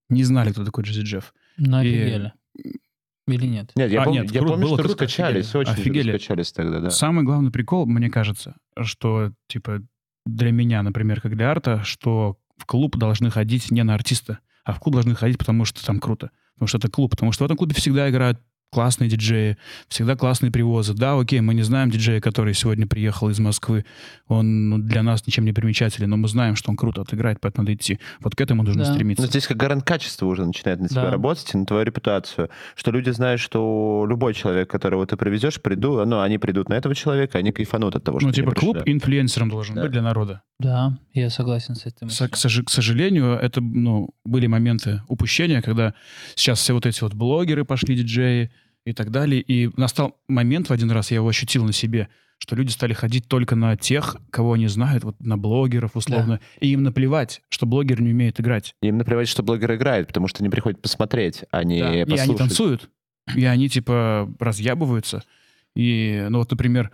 не 0.10 0.24
знали, 0.24 0.52
кто 0.52 0.66
такой 0.66 0.84
Джаззи 0.84 1.02
Джефф. 1.02 1.34
Ну, 1.58 1.82
И- 1.82 1.88
офигели. 1.88 2.34
Или 3.28 3.46
нет? 3.46 3.72
Нет, 3.76 3.92
я 3.92 4.02
А, 4.02 4.06
помню, 4.06 4.24
нет, 4.24 4.32
я 4.32 4.40
круто, 4.40 4.54
помню 4.54 4.68
было 4.68 4.78
что 4.78 4.84
круто, 4.88 5.04
раскачались, 5.06 5.46
офигели. 5.46 5.62
очень 5.62 5.72
Офигели. 5.82 6.12
раскачались 6.12 6.52
тогда, 6.52 6.80
да. 6.80 6.90
Самый 6.90 7.24
главный 7.24 7.52
прикол, 7.52 7.86
мне 7.86 8.10
кажется, 8.10 8.56
что, 8.82 9.32
типа, 9.48 9.82
для 10.26 10.52
меня, 10.52 10.82
например, 10.84 11.22
как 11.22 11.36
для 11.38 11.50
арта, 11.52 11.84
что 11.84 12.38
в 12.58 12.66
клуб 12.66 12.98
должны 12.98 13.30
ходить 13.30 13.72
не 13.72 13.84
на 13.84 13.94
артиста, 13.94 14.40
а 14.66 14.74
в 14.74 14.80
клуб 14.80 14.96
должны 14.96 15.16
ходить, 15.16 15.38
потому 15.38 15.66
что 15.66 15.84
там 15.86 16.00
круто. 16.00 16.32
Потому 16.56 16.68
что 16.68 16.78
это 16.78 16.90
клуб. 16.90 17.12
Потому 17.12 17.32
что 17.32 17.44
в 17.44 17.46
этом 17.46 17.58
клубе 17.58 17.74
всегда 17.74 18.10
играют 18.10 18.40
классные 18.72 19.10
диджеи, 19.10 19.58
всегда 19.90 20.16
классные 20.16 20.50
привозы. 20.52 20.94
Да, 20.94 21.20
окей, 21.20 21.42
мы 21.42 21.54
не 21.54 21.62
знаем 21.62 21.92
диджея, 21.92 22.22
который 22.22 22.54
сегодня 22.54 22.88
приехал 22.88 23.30
из 23.30 23.38
Москвы, 23.40 23.86
он 24.28 24.70
ну, 24.70 24.78
для 24.78 25.04
нас 25.04 25.28
ничем 25.28 25.44
не 25.44 25.52
примечателен, 25.52 26.10
но 26.10 26.16
мы 26.18 26.30
знаем, 26.30 26.56
что 26.56 26.72
он 26.72 26.78
круто 26.78 27.02
отыграет, 27.02 27.40
поэтому 27.42 27.64
надо 27.64 27.74
идти. 27.76 28.00
Вот 28.22 28.34
к 28.36 28.40
этому 28.42 28.64
нужно 28.64 28.86
Да. 28.86 28.94
стремиться. 28.94 29.22
Но 29.24 29.28
здесь 29.28 29.46
как 29.46 29.58
гарант 29.58 29.84
качества 29.84 30.26
уже 30.26 30.46
начинает 30.46 30.80
на 30.80 30.88
тебя 30.88 31.02
Да. 31.04 31.12
работать 31.12 31.54
на 31.54 31.66
твою 31.66 31.84
репутацию. 31.84 32.50
Что 32.76 32.92
люди 32.92 33.10
знают, 33.10 33.42
что 33.42 34.06
любой 34.10 34.34
человек, 34.34 34.70
которого 34.72 35.06
ты 35.06 35.18
привезешь, 35.18 35.62
приду, 35.62 36.06
ну, 36.06 36.22
они 36.22 36.38
придут 36.38 36.70
на 36.70 36.76
этого 36.76 36.96
человека, 36.96 37.40
они 37.40 37.52
кайфанут 37.52 37.96
от 37.98 38.06
того, 38.06 38.20
что 38.20 38.28
Ну, 38.30 38.34
типа, 38.34 38.52
пришли. 38.52 38.60
клуб 38.74 38.84
инфлюенсером 38.86 39.50
должен 39.50 39.76
Да. 39.76 39.82
быть 39.82 39.92
для 39.92 40.02
народа. 40.02 40.42
Да, 40.60 40.98
я 41.14 41.30
согласен 41.30 41.76
с 41.76 41.86
этим. 41.88 42.08
К, 42.08 42.30
к 42.66 42.70
сожалению, 42.70 43.34
это, 43.34 43.60
ну, 43.62 44.12
были 44.24 44.48
моменты 44.48 45.02
упущения, 45.08 45.62
когда 45.62 45.94
сейчас 46.36 46.60
все 46.60 46.74
вот 46.74 46.86
эти 46.86 47.02
вот 47.02 47.16
блогеры 47.16 47.66
пошли, 47.66 47.96
диджеи 47.96 48.52
и 48.86 48.94
так 48.94 49.12
далее. 49.12 49.42
И 49.42 49.70
настал 49.78 50.18
момент 50.28 50.70
в 50.70 50.74
один 50.74 50.92
раз, 50.92 51.12
я 51.12 51.18
его 51.18 51.28
ощутил 51.28 51.64
на 51.66 51.74
себе, 51.74 52.10
что 52.38 52.56
люди 52.56 52.72
стали 52.72 52.94
ходить 52.94 53.28
только 53.28 53.56
на 53.56 53.78
тех, 53.78 54.18
кого 54.32 54.54
они 54.54 54.68
знают, 54.68 55.04
вот 55.04 55.20
на 55.20 55.38
блогеров 55.38 55.96
условно. 55.96 56.40
И 56.60 56.70
им 56.70 56.84
наплевать, 56.84 57.42
что 57.50 57.66
блогер 57.66 58.02
не 58.02 58.12
умеет 58.12 58.40
играть. 58.40 58.76
Им 58.82 58.98
наплевать, 58.98 59.28
что 59.28 59.44
блогер 59.44 59.76
играет, 59.76 60.08
потому 60.08 60.28
что 60.28 60.40
они 60.42 60.50
приходят 60.50 60.82
посмотреть, 60.82 61.44
а 61.52 61.64
не 61.64 61.80
Да. 61.80 61.94
И 61.94 62.04
послушать. 62.04 62.28
они 62.30 62.38
танцуют, 62.38 62.90
и 63.36 63.46
они 63.46 63.70
типа 63.70 64.34
разъябываются. 64.40 65.24
И, 65.76 66.26
ну 66.30 66.40
вот, 66.40 66.50
например, 66.50 66.92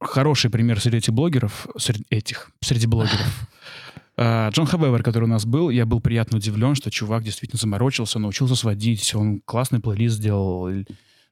хороший 0.00 0.50
пример 0.50 0.80
среди 0.80 0.98
этих 0.98 1.12
блогеров, 1.12 1.68
среди 1.78 2.04
этих, 2.10 2.50
среди 2.60 2.86
блогеров. 2.86 3.48
А, 4.18 4.48
Джон 4.50 4.66
Хабевер, 4.66 5.02
который 5.02 5.24
у 5.24 5.28
нас 5.28 5.44
был, 5.44 5.68
я 5.70 5.84
был 5.84 6.00
приятно 6.00 6.38
удивлен, 6.38 6.74
что 6.74 6.90
чувак 6.90 7.22
действительно 7.22 7.60
заморочился, 7.60 8.18
научился 8.18 8.54
сводить, 8.54 9.14
он 9.14 9.40
классный 9.44 9.80
плейлист 9.80 10.16
сделал. 10.16 10.70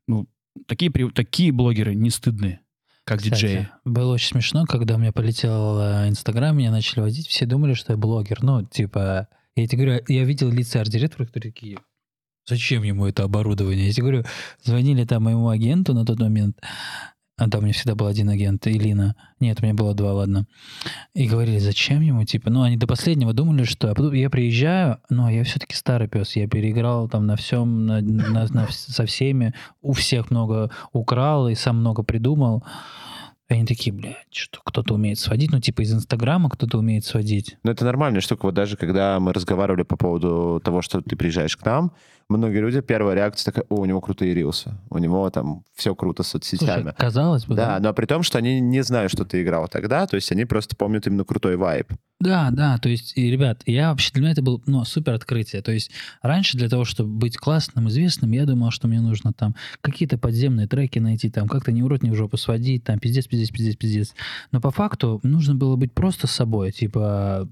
Ну, 0.06 0.26
такие, 0.66 0.90
такие 1.14 1.50
блогеры 1.50 1.94
не 1.94 2.10
стыдны, 2.10 2.60
как 3.04 3.18
Кстати, 3.18 3.34
диджеи. 3.34 3.68
Было 3.84 4.14
очень 4.14 4.28
смешно, 4.28 4.66
когда 4.66 4.96
у 4.96 4.98
меня 4.98 5.12
полетел 5.12 5.80
э, 5.80 6.08
Инстаграм, 6.08 6.56
меня 6.56 6.70
начали 6.70 7.00
водить, 7.00 7.26
все 7.26 7.46
думали, 7.46 7.72
что 7.72 7.94
я 7.94 7.96
блогер. 7.96 8.42
Ну, 8.42 8.62
типа, 8.64 9.28
я 9.56 9.66
тебе 9.66 9.84
говорю, 9.84 10.04
я 10.08 10.24
видел 10.24 10.50
лица 10.50 10.80
арт-директоров, 10.80 11.28
которые 11.28 11.52
такие, 11.52 11.78
зачем 12.46 12.82
ему 12.82 13.06
это 13.06 13.22
оборудование? 13.22 13.86
Я 13.86 13.92
тебе 13.92 14.02
говорю, 14.02 14.24
звонили 14.62 15.04
там 15.04 15.22
моему 15.22 15.48
агенту 15.48 15.94
на 15.94 16.04
тот 16.04 16.18
момент, 16.18 16.60
а 17.36 17.48
там 17.48 17.60
у 17.60 17.62
меня 17.64 17.72
всегда 17.72 17.96
был 17.96 18.06
один 18.06 18.28
агент, 18.28 18.66
Илина. 18.66 19.16
Нет, 19.40 19.58
у 19.60 19.64
меня 19.64 19.74
было 19.74 19.92
два, 19.94 20.12
ладно. 20.12 20.46
И 21.14 21.26
говорили, 21.26 21.58
зачем 21.58 22.00
ему, 22.00 22.24
типа, 22.24 22.48
ну, 22.50 22.62
они 22.62 22.76
до 22.76 22.86
последнего 22.86 23.32
думали, 23.32 23.64
что... 23.64 23.92
А 23.92 24.14
я 24.14 24.30
приезжаю, 24.30 24.98
но 25.10 25.28
я 25.28 25.42
все-таки 25.42 25.74
старый 25.74 26.06
пес, 26.06 26.36
я 26.36 26.46
переиграл 26.48 27.08
там 27.08 27.26
на 27.26 27.34
всем, 27.36 27.86
на, 27.86 28.00
на- 28.00 28.46
на 28.48 28.68
со 28.70 29.04
всеми, 29.06 29.52
у 29.82 29.92
всех 29.92 30.30
много 30.30 30.70
украл 30.92 31.48
и 31.48 31.56
сам 31.56 31.78
много 31.80 32.04
придумал. 32.04 32.64
Они 33.48 33.66
такие, 33.66 33.92
блядь, 33.92 34.16
что 34.32 34.60
кто-то 34.64 34.94
умеет 34.94 35.18
сводить, 35.18 35.52
ну, 35.52 35.60
типа 35.60 35.82
из 35.82 35.92
Инстаграма 35.92 36.48
кто-то 36.48 36.78
умеет 36.78 37.04
сводить. 37.04 37.58
Но 37.62 37.72
это 37.72 37.84
нормальная 37.84 38.20
штука. 38.22 38.46
Вот 38.46 38.54
даже 38.54 38.76
когда 38.76 39.20
мы 39.20 39.32
разговаривали 39.32 39.82
по 39.82 39.96
поводу 39.96 40.62
того, 40.64 40.80
что 40.82 41.02
ты 41.02 41.14
приезжаешь 41.14 41.56
к 41.56 41.64
нам, 41.64 41.92
многие 42.28 42.58
люди, 42.60 42.80
первая 42.80 43.14
реакция 43.14 43.52
такая, 43.52 43.64
о, 43.68 43.76
у 43.80 43.84
него 43.84 44.00
крутые 44.00 44.34
рилсы, 44.34 44.72
у 44.90 44.98
него 44.98 45.28
там 45.30 45.64
все 45.74 45.94
круто 45.94 46.22
с 46.22 46.28
соцсетями. 46.28 46.82
Слушай, 46.82 46.94
казалось 46.96 47.44
бы, 47.46 47.54
да, 47.54 47.78
но 47.80 47.92
при 47.94 48.06
том, 48.06 48.22
что 48.22 48.38
они 48.38 48.60
не 48.60 48.82
знают, 48.82 49.12
что 49.12 49.24
ты 49.24 49.42
играл 49.42 49.68
тогда, 49.68 50.06
то 50.06 50.16
есть 50.16 50.30
они 50.32 50.44
просто 50.44 50.76
помнят 50.76 51.06
именно 51.06 51.24
крутой 51.24 51.56
вайб. 51.56 51.92
Да, 52.20 52.50
да, 52.52 52.78
то 52.78 52.88
есть, 52.88 53.16
и, 53.18 53.30
ребят, 53.30 53.62
я 53.66 53.90
вообще, 53.90 54.12
для 54.12 54.22
меня 54.22 54.32
это 54.32 54.40
было, 54.40 54.60
ну, 54.66 54.84
супер 54.84 55.12
открытие. 55.14 55.60
То 55.62 55.72
есть, 55.72 55.90
раньше 56.22 56.56
для 56.56 56.68
того, 56.68 56.84
чтобы 56.84 57.10
быть 57.10 57.36
классным, 57.36 57.88
известным, 57.88 58.30
я 58.30 58.46
думал, 58.46 58.70
что 58.70 58.86
мне 58.88 59.00
нужно 59.00 59.32
там 59.32 59.54
какие-то 59.80 60.16
подземные 60.16 60.66
треки 60.68 60.98
найти, 61.00 61.28
там, 61.28 61.48
как-то 61.48 61.72
не 61.72 61.82
в 61.82 61.86
рот, 61.88 62.02
не 62.02 62.10
в 62.10 62.14
жопу 62.14 62.36
сводить, 62.36 62.84
там, 62.84 62.98
пиздец, 63.00 63.26
пиздец, 63.26 63.50
пиздец, 63.50 63.76
пиздец. 63.76 64.14
Но 64.52 64.60
по 64.60 64.70
факту 64.70 65.20
нужно 65.22 65.54
было 65.54 65.76
быть 65.76 65.92
просто 65.92 66.26
собой, 66.26 66.70
типа, 66.72 67.48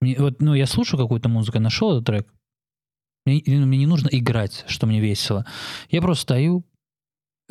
мне- 0.00 0.16
вот, 0.18 0.42
ну, 0.42 0.54
я 0.54 0.66
слушаю 0.66 1.00
какую-то 1.00 1.28
музыку, 1.28 1.58
нашел 1.60 1.92
этот 1.92 2.04
трек, 2.06 2.26
мне, 3.26 3.42
ну, 3.46 3.66
мне 3.66 3.78
не 3.78 3.86
нужно 3.86 4.08
играть, 4.12 4.64
что 4.66 4.86
мне 4.86 5.00
весело. 5.00 5.46
Я 5.90 6.00
просто 6.02 6.22
стою, 6.22 6.64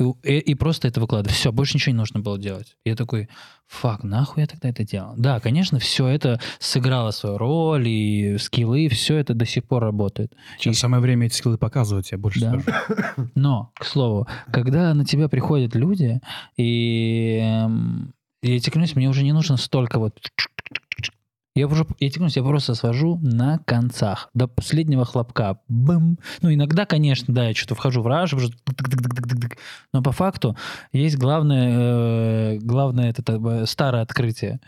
и, 0.00 0.04
и- 0.24 0.38
и 0.38 0.54
просто 0.54 0.88
это 0.88 1.00
выкладываю. 1.00 1.34
Все, 1.34 1.52
больше 1.52 1.74
ничего 1.74 1.92
не 1.92 1.98
нужно 1.98 2.20
было 2.20 2.38
делать. 2.38 2.76
Я 2.84 2.96
такой, 2.96 3.28
фак, 3.66 4.02
нахуй 4.02 4.42
я 4.42 4.46
тогда 4.46 4.68
это 4.68 4.84
делал? 4.84 5.14
Да, 5.16 5.38
конечно, 5.40 5.78
все 5.78 6.06
это 6.08 6.40
сыграло 6.58 7.10
свою 7.12 7.38
роль, 7.38 7.86
и 7.88 8.36
скиллы, 8.38 8.88
все 8.88 9.16
это 9.16 9.34
до 9.34 9.46
сих 9.46 9.64
пор 9.64 9.82
работает. 9.82 10.32
Сейчас 10.58 10.78
самое 10.78 11.00
время 11.02 11.26
эти 11.26 11.34
скиллы 11.36 11.58
показывать, 11.58 12.10
я 12.12 12.18
больше 12.18 12.40
Да. 12.40 12.60
скажу. 12.60 13.30
Но, 13.34 13.72
к 13.74 13.84
слову, 13.84 14.26
когда 14.52 14.94
на 14.94 15.04
тебя 15.04 15.28
приходят 15.28 15.74
люди, 15.76 16.20
и 16.56 17.38
эм, 17.42 18.14
я 18.42 18.58
тебе 18.60 18.72
клянусь, 18.72 18.96
мне 18.96 19.08
уже 19.08 19.22
не 19.22 19.32
нужно 19.32 19.56
столько 19.56 19.98
вот... 20.00 20.18
Я 21.56 21.68
уже, 21.68 21.86
я 22.00 22.10
тебе 22.10 22.26
я 22.28 22.42
просто 22.42 22.74
свожу 22.74 23.16
на 23.22 23.58
концах, 23.58 24.28
до 24.34 24.48
последнего 24.48 25.04
хлопка. 25.04 25.60
Бым. 25.68 26.18
Ну, 26.42 26.52
иногда, 26.52 26.84
конечно, 26.84 27.32
да, 27.32 27.46
я 27.48 27.54
что-то 27.54 27.76
вхожу 27.76 28.02
в 28.02 28.08
раж, 28.08 28.34
уже 28.34 28.50
но 29.92 30.02
по 30.02 30.10
факту 30.10 30.56
есть 30.92 31.16
главное, 31.16 32.56
э, 32.56 32.58
главное 32.58 33.10
это, 33.10 33.22
э, 33.32 33.66
старое 33.66 34.02
открытие. 34.02 34.60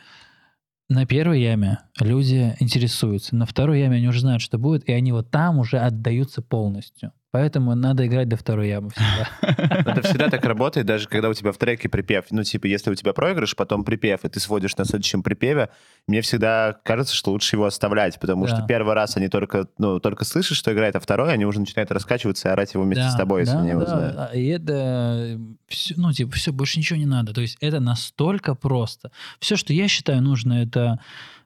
На 0.88 1.06
первой 1.06 1.40
яме 1.42 1.80
люди 1.98 2.54
интересуются, 2.60 3.34
на 3.34 3.46
второй 3.46 3.80
яме 3.80 3.96
они 3.96 4.06
уже 4.08 4.20
знают, 4.20 4.40
что 4.40 4.56
будет, 4.56 4.88
и 4.88 4.92
они 4.92 5.10
вот 5.10 5.28
там 5.28 5.58
уже 5.58 5.78
отдаются 5.78 6.40
полностью. 6.40 7.12
Поэтому 7.36 7.74
надо 7.74 8.06
играть 8.06 8.28
до 8.30 8.36
второй 8.38 8.68
ямы 8.68 8.88
всегда. 8.88 9.28
Это 9.90 10.00
всегда 10.00 10.30
так 10.30 10.42
работает, 10.46 10.86
даже 10.86 11.06
когда 11.06 11.28
у 11.28 11.34
тебя 11.34 11.52
в 11.52 11.58
треке 11.58 11.86
припев. 11.90 12.24
Ну, 12.30 12.42
типа, 12.44 12.64
если 12.64 12.90
у 12.90 12.94
тебя 12.94 13.12
проигрыш, 13.12 13.54
потом 13.54 13.84
припев, 13.84 14.24
и 14.24 14.28
ты 14.30 14.40
сводишь 14.40 14.74
на 14.78 14.86
следующем 14.86 15.22
припеве, 15.22 15.68
мне 16.06 16.22
всегда 16.22 16.78
кажется, 16.82 17.14
что 17.14 17.32
лучше 17.32 17.56
его 17.56 17.66
оставлять, 17.66 18.18
потому 18.18 18.46
Да. 18.46 18.56
что 18.56 18.66
первый 18.66 18.94
раз 18.94 19.18
они 19.18 19.28
только, 19.28 19.68
ну, 19.76 20.00
только 20.00 20.24
слышат, 20.24 20.56
что 20.56 20.72
играет, 20.72 20.96
а 20.96 21.00
второй 21.00 21.30
они 21.30 21.44
уже 21.44 21.60
начинают 21.60 21.92
раскачиваться 21.92 22.48
и 22.48 22.52
орать 22.52 22.72
его 22.72 22.84
вместе 22.84 23.04
Да, 23.04 23.10
с 23.10 23.16
тобой, 23.16 23.40
если 23.42 23.52
да, 23.52 23.60
они 23.60 23.68
его 23.70 23.80
да, 23.80 23.86
знают. 23.86 24.16
да. 24.16 24.26
И 24.32 24.46
это 24.46 25.38
все, 25.68 25.94
ну, 25.98 26.12
типа, 26.14 26.32
все, 26.32 26.52
больше 26.54 26.78
ничего 26.78 26.98
не 26.98 27.04
надо. 27.06 27.34
То 27.34 27.42
есть 27.42 27.58
это 27.60 27.80
настолько 27.80 28.54
просто. 28.54 29.10
Все, 29.40 29.56
что 29.56 29.74
я 29.74 29.88
считаю 29.88 30.22
нужно, 30.22 30.62
это 30.62 31.00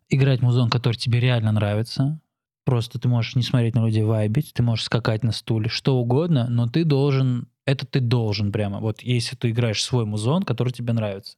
играть 0.08 0.40
музон, 0.40 0.70
который 0.70 0.94
тебе 0.94 1.18
реально 1.18 1.50
нравится. 1.50 2.20
Просто 2.64 2.98
ты 2.98 3.08
можешь 3.08 3.36
не 3.36 3.42
смотреть 3.42 3.74
на 3.74 3.86
людей, 3.86 4.02
вайбить, 4.02 4.52
ты 4.52 4.62
можешь 4.62 4.84
скакать 4.84 5.24
на 5.24 5.32
стуле, 5.32 5.68
что 5.68 5.96
угодно, 5.96 6.46
но 6.48 6.66
ты 6.66 6.84
должен, 6.84 7.48
это 7.64 7.86
ты 7.86 8.00
должен 8.00 8.52
прямо. 8.52 8.80
Вот 8.80 9.02
если 9.02 9.34
ты 9.34 9.50
играешь 9.50 9.82
свой 9.82 10.04
музон, 10.04 10.42
который 10.42 10.72
тебе 10.72 10.92
нравится. 10.92 11.36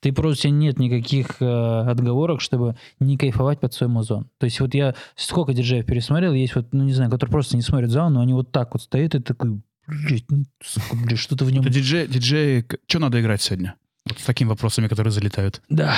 Ты 0.00 0.12
просто, 0.12 0.50
нет 0.50 0.78
никаких 0.78 1.40
э, 1.40 1.80
отговорок, 1.88 2.40
чтобы 2.40 2.76
не 2.98 3.16
кайфовать 3.16 3.60
под 3.60 3.72
свой 3.72 3.88
музон. 3.88 4.28
То 4.38 4.46
есть 4.46 4.60
вот 4.60 4.74
я 4.74 4.94
сколько 5.14 5.54
диджеев 5.54 5.86
пересмотрел, 5.86 6.32
есть 6.32 6.56
вот, 6.56 6.72
ну 6.72 6.82
не 6.84 6.92
знаю, 6.92 7.10
которые 7.10 7.32
просто 7.32 7.56
не 7.56 7.62
смотрят 7.62 7.90
зал, 7.90 8.10
но 8.10 8.20
они 8.20 8.32
вот 8.32 8.50
так 8.50 8.74
вот 8.74 8.82
стоят 8.82 9.14
и 9.14 9.20
такой, 9.20 9.60
блядь, 9.86 10.28
ну, 10.28 10.44
сука, 10.62 10.96
блядь, 10.96 11.18
что-то 11.18 11.44
в 11.44 11.52
нем... 11.52 11.62
Это 11.62 11.70
диджей, 11.70 12.08
диджей, 12.08 12.64
что 12.88 12.98
надо 12.98 13.20
играть 13.20 13.42
сегодня? 13.42 13.76
Вот 14.06 14.18
с 14.18 14.24
такими 14.24 14.48
вопросами, 14.48 14.88
которые 14.88 15.12
залетают. 15.12 15.62
Да. 15.68 15.94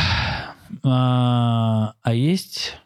А, 0.85 1.95
а 2.03 2.15
есть... 2.15 2.77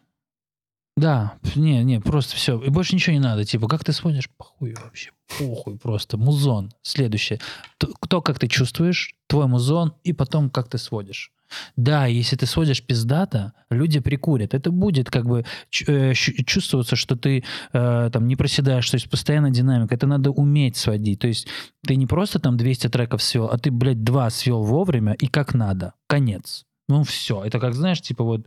Да, 1.00 1.34
не, 1.54 1.82
не, 1.84 2.00
просто 2.00 2.36
все. 2.36 2.60
И 2.60 2.68
больше 2.68 2.94
ничего 2.94 3.14
не 3.14 3.20
надо. 3.20 3.44
Типа, 3.44 3.68
как 3.68 3.84
ты 3.84 3.92
сводишь? 3.92 4.28
Похуй 4.36 4.74
вообще. 4.74 5.10
Похуй 5.38 5.78
просто. 5.78 6.16
Музон. 6.18 6.72
Следующее. 6.82 7.38
Т- 7.78 7.88
То, 8.08 8.20
как 8.20 8.38
ты 8.38 8.48
чувствуешь, 8.48 9.14
твой 9.26 9.46
музон, 9.46 9.94
и 10.04 10.12
потом, 10.12 10.50
как 10.50 10.68
ты 10.68 10.78
сводишь. 10.78 11.32
Да, 11.76 12.06
если 12.06 12.36
ты 12.36 12.46
сводишь 12.46 12.82
пиздато, 12.82 13.52
люди 13.70 13.98
прикурят. 14.00 14.54
Это 14.54 14.70
будет 14.70 15.10
как 15.10 15.26
бы 15.26 15.44
э, 15.86 16.12
чувствоваться, 16.14 16.96
что 16.96 17.16
ты 17.16 17.44
э, 17.72 18.10
там 18.12 18.28
не 18.28 18.36
проседаешь, 18.36 18.88
то 18.90 18.96
есть 18.96 19.10
постоянно 19.10 19.50
динамика. 19.50 19.94
Это 19.94 20.06
надо 20.06 20.30
уметь 20.30 20.76
сводить. 20.76 21.18
То 21.20 21.28
есть 21.28 21.48
ты 21.86 21.96
не 21.96 22.06
просто 22.06 22.38
там 22.38 22.56
200 22.56 22.88
треков 22.88 23.22
свел, 23.22 23.46
а 23.46 23.58
ты, 23.58 23.70
блядь, 23.70 24.04
два 24.04 24.30
свел 24.30 24.62
вовремя 24.62 25.14
и 25.14 25.26
как 25.26 25.54
надо. 25.54 25.94
Конец. 26.06 26.64
Ну 26.88 27.04
все. 27.04 27.42
Это 27.42 27.58
как, 27.58 27.74
знаешь, 27.74 28.00
типа 28.00 28.22
вот, 28.24 28.46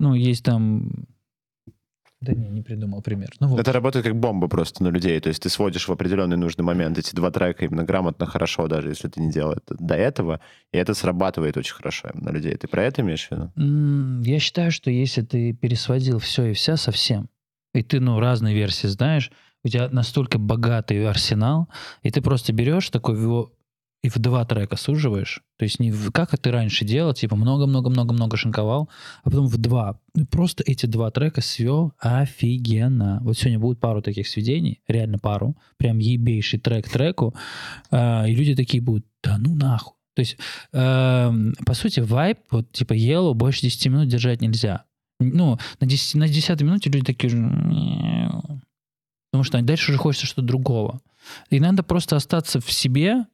ну 0.00 0.14
есть 0.14 0.44
там... 0.44 1.06
Да 2.22 2.32
не, 2.32 2.48
не 2.48 2.62
придумал 2.62 3.02
пример. 3.02 3.30
Ну 3.40 3.48
вот. 3.48 3.60
Это 3.60 3.72
работает 3.72 4.04
как 4.04 4.16
бомба 4.16 4.46
просто 4.46 4.84
на 4.84 4.88
людей. 4.88 5.18
То 5.20 5.28
есть 5.28 5.42
ты 5.42 5.48
сводишь 5.48 5.88
в 5.88 5.92
определенный 5.92 6.36
нужный 6.36 6.64
момент 6.64 6.96
эти 6.96 7.14
два 7.14 7.30
трека 7.30 7.64
именно 7.64 7.82
грамотно, 7.82 8.26
хорошо, 8.26 8.68
даже 8.68 8.90
если 8.90 9.08
ты 9.08 9.20
не 9.20 9.30
делал 9.30 9.52
это 9.52 9.74
до 9.78 9.94
этого. 9.94 10.40
И 10.72 10.78
это 10.78 10.94
срабатывает 10.94 11.56
очень 11.56 11.74
хорошо 11.74 12.10
на 12.14 12.30
людей. 12.30 12.56
Ты 12.56 12.68
про 12.68 12.84
это 12.84 13.02
имеешь 13.02 13.28
в 13.28 13.32
виду? 13.32 14.22
Я 14.24 14.38
считаю, 14.38 14.70
что 14.70 14.90
если 14.90 15.22
ты 15.22 15.52
пересводил 15.52 16.20
все 16.20 16.44
и 16.46 16.52
вся 16.54 16.76
совсем, 16.76 17.28
и 17.74 17.82
ты, 17.82 17.98
ну, 17.98 18.20
разные 18.20 18.54
версии 18.54 18.86
знаешь, 18.86 19.32
у 19.64 19.68
тебя 19.68 19.88
настолько 19.90 20.38
богатый 20.38 21.04
арсенал, 21.06 21.68
и 22.02 22.10
ты 22.10 22.20
просто 22.22 22.52
берешь 22.52 22.90
такой 22.90 23.18
его 23.18 23.52
и 24.02 24.08
в 24.08 24.18
два 24.18 24.44
трека 24.44 24.76
суживаешь, 24.76 25.42
то 25.58 25.64
есть 25.64 25.78
не 25.78 25.92
в, 25.92 26.10
как 26.10 26.36
ты 26.36 26.50
раньше 26.50 26.84
делал, 26.84 27.14
типа 27.14 27.36
много-много-много-много 27.36 28.36
шинковал, 28.36 28.88
а 29.22 29.30
потом 29.30 29.46
в 29.46 29.56
два. 29.58 30.00
И 30.16 30.24
просто 30.24 30.64
эти 30.66 30.86
два 30.86 31.10
трека 31.10 31.40
свел 31.40 31.92
офигенно. 31.98 33.20
Вот 33.22 33.38
сегодня 33.38 33.60
будет 33.60 33.78
пару 33.78 34.02
таких 34.02 34.26
сведений, 34.26 34.80
реально 34.88 35.18
пару, 35.18 35.56
прям 35.76 35.98
ебейший 35.98 36.58
трек 36.58 36.88
треку, 36.88 37.34
э, 37.90 38.28
и 38.28 38.34
люди 38.34 38.56
такие 38.56 38.82
будут, 38.82 39.06
да 39.22 39.38
ну 39.38 39.54
нахуй. 39.54 39.94
То 40.14 40.20
есть, 40.20 40.36
э, 40.72 41.32
по 41.64 41.74
сути, 41.74 42.00
вайп, 42.00 42.38
вот 42.50 42.72
типа 42.72 42.92
Yellow 42.94 43.34
больше 43.34 43.62
10 43.62 43.86
минут 43.86 44.08
держать 44.08 44.42
нельзя. 44.42 44.84
Ну, 45.20 45.58
на 45.80 45.86
10, 45.86 46.16
на 46.16 46.28
10 46.28 46.60
минуте 46.62 46.90
люди 46.90 47.04
такие. 47.04 47.30
Потому 49.30 49.44
что 49.44 49.62
дальше 49.62 49.92
уже 49.92 49.98
хочется 49.98 50.26
что-то 50.26 50.46
другого. 50.46 51.00
И 51.48 51.60
надо 51.60 51.82
просто 51.82 52.16
остаться 52.16 52.60
в 52.60 52.70
себе, 52.70 53.24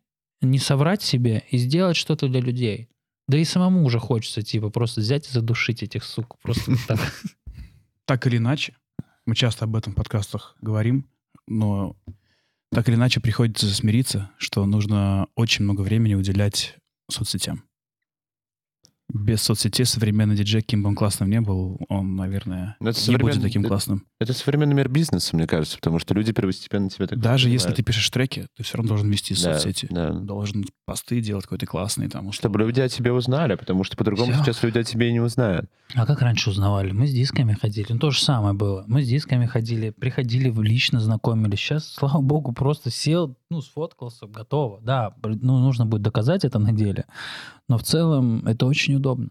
не 0.41 0.59
соврать 0.59 1.03
себе 1.03 1.45
и 1.51 1.59
сделать 1.59 1.97
что-то 1.97 2.29
для 2.29 2.41
людей. 2.41 2.89
Да 3.27 3.37
и 3.37 3.45
самому 3.45 3.85
уже 3.85 3.99
хочется, 3.99 4.43
типа, 4.43 4.71
просто 4.71 5.01
взять 5.01 5.29
и 5.29 5.33
задушить 5.33 5.83
этих 5.83 6.05
сук. 6.05 6.39
Просто 6.43 6.73
так. 6.87 7.01
Так 8.05 8.27
или 8.27 8.39
иначе, 8.39 8.75
мы 9.27 9.35
часто 9.35 9.67
об 9.67 9.77
этом 9.77 9.93
в 9.93 9.97
подкастах 9.97 10.57
говорим, 10.63 11.07
но 11.47 11.95
так 12.71 12.89
или 12.89 12.97
иначе 12.97 13.21
приходится 13.21 13.67
смириться, 13.67 14.31
что 14.39 14.65
нужно 14.65 15.29
очень 15.35 15.65
много 15.65 15.83
времени 15.83 16.15
уделять 16.15 16.77
соцсетям. 17.11 17.68
Без 19.13 19.41
соцсетей 19.43 19.87
современный 19.87 20.37
диджей, 20.37 20.61
кем 20.61 20.83
бы 20.83 20.91
он 20.91 20.95
классным 20.95 21.31
не 21.31 21.41
был, 21.41 21.81
он, 21.89 22.15
наверное, 22.15 22.77
Но 22.79 22.91
это 22.91 23.11
не 23.11 23.17
будет 23.17 23.41
таким 23.41 23.63
это- 23.63 23.69
классным. 23.71 24.05
Это 24.21 24.35
современный 24.35 24.75
мир 24.75 24.89
бизнеса, 24.91 25.35
мне 25.35 25.47
кажется, 25.47 25.77
потому 25.77 25.99
что 25.99 26.13
люди 26.13 26.33
первостепенно 26.33 26.91
тебя 26.91 27.07
так 27.07 27.19
Даже 27.19 27.49
если 27.49 27.73
ты 27.73 27.83
пишешь 27.83 28.11
треки, 28.11 28.49
ты 28.57 28.63
все 28.65 28.77
равно 28.77 28.89
должен 28.91 29.09
вести 29.11 29.35
Да, 29.35 29.55
соцсети. 29.55 29.87
да. 29.91 30.11
Должен 30.11 30.67
посты 30.85 31.21
делать 31.23 31.45
какой-то 31.45 31.65
классный. 31.67 32.09
Там, 32.09 32.33
Чтобы 32.33 32.59
люди 32.59 32.81
о 32.81 32.89
тебе 32.89 33.13
узнали, 33.13 33.55
потому 33.55 33.83
что 33.85 33.97
по-другому 33.97 34.33
Всё. 34.33 34.43
сейчас 34.45 34.63
люди 34.63 34.79
о 34.79 34.85
тебе 34.85 35.09
и 35.09 35.13
не 35.13 35.21
узнают. 35.21 35.71
А 35.95 36.05
как 36.05 36.21
раньше 36.21 36.51
узнавали? 36.51 36.93
Мы 36.93 37.07
с 37.07 37.13
дисками 37.13 37.55
ходили. 37.55 37.87
Ну, 37.91 37.99
то 37.99 38.11
же 38.11 38.21
самое 38.21 38.53
было. 38.55 38.85
Мы 38.89 39.03
с 39.03 39.09
дисками 39.09 39.47
ходили, 39.47 39.89
приходили, 39.91 40.51
в- 40.51 40.61
лично 40.63 41.01
знакомились. 41.01 41.59
Сейчас, 41.61 41.89
слава 41.89 42.21
богу, 42.21 42.53
просто 42.53 42.91
сел, 42.91 43.37
ну, 43.51 43.63
сфоткался, 43.63 44.27
готово. 44.27 44.81
Да, 44.83 45.15
ну, 45.23 45.59
нужно 45.59 45.87
будет 45.87 46.03
доказать 46.03 46.45
это 46.45 46.59
на 46.59 46.73
деле. 46.73 47.07
Но 47.71 47.77
в 47.79 47.83
целом 47.83 48.47
это 48.47 48.65
очень 48.67 48.97
удобно. 48.99 49.31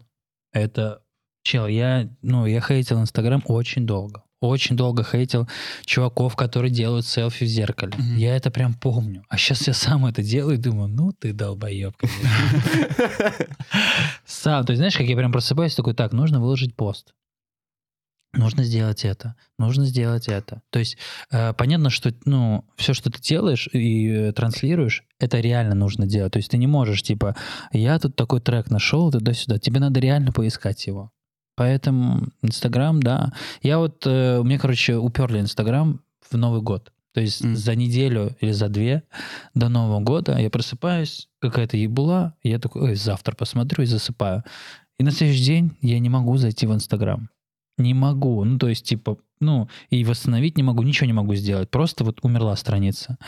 Это, 0.52 1.02
чел, 1.42 1.66
я, 1.66 2.08
ну, 2.22 2.46
я 2.46 2.60
хейтил 2.60 3.00
Инстаграм 3.00 3.42
очень 3.46 3.86
долго. 3.86 4.24
Очень 4.40 4.76
долго 4.76 5.02
хейтил 5.02 5.48
чуваков, 5.84 6.36
которые 6.36 6.70
делают 6.70 7.06
селфи 7.06 7.44
в 7.44 7.48
зеркале. 7.48 7.92
Мгм. 7.96 8.16
Я 8.16 8.36
это 8.36 8.50
прям 8.52 8.74
помню. 8.74 9.24
А 9.28 9.36
сейчас 9.36 9.66
я 9.66 9.74
сам 9.74 10.06
это 10.06 10.22
делаю 10.22 10.56
и 10.56 10.60
думаю, 10.60 10.88
ну 10.88 11.12
ты 11.12 11.32
долбоеб. 11.32 11.94
Сам, 14.24 14.64
то 14.64 14.72
есть 14.72 14.78
знаешь, 14.78 14.96
как 14.96 15.06
я 15.06 15.16
прям 15.16 15.32
просыпаюсь, 15.32 15.74
такой, 15.74 15.94
так, 15.94 16.12
нужно 16.12 16.40
выложить 16.40 16.76
пост. 16.76 17.14
Нужно 18.38 18.62
сделать 18.62 19.04
это, 19.04 19.34
нужно 19.58 19.84
сделать 19.84 20.28
это. 20.28 20.62
То 20.70 20.78
есть 20.78 20.96
э, 21.32 21.52
понятно, 21.54 21.90
что 21.90 22.14
ну 22.24 22.64
все, 22.76 22.94
что 22.94 23.10
ты 23.10 23.20
делаешь 23.20 23.68
и 23.72 24.08
э, 24.08 24.32
транслируешь, 24.32 25.02
это 25.18 25.40
реально 25.40 25.74
нужно 25.74 26.06
делать. 26.06 26.32
То 26.32 26.38
есть 26.38 26.50
ты 26.50 26.56
не 26.56 26.68
можешь 26.68 27.02
типа, 27.02 27.34
я 27.72 27.98
тут 27.98 28.14
такой 28.14 28.40
трек 28.40 28.70
нашел 28.70 29.10
туда-сюда. 29.10 29.58
Тебе 29.58 29.80
надо 29.80 29.98
реально 29.98 30.30
поискать 30.30 30.86
его. 30.86 31.10
Поэтому 31.56 32.28
Инстаграм, 32.40 33.02
да. 33.02 33.32
Я 33.60 33.78
вот, 33.78 34.04
э, 34.06 34.40
мне, 34.44 34.56
короче, 34.60 34.96
уперли 34.96 35.40
Инстаграм 35.40 36.00
в 36.30 36.36
Новый 36.36 36.62
год. 36.62 36.92
То 37.14 37.20
есть 37.20 37.42
М. 37.42 37.56
за 37.56 37.74
неделю 37.74 38.36
или 38.40 38.52
за 38.52 38.68
две 38.68 39.02
до 39.54 39.68
Нового 39.68 39.98
года 39.98 40.38
я 40.38 40.48
просыпаюсь, 40.50 41.28
какая-то 41.40 41.76
ебула, 41.76 42.36
я 42.44 42.60
такой, 42.60 42.82
ой, 42.82 42.94
завтра 42.94 43.34
посмотрю 43.34 43.82
и 43.82 43.86
засыпаю. 43.86 44.44
И 45.00 45.02
на 45.02 45.10
следующий 45.10 45.44
день 45.44 45.76
я 45.80 45.98
не 45.98 46.08
могу 46.08 46.36
зайти 46.36 46.66
в 46.68 46.72
Инстаграм. 46.72 47.28
Не 47.78 47.94
могу. 47.94 48.44
Ну, 48.44 48.58
то 48.58 48.68
есть, 48.68 48.84
типа, 48.84 49.18
ну, 49.40 49.68
и 49.88 50.04
восстановить 50.04 50.56
не 50.56 50.62
могу, 50.62 50.82
ничего 50.82 51.06
не 51.06 51.12
могу 51.12 51.34
сделать. 51.34 51.70
Просто 51.70 52.04
вот 52.04 52.18
умерла 52.22 52.56
страница. 52.56 53.18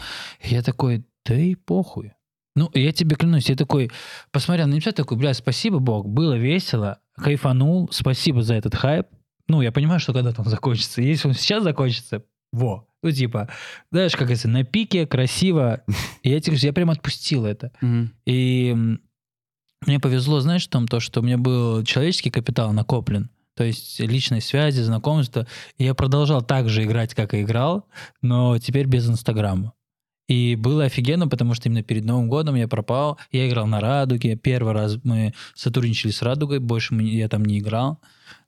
И 0.42 0.54
я 0.54 0.62
такой, 0.62 1.04
да 1.24 1.34
и 1.36 1.54
похуй. 1.54 2.12
Ну, 2.56 2.70
я 2.74 2.92
тебе 2.92 3.14
клянусь, 3.16 3.48
я 3.48 3.56
такой, 3.56 3.90
посмотрел 4.32 4.66
на 4.66 4.80
тебя, 4.80 4.92
такой, 4.92 5.16
бля, 5.16 5.32
спасибо, 5.34 5.78
Бог, 5.78 6.08
было 6.08 6.36
весело, 6.36 6.98
кайфанул, 7.14 7.88
спасибо 7.92 8.42
за 8.42 8.54
этот 8.54 8.74
хайп. 8.74 9.06
Ну, 9.48 9.62
я 9.62 9.72
понимаю, 9.72 10.00
что 10.00 10.12
когда-то 10.12 10.42
он 10.42 10.48
закончится. 10.48 11.00
Если 11.00 11.28
он 11.28 11.34
сейчас 11.34 11.62
закончится, 11.62 12.24
во. 12.52 12.86
Ну, 13.02 13.10
типа, 13.12 13.48
знаешь, 13.90 14.16
как 14.16 14.30
это, 14.30 14.48
на 14.48 14.64
пике, 14.64 15.06
красиво. 15.06 15.82
И 16.22 16.30
я, 16.30 16.40
тебе 16.40 16.56
говорю, 16.56 16.66
я 16.66 16.72
прям 16.72 16.90
отпустил 16.90 17.46
это. 17.46 17.72
И 18.26 18.76
мне 19.86 19.98
повезло, 19.98 20.40
знаешь, 20.40 20.66
в 20.66 20.70
том, 20.70 20.86
то, 20.86 21.00
что 21.00 21.20
у 21.20 21.22
меня 21.22 21.38
был 21.38 21.82
человеческий 21.84 22.30
капитал 22.30 22.72
накоплен. 22.72 23.30
То 23.56 23.64
есть 23.64 24.00
личные 24.00 24.40
связи, 24.40 24.80
знакомства. 24.80 25.46
Я 25.78 25.94
продолжал 25.94 26.42
так 26.42 26.68
же 26.68 26.84
играть, 26.84 27.14
как 27.14 27.34
и 27.34 27.42
играл, 27.42 27.86
но 28.22 28.58
теперь 28.58 28.86
без 28.86 29.08
Инстаграма. 29.08 29.74
И 30.28 30.54
было 30.54 30.84
офигенно, 30.84 31.26
потому 31.26 31.54
что 31.54 31.68
именно 31.68 31.82
перед 31.82 32.04
Новым 32.04 32.28
годом 32.28 32.54
я 32.54 32.68
пропал. 32.68 33.18
Я 33.32 33.48
играл 33.48 33.66
на 33.66 33.80
Радуге. 33.80 34.36
Первый 34.36 34.72
раз 34.72 34.96
мы 35.02 35.34
сотрудничали 35.56 36.12
с 36.12 36.22
Радугой, 36.22 36.60
больше 36.60 36.94
я 36.94 37.28
там 37.28 37.44
не 37.44 37.58
играл. 37.58 38.00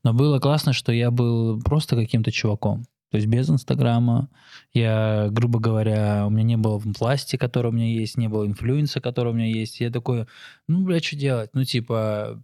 Но 0.04 0.14
было 0.14 0.38
классно, 0.38 0.72
что 0.72 0.92
я 0.92 1.10
был 1.10 1.60
просто 1.60 1.96
каким-то 1.96 2.30
чуваком. 2.30 2.84
То 3.10 3.16
есть 3.16 3.26
без 3.26 3.50
Инстаграма. 3.50 4.30
Я, 4.72 5.26
грубо 5.30 5.58
говоря, 5.58 6.24
у 6.26 6.30
меня 6.30 6.44
не 6.44 6.56
было 6.56 6.78
власти, 6.78 7.36
которая 7.36 7.72
у 7.72 7.74
меня 7.74 7.86
есть, 7.86 8.16
не 8.16 8.28
было 8.28 8.46
инфлюенса, 8.46 9.00
который 9.00 9.32
у 9.32 9.36
меня 9.36 9.48
есть. 9.48 9.80
Я 9.80 9.90
такой, 9.90 10.26
ну, 10.68 10.84
бля, 10.84 11.00
что 11.00 11.16
делать? 11.16 11.50
Ну, 11.52 11.64
типа, 11.64 12.42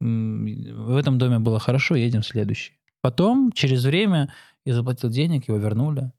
в 0.00 0.96
этом 0.96 1.18
доме 1.18 1.38
было 1.38 1.58
хорошо, 1.58 1.94
едем 1.94 2.22
в 2.22 2.26
следующий. 2.26 2.78
Потом, 3.00 3.52
через 3.52 3.84
время, 3.84 4.32
я 4.64 4.74
заплатил 4.74 5.10
денег, 5.10 5.48
его 5.48 5.58
вернули. 5.58 6.12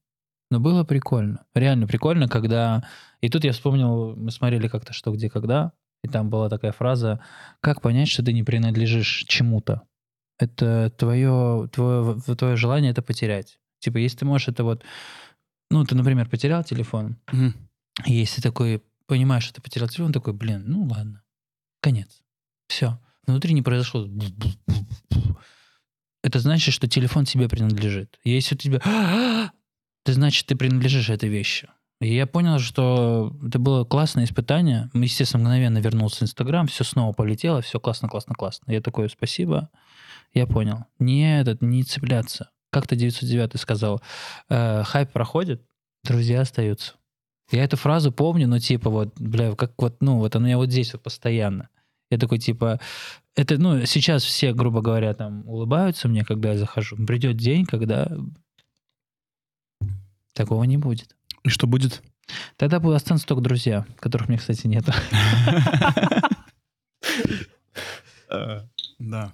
Но 0.50 0.60
было 0.60 0.84
прикольно. 0.84 1.46
Реально 1.54 1.88
прикольно, 1.88 2.28
когда... 2.28 2.88
И 3.22 3.30
тут 3.30 3.44
я 3.44 3.52
вспомнил, 3.52 4.16
мы 4.16 4.32
смотрели 4.32 4.68
как-то 4.68 4.94
«Что, 4.94 5.12
где, 5.12 5.30
когда», 5.30 5.74
и 6.04 6.08
там 6.08 6.30
была 6.30 6.48
такая 6.48 6.72
фраза 6.72 7.20
«Как 7.60 7.82
понять, 7.82 8.08
что 8.08 8.24
ты 8.24 8.32
не 8.32 8.44
принадлежишь 8.44 9.26
чему-то?» 9.28 9.82
Это 10.40 10.92
твое, 10.92 11.68
твое, 11.74 12.20
твое 12.38 12.56
желание 12.56 12.92
это 12.92 13.02
потерять. 13.02 13.60
Типа, 13.80 13.98
если 13.98 14.20
ты 14.20 14.26
можешь 14.26 14.48
это 14.48 14.64
вот... 14.64 14.84
Ну, 15.70 15.84
ты, 15.84 15.96
например, 15.96 16.30
потерял 16.30 16.64
телефон, 16.64 17.18
и 18.06 18.14
если 18.14 18.42
такой 18.42 18.82
понимаешь, 19.08 19.44
что 19.44 19.56
ты 19.56 19.62
потерял 19.62 19.90
телефон, 19.90 20.14
такой, 20.14 20.34
блин, 20.34 20.64
ну 20.68 20.86
ладно, 20.86 21.24
конец. 21.82 22.22
Все. 22.70 23.00
Внутри 23.28 23.54
не 23.54 23.62
произошло. 23.62 24.08
Это 26.24 26.40
значит, 26.40 26.74
что 26.74 26.88
телефон 26.88 27.26
тебе 27.26 27.48
принадлежит. 27.48 28.20
Если 28.24 28.56
у 28.56 28.58
тебя... 28.58 28.82
Это 30.04 30.14
значит, 30.14 30.46
ты 30.46 30.56
принадлежишь 30.56 31.10
этой 31.10 31.28
вещи. 31.28 31.68
И 32.00 32.14
я 32.14 32.28
понял, 32.28 32.60
что 32.60 33.36
это 33.46 33.60
было 33.60 33.84
классное 33.84 34.24
испытание. 34.24 34.90
Естественно, 34.94 35.44
мгновенно 35.44 35.80
вернулся 35.80 36.20
в 36.20 36.22
Инстаграм, 36.24 36.68
все 36.68 36.84
снова 36.84 37.12
полетело, 37.12 37.62
все 37.62 37.80
классно, 37.80 38.08
классно, 38.08 38.36
классно. 38.36 38.72
Я 38.72 38.82
такой, 38.82 39.10
спасибо, 39.10 39.70
я 40.34 40.46
понял. 40.46 40.86
Не 41.00 41.40
этот, 41.40 41.62
не 41.62 41.84
цепляться. 41.84 42.52
Как-то 42.70 42.96
909 42.96 43.60
сказал, 43.60 44.02
«Э, 44.48 44.84
хайп 44.84 45.12
проходит, 45.12 45.66
друзья 46.04 46.42
остаются. 46.42 46.94
Я 47.52 47.64
эту 47.64 47.78
фразу 47.78 48.12
помню, 48.12 48.48
но 48.48 48.60
типа 48.60 48.90
вот, 48.90 49.20
бля, 49.20 49.56
как 49.56 49.74
вот, 49.78 49.98
ну, 50.02 50.20
вот 50.20 50.36
она 50.36 50.44
у 50.44 50.48
меня 50.48 50.58
вот 50.58 50.70
здесь 50.70 50.94
вот 50.94 51.02
постоянно. 51.02 51.70
Я 52.10 52.18
такой, 52.18 52.40
типа, 52.40 52.80
это, 53.36 53.58
ну, 53.58 53.86
сейчас 53.86 54.24
все, 54.24 54.54
грубо 54.54 54.82
говоря, 54.82 55.14
там 55.14 55.48
улыбаются 55.48 56.08
мне, 56.08 56.24
когда 56.24 56.54
я 56.54 56.58
захожу. 56.58 56.96
Придет 57.06 57.38
день, 57.38 57.66
когда 57.66 58.08
такого 60.34 60.64
не 60.64 60.78
будет. 60.78 61.16
И 61.44 61.50
что 61.50 61.68
будет? 61.68 62.02
Тогда 62.56 62.78
останутся 62.78 63.28
только 63.28 63.42
друзья, 63.42 63.86
которых 63.98 64.28
мне, 64.30 64.38
кстати, 64.38 64.68
нет. 64.68 64.86
Да. 69.00 69.32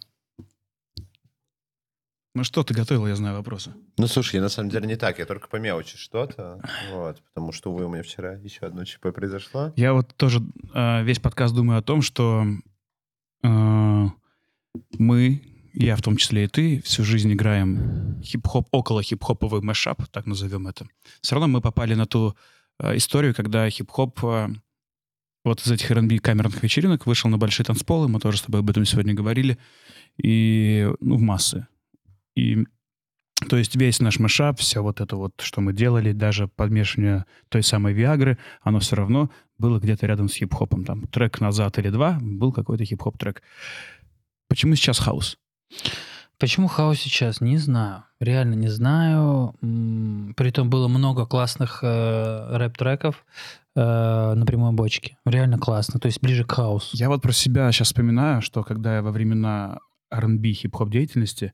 Ну 2.35 2.43
что 2.43 2.63
ты 2.63 2.73
готовил, 2.73 3.05
я 3.05 3.15
знаю 3.15 3.35
вопросы. 3.35 3.73
Ну, 3.97 4.07
слушай, 4.07 4.37
я 4.37 4.41
на 4.41 4.49
самом 4.49 4.71
деле 4.71 4.87
не 4.87 4.95
так, 4.95 5.19
я 5.19 5.25
только 5.27 5.47
по 5.47 5.57
мелочи 5.57 5.97
что-то, 5.97 6.59
вот, 6.91 7.21
потому 7.21 7.51
что, 7.51 7.71
увы, 7.71 7.85
у 7.85 7.89
меня 7.89 8.01
вчера 8.01 8.33
еще 8.33 8.65
одно 8.65 8.85
ЧП 8.85 9.13
произошло. 9.13 9.71
Я 9.75 9.93
вот 9.93 10.15
тоже 10.15 10.41
э, 10.73 11.03
весь 11.03 11.19
подкаст 11.19 11.53
думаю 11.53 11.77
о 11.77 11.83
том, 11.83 12.01
что 12.01 12.43
э, 13.43 14.05
мы, 14.97 15.43
я 15.73 15.95
в 15.95 16.01
том 16.01 16.17
числе 16.17 16.45
и 16.45 16.47
ты, 16.47 16.81
всю 16.81 17.03
жизнь 17.03 17.31
играем 17.31 18.19
хип-хоп, 18.23 18.67
около 18.71 19.03
хип-хоповый 19.03 19.61
мэшап, 19.61 20.07
так 20.07 20.25
назовем 20.25 20.67
это. 20.67 20.87
Все 21.21 21.35
равно 21.35 21.47
мы 21.47 21.61
попали 21.61 21.93
на 21.93 22.07
ту 22.07 22.35
э, 22.79 22.97
историю, 22.97 23.35
когда 23.35 23.69
хип-хоп 23.69 24.19
э, 24.23 24.47
вот 25.45 25.61
из 25.61 25.71
этих 25.71 25.91
R&B 25.91 26.17
камерных 26.17 26.63
вечеринок 26.63 27.05
вышел 27.05 27.29
на 27.29 27.37
большие 27.37 27.63
танцполы, 27.63 28.07
мы 28.07 28.19
тоже 28.19 28.39
с 28.39 28.41
тобой 28.41 28.61
об 28.61 28.69
этом 28.71 28.85
сегодня 28.85 29.13
говорили, 29.13 29.59
и 30.17 30.89
ну, 30.99 31.17
в 31.17 31.21
массы. 31.21 31.67
И 32.35 32.65
то 33.49 33.57
есть 33.57 33.75
весь 33.75 33.99
наш 33.99 34.19
mashup, 34.19 34.59
все 34.59 34.81
вот 34.81 35.01
это 35.01 35.15
вот, 35.15 35.33
что 35.41 35.61
мы 35.61 35.73
делали, 35.73 36.11
даже 36.11 36.47
подмешивание 36.47 37.25
той 37.49 37.63
самой 37.63 37.93
Виагры, 37.93 38.37
оно 38.61 38.79
все 38.79 38.95
равно 38.95 39.29
было 39.57 39.79
где-то 39.79 40.05
рядом 40.05 40.29
с 40.29 40.35
хип-хопом. 40.35 40.85
Там 40.85 41.07
трек 41.07 41.41
назад 41.41 41.77
или 41.79 41.89
два 41.89 42.17
был 42.21 42.51
какой-то 42.51 42.85
хип-хоп 42.85 43.17
трек. 43.17 43.41
Почему 44.47 44.75
сейчас 44.75 44.99
хаус? 44.99 45.37
Почему 46.39 46.67
хаос 46.67 46.99
сейчас? 46.99 47.41
Не 47.41 47.57
знаю. 47.57 48.03
Реально 48.19 48.55
не 48.55 48.67
знаю. 48.67 49.55
Притом 50.35 50.69
было 50.69 50.87
много 50.87 51.25
классных 51.25 51.79
э, 51.83 52.57
рэп-треков 52.57 53.25
э, 53.75 54.33
на 54.33 54.45
прямой 54.45 54.73
бочке. 54.73 55.17
Реально 55.25 55.57
классно. 55.57 55.99
То 55.99 56.07
есть 56.07 56.21
ближе 56.21 56.43
к 56.43 56.51
хаосу. 56.51 56.97
Я 56.97 57.09
вот 57.09 57.21
про 57.21 57.31
себя 57.31 57.71
сейчас 57.71 57.87
вспоминаю, 57.87 58.41
что 58.41 58.63
когда 58.63 58.95
я 58.95 59.01
во 59.01 59.11
времена 59.11 59.79
R&B 60.11 60.51
хип-хоп 60.51 60.89
деятельности, 60.89 61.53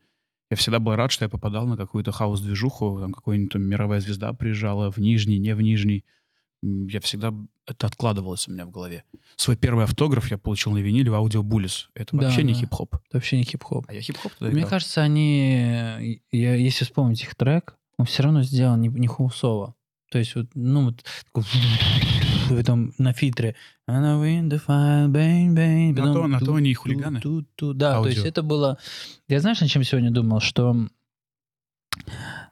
я 0.49 0.57
всегда 0.57 0.79
был 0.79 0.95
рад, 0.95 1.11
что 1.11 1.25
я 1.25 1.29
попадал 1.29 1.67
на 1.67 1.77
какую-то 1.77 2.11
хаос-движуху, 2.11 2.99
там 2.99 3.13
какой-нибудь 3.13 3.51
там 3.51 3.61
мировая 3.63 3.99
звезда 3.99 4.33
приезжала 4.33 4.91
в 4.91 4.97
Нижний, 4.97 5.37
не 5.39 5.53
в 5.53 5.61
Нижний. 5.61 6.05
Я 6.61 6.99
всегда... 7.01 7.33
Это 7.65 7.87
откладывалось 7.87 8.47
у 8.47 8.51
меня 8.51 8.65
в 8.65 8.71
голове. 8.71 9.03
Свой 9.35 9.55
первый 9.55 9.83
автограф 9.85 10.29
я 10.31 10.37
получил 10.37 10.71
на 10.73 10.79
виниле 10.79 11.11
в 11.11 11.13
аудио 11.13 11.43
Буллис. 11.43 11.89
Это 11.93 12.17
Да, 12.17 12.25
вообще 12.25 12.43
не 12.43 12.53
хип-хоп. 12.53 12.95
Это 12.95 13.17
вообще 13.17 13.37
не 13.37 13.43
хип-хоп. 13.43 13.85
А 13.87 13.93
я 13.93 14.01
хип-хоп 14.01 14.33
тогда 14.33 14.51
Мне 14.51 14.61
играл. 14.61 14.71
кажется, 14.71 15.01
они, 15.01 16.21
я, 16.31 16.55
если 16.55 16.83
вспомнить 16.83 17.21
их 17.21 17.35
трек, 17.35 17.75
он 17.97 18.05
все 18.05 18.23
равно 18.23 18.41
сделан 18.43 18.81
не, 18.81 18.87
не 18.89 19.07
хаусово. 19.07 19.75
То 20.11 20.17
есть, 20.17 20.33
вот, 20.35 20.47
ну, 20.55 20.85
вот, 20.85 21.05
потом 22.57 22.93
на 22.97 23.13
фильтре. 23.13 23.55
На 25.93 26.13
то- 26.13 26.27
на 26.27 26.39
то 26.39 26.55
они 26.55 26.71
и 26.71 26.73
хулиганы. 26.73 27.19
Да, 27.73 27.93
то 28.01 28.07
есть 28.07 28.25
это 28.27 28.43
было... 28.43 28.77
Я 29.27 29.39
знаешь, 29.39 29.61
на 29.61 29.67
чем 29.67 29.83
сегодня 29.83 30.11
думал? 30.11 30.39
Что 30.39 30.75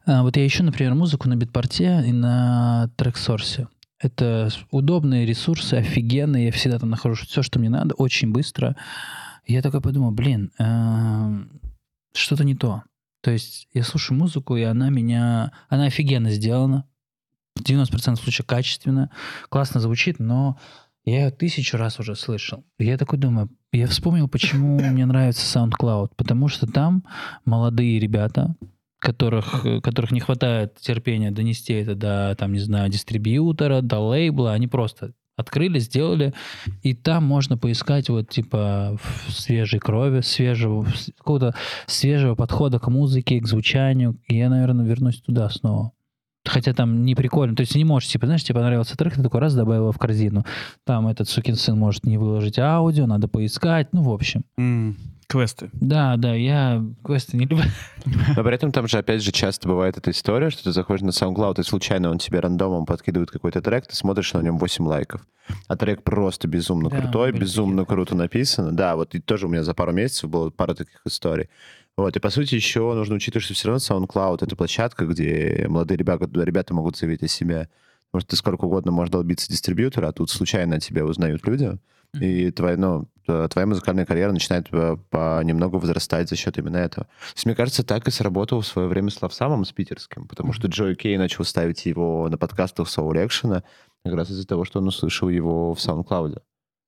а, 0.05 0.23
вот 0.23 0.37
я 0.37 0.47
ищу, 0.47 0.63
например, 0.63 0.95
музыку 0.95 1.27
на 1.27 1.35
битпорте 1.35 2.03
и 2.05 2.11
на 2.11 2.89
трек-сорсе. 2.95 3.67
Это 3.99 4.49
удобные 4.71 5.25
ресурсы, 5.25 5.73
офигенные. 5.75 6.45
Я 6.45 6.51
всегда 6.51 6.79
там 6.79 6.89
нахожу 6.89 7.25
все, 7.25 7.41
что 7.41 7.59
мне 7.59 7.69
надо, 7.69 7.95
очень 7.95 8.31
быстро. 8.31 8.75
Я 9.45 9.61
такой 9.61 9.81
подумал, 9.81 10.11
блин, 10.11 10.51
эм, 10.59 11.61
что-то 12.13 12.43
не 12.43 12.55
то. 12.55 12.83
То 13.21 13.31
есть 13.31 13.67
я 13.73 13.83
слушаю 13.83 14.17
музыку, 14.17 14.55
и 14.55 14.61
она 14.61 14.89
меня... 14.89 15.51
Она 15.69 15.85
офигенно 15.85 16.29
сделана. 16.29 16.85
В 17.57 17.61
90% 17.61 18.15
случаев 18.17 18.45
качественно. 18.45 19.09
Классно 19.49 19.79
звучит, 19.79 20.19
но 20.19 20.57
я 21.05 21.25
ее 21.25 21.31
тысячу 21.31 21.77
раз 21.77 21.99
уже 21.99 22.15
слышал. 22.15 22.65
Я 22.79 22.97
такой 22.97 23.17
думаю, 23.17 23.49
я 23.71 23.87
вспомнил, 23.87 24.27
почему 24.27 24.79
мне 24.91 25.05
нравится 25.05 25.59
SoundCloud. 25.59 26.11
Потому 26.15 26.47
что 26.47 26.67
там 26.67 27.05
молодые 27.45 27.99
ребята, 27.99 28.55
которых, 28.99 29.65
которых 29.83 30.11
не 30.11 30.19
хватает 30.19 30.75
терпения 30.79 31.31
донести 31.31 31.73
это 31.73 31.95
до, 31.95 32.35
там, 32.37 32.53
не 32.53 32.59
знаю, 32.59 32.89
дистрибьютора, 32.89 33.81
до 33.81 33.99
лейбла, 33.99 34.53
они 34.53 34.67
просто 34.67 35.13
открыли, 35.37 35.79
сделали, 35.79 36.33
и 36.81 36.95
там 36.95 37.23
можно 37.23 37.57
поискать 37.57 38.09
вот 38.09 38.27
типа 38.27 38.97
свежей 39.29 39.79
крови, 39.79 40.21
свежего, 40.21 40.85
какого-то 41.15 41.53
свежего 41.85 42.35
подхода 42.35 42.79
к 42.79 42.89
музыке, 42.89 43.39
к 43.39 43.47
звучанию. 43.47 44.19
И 44.27 44.35
я, 44.35 44.49
наверное, 44.49 44.85
вернусь 44.85 45.21
туда 45.21 45.49
снова. 45.49 45.91
Хотя 46.47 46.73
там 46.73 47.03
не 47.03 47.15
прикольно. 47.15 47.55
То 47.55 47.61
есть 47.61 47.75
не 47.75 47.83
можешь, 47.85 48.09
типа, 48.09 48.25
знаешь, 48.25 48.43
тебе 48.43 48.55
понравился 48.55 48.97
трек, 48.97 49.15
ты 49.15 49.23
такой 49.23 49.39
раз 49.41 49.53
добавил 49.53 49.83
его 49.83 49.91
в 49.91 49.97
корзину. 49.97 50.45
Там 50.85 51.07
этот 51.07 51.29
сукин 51.29 51.55
сын 51.55 51.77
может 51.77 52.05
не 52.05 52.17
выложить 52.17 52.57
аудио, 52.59 53.05
надо 53.05 53.27
поискать. 53.27 53.89
Ну, 53.91 54.01
в 54.01 54.09
общем. 54.11 54.43
М, 54.57 54.97
Квесты. 55.27 55.69
Да, 55.73 56.15
да, 56.15 56.33
я 56.33 56.81
квесты 57.03 57.35
не 57.35 57.45
люблю. 57.45 57.65
Но 58.35 58.43
при 58.43 58.55
этом 58.55 58.71
там 58.71 58.87
же, 58.87 58.97
опять 58.97 59.21
же, 59.21 59.33
часто 59.33 59.67
бывает 59.67 59.97
эта 59.97 60.11
история, 60.11 60.49
что 60.49 60.63
ты 60.63 60.71
заходишь 60.71 61.01
на 61.01 61.09
SoundCloud, 61.09 61.59
и 61.59 61.63
случайно 61.63 62.09
он 62.09 62.17
тебе 62.17 62.39
рандомом 62.39 62.85
подкидывает 62.85 63.29
какой-то 63.29 63.61
трек, 63.61 63.87
ты 63.87 63.95
смотришь, 63.95 64.33
на 64.33 64.39
нем 64.39 64.57
8 64.57 64.85
лайков. 64.87 65.27
А 65.67 65.75
трек 65.75 66.03
просто 66.03 66.47
безумно 66.47 66.89
Да, 66.89 67.01
крутой, 67.01 67.33
безумно 67.33 67.83
такие 67.83 67.95
круто 67.95 68.15
написан. 68.15 68.73
Да, 68.73 68.95
вот 68.95 69.15
и 69.15 69.19
тоже 69.19 69.47
у 69.47 69.49
меня 69.49 69.63
за 69.63 69.73
пару 69.73 69.91
месяцев 69.91 70.29
было 70.29 70.49
пара 70.49 70.73
таких 70.75 71.01
историй. 71.05 71.49
Вот, 71.97 72.15
и 72.15 72.19
по 72.19 72.29
сути 72.29 72.55
еще 72.55 72.93
нужно 72.93 73.15
учитывать, 73.15 73.43
что 73.43 73.53
все 73.53 73.67
равно 73.67 73.79
SoundCloud— 73.79 74.37
это 74.41 74.55
площадка, 74.55 75.05
где 75.05 75.65
молодые 75.67 75.97
ребята, 75.97 76.29
ребята 76.41 76.73
могут 76.73 76.95
заявить 76.95 77.23
о 77.23 77.27
себе. 77.27 77.69
Потому 78.17 78.21
что 78.21 78.29
ты 78.31 78.35
сколько 78.37 78.65
угодно 78.65 78.91
можешь 78.91 79.11
долбиться 79.11 79.47
дистрибьютора, 79.47 80.07
а 80.07 80.11
тут 80.11 80.31
случайно 80.31 80.77
о 80.77 80.79
тебе 80.79 81.03
узнают 81.03 81.45
люди. 81.45 81.77
И 82.19 82.49
твоя, 82.49 82.75
ну, 82.75 83.07
т- 83.27 83.47
твоя 83.49 83.67
музыкальная 83.67 84.07
карьера 84.07 84.31
начинает 84.31 84.67
э, 84.71 84.97
понемногу 85.11 85.77
возрастать 85.77 86.27
за 86.29 86.35
счет 86.35 86.57
именно 86.57 86.77
этого. 86.77 87.05
То 87.05 87.33
есть, 87.35 87.45
мне 87.45 87.53
кажется, 87.53 87.83
так 87.83 88.07
и 88.07 88.11
сработал 88.11 88.61
в 88.61 88.65
свое 88.65 88.87
время 88.87 89.11
с 89.11 89.21
Лавсамом, 89.21 89.65
с 89.65 89.71
питерским, 89.71 90.27
потому 90.27 90.51
что 90.51 90.67
Джой 90.67 90.95
Кей 90.95 91.15
начал 91.17 91.43
ставить 91.43 91.85
его 91.85 92.27
на 92.27 92.39
подкастах 92.39 92.87
Soul 92.87 93.23
Action 93.23 93.61
как 94.03 94.13
раз 94.15 94.31
из-за 94.31 94.47
того, 94.47 94.65
что 94.65 94.79
он 94.79 94.87
услышал 94.87 95.29
его 95.29 95.75
в 95.75 95.77
SoundCloud. 95.77 96.41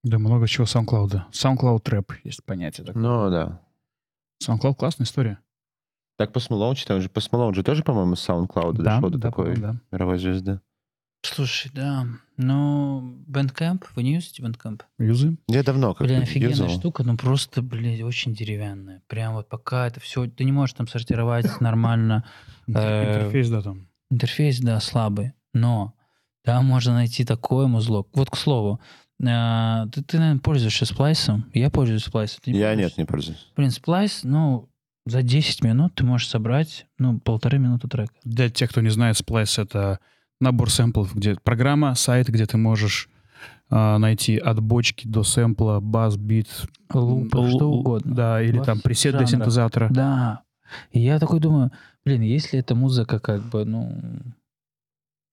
Да, 0.04 0.18
много 0.18 0.48
чего 0.48 0.66
SoundCloud. 0.66 1.26
SoundCloud 1.32 1.90
рэп 1.90 2.14
есть 2.24 2.44
понятие 2.44 2.88
такое. 2.88 3.04
Ну, 3.04 3.30
да. 3.30 3.62
SoundCloud 4.44 4.76
классная 4.76 5.06
история. 5.06 5.38
Так 6.18 6.32
Post 6.32 6.50
Malone 6.50 6.76
читаем 6.76 7.02
же. 7.02 7.10
Malone 7.10 7.54
же 7.54 7.62
тоже, 7.62 7.84
по-моему, 7.84 8.16
с 8.16 8.28
SoundCloud 8.28 8.82
дошел 8.82 9.10
до 9.12 9.18
да, 9.20 9.30
такой 9.30 9.56
да. 9.58 9.76
мировой 9.92 10.18
звезды. 10.18 10.60
Слушай, 11.22 11.72
да. 11.74 12.08
Ну, 12.38 13.18
Bandcamp, 13.28 13.84
вы 13.96 14.04
не 14.04 14.16
юзаете 14.16 14.42
Bandcamp? 14.42 14.82
Юзы. 14.98 15.38
Я 15.48 15.64
давно 15.64 15.94
как 15.94 16.08
Блин, 16.08 16.22
офигенная 16.22 16.52
юзал. 16.52 16.70
штука, 16.70 17.04
ну 17.04 17.18
просто, 17.18 17.62
блин, 17.62 18.04
очень 18.06 18.34
деревянная. 18.34 19.02
Прям 19.08 19.34
вот 19.34 19.50
пока 19.50 19.88
это 19.88 20.00
все... 20.00 20.28
Ты 20.28 20.46
не 20.46 20.52
можешь 20.52 20.74
там 20.74 20.88
сортировать 20.88 21.46
нормально. 21.62 22.26
Э, 22.68 23.18
Интерфейс, 23.18 23.50
да, 23.50 23.62
там. 23.62 23.88
Интерфейс, 24.10 24.60
да, 24.60 24.80
слабый. 24.80 25.34
Но 25.54 25.94
там 26.44 26.66
можно 26.66 26.94
найти 26.94 27.26
такой 27.26 27.68
музло. 27.68 28.08
Вот, 28.14 28.30
к 28.30 28.38
слову, 28.38 28.80
а, 29.26 29.88
ты, 29.88 30.02
ты, 30.02 30.18
наверное, 30.18 30.42
пользуешься 30.42 30.86
Splice 30.86 31.30
ом. 31.30 31.52
Я 31.54 31.70
пользуюсь 31.70 32.04
Splice 32.06 32.28
ом. 32.28 32.40
Ты 32.44 32.52
не 32.52 32.60
Я 32.60 32.74
нет, 32.76 32.98
не 32.98 33.06
пользуюсь. 33.06 33.48
Блин, 33.58 33.72
Splice, 33.72 34.22
ну, 34.24 34.70
за 35.06 35.22
10 35.22 35.64
минут 35.64 35.96
ты 35.96 36.06
можешь 36.06 36.30
собрать, 36.30 36.86
ну, 36.98 37.20
полторы 37.20 37.60
минуты 37.60 37.88
трека. 37.88 38.14
Для 38.24 38.50
тех, 38.50 38.70
кто 38.70 38.82
не 38.82 38.90
знает, 38.90 39.18
Splice— 39.18 39.62
это 39.64 40.00
набор 40.40 40.70
сэмплов, 40.72 41.16
где 41.16 41.36
программа, 41.36 41.96
сайт, 41.96 42.28
где 42.30 42.46
ты 42.46 42.58
можешь 42.58 43.10
а, 43.70 43.98
найти 43.98 44.38
от 44.38 44.60
бочки 44.62 45.08
до 45.08 45.24
сэмпла, 45.24 45.80
бас, 45.80 46.18
бит. 46.18 46.48
Loop, 46.94 47.34
л- 47.36 47.50
что 47.50 47.70
угодно. 47.72 48.16
Да, 48.16 48.42
или 48.42 48.58
Во 48.58 48.66
там 48.66 48.80
пресет 48.80 49.16
для 49.18 49.26
жанрах. 49.26 49.46
синтезатора. 49.46 49.90
Да. 49.92 50.42
И 50.92 51.00
я 51.00 51.20
такой 51.20 51.40
думаю, 51.40 51.72
блин, 52.06 52.22
если 52.22 52.60
эта 52.60 52.76
музыка 52.76 53.20
как 53.20 53.42
бы, 53.50 53.66
ну, 53.66 54.02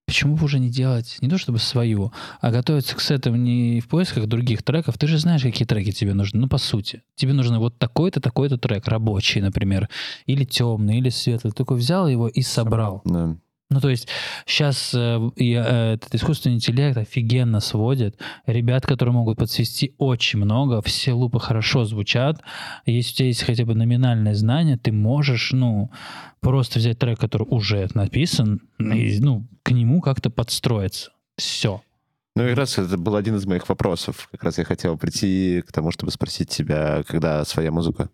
почему 0.06 0.36
бы 0.36 0.44
уже 0.44 0.58
не 0.58 0.70
делать, 0.70 1.18
не 1.20 1.28
то 1.28 1.36
чтобы 1.38 1.58
свою, 1.58 2.12
а 2.40 2.50
готовиться 2.50 2.94
к 2.96 3.00
сетам 3.00 3.42
не 3.42 3.80
в 3.80 3.88
поисках 3.88 4.26
других 4.26 4.62
треков. 4.62 4.96
Ты 4.98 5.06
же 5.08 5.18
знаешь, 5.18 5.42
какие 5.42 5.66
треки 5.66 5.90
тебе 5.92 6.14
нужны, 6.14 6.40
ну, 6.40 6.48
по 6.48 6.58
сути. 6.58 7.02
Тебе 7.16 7.32
нужно 7.32 7.58
вот 7.58 7.78
такой-то, 7.78 8.20
такой-то 8.20 8.56
трек, 8.58 8.86
рабочий, 8.88 9.40
например, 9.40 9.88
или 10.26 10.44
темный, 10.44 10.98
или 10.98 11.08
светлый. 11.08 11.50
Ты 11.52 11.56
такой 11.58 11.76
взял 11.78 12.06
его 12.08 12.28
и 12.28 12.42
собрал. 12.42 13.02
Да. 13.04 13.36
Ну, 13.68 13.80
то 13.80 13.88
есть 13.88 14.08
сейчас 14.46 14.94
этот 14.94 16.14
искусственный 16.14 16.54
интеллект 16.54 16.96
офигенно 16.96 17.58
сводит. 17.58 18.16
Ребят, 18.46 18.86
которые 18.86 19.12
могут 19.12 19.38
подсвести 19.38 19.94
очень 19.98 20.38
много, 20.38 20.80
все 20.82 21.12
лупы 21.12 21.40
хорошо 21.40 21.84
звучат. 21.84 22.40
Если 22.84 23.12
у 23.12 23.16
тебя 23.16 23.26
есть 23.26 23.42
хотя 23.42 23.64
бы 23.64 23.74
номинальное 23.74 24.34
знание, 24.34 24.76
ты 24.76 24.92
можешь, 24.92 25.50
ну, 25.52 25.90
просто 26.40 26.78
взять 26.78 27.00
трек, 27.00 27.18
который 27.18 27.46
уже 27.50 27.88
написан, 27.94 28.60
и, 28.78 29.18
ну, 29.20 29.48
к 29.64 29.72
нему 29.72 30.00
как-то 30.00 30.30
подстроиться. 30.30 31.10
Все. 31.36 31.82
Ну, 32.36 32.44
и 32.44 32.50
как 32.50 32.58
раз 32.58 32.78
это 32.78 32.96
был 32.98 33.16
один 33.16 33.34
из 33.34 33.46
моих 33.46 33.68
вопросов. 33.68 34.28
Как 34.30 34.44
раз 34.44 34.58
я 34.58 34.64
хотел 34.64 34.96
прийти 34.96 35.62
к 35.66 35.72
тому, 35.72 35.90
чтобы 35.90 36.12
спросить 36.12 36.50
тебя, 36.50 37.02
когда 37.08 37.44
своя 37.44 37.72
музыка. 37.72 38.10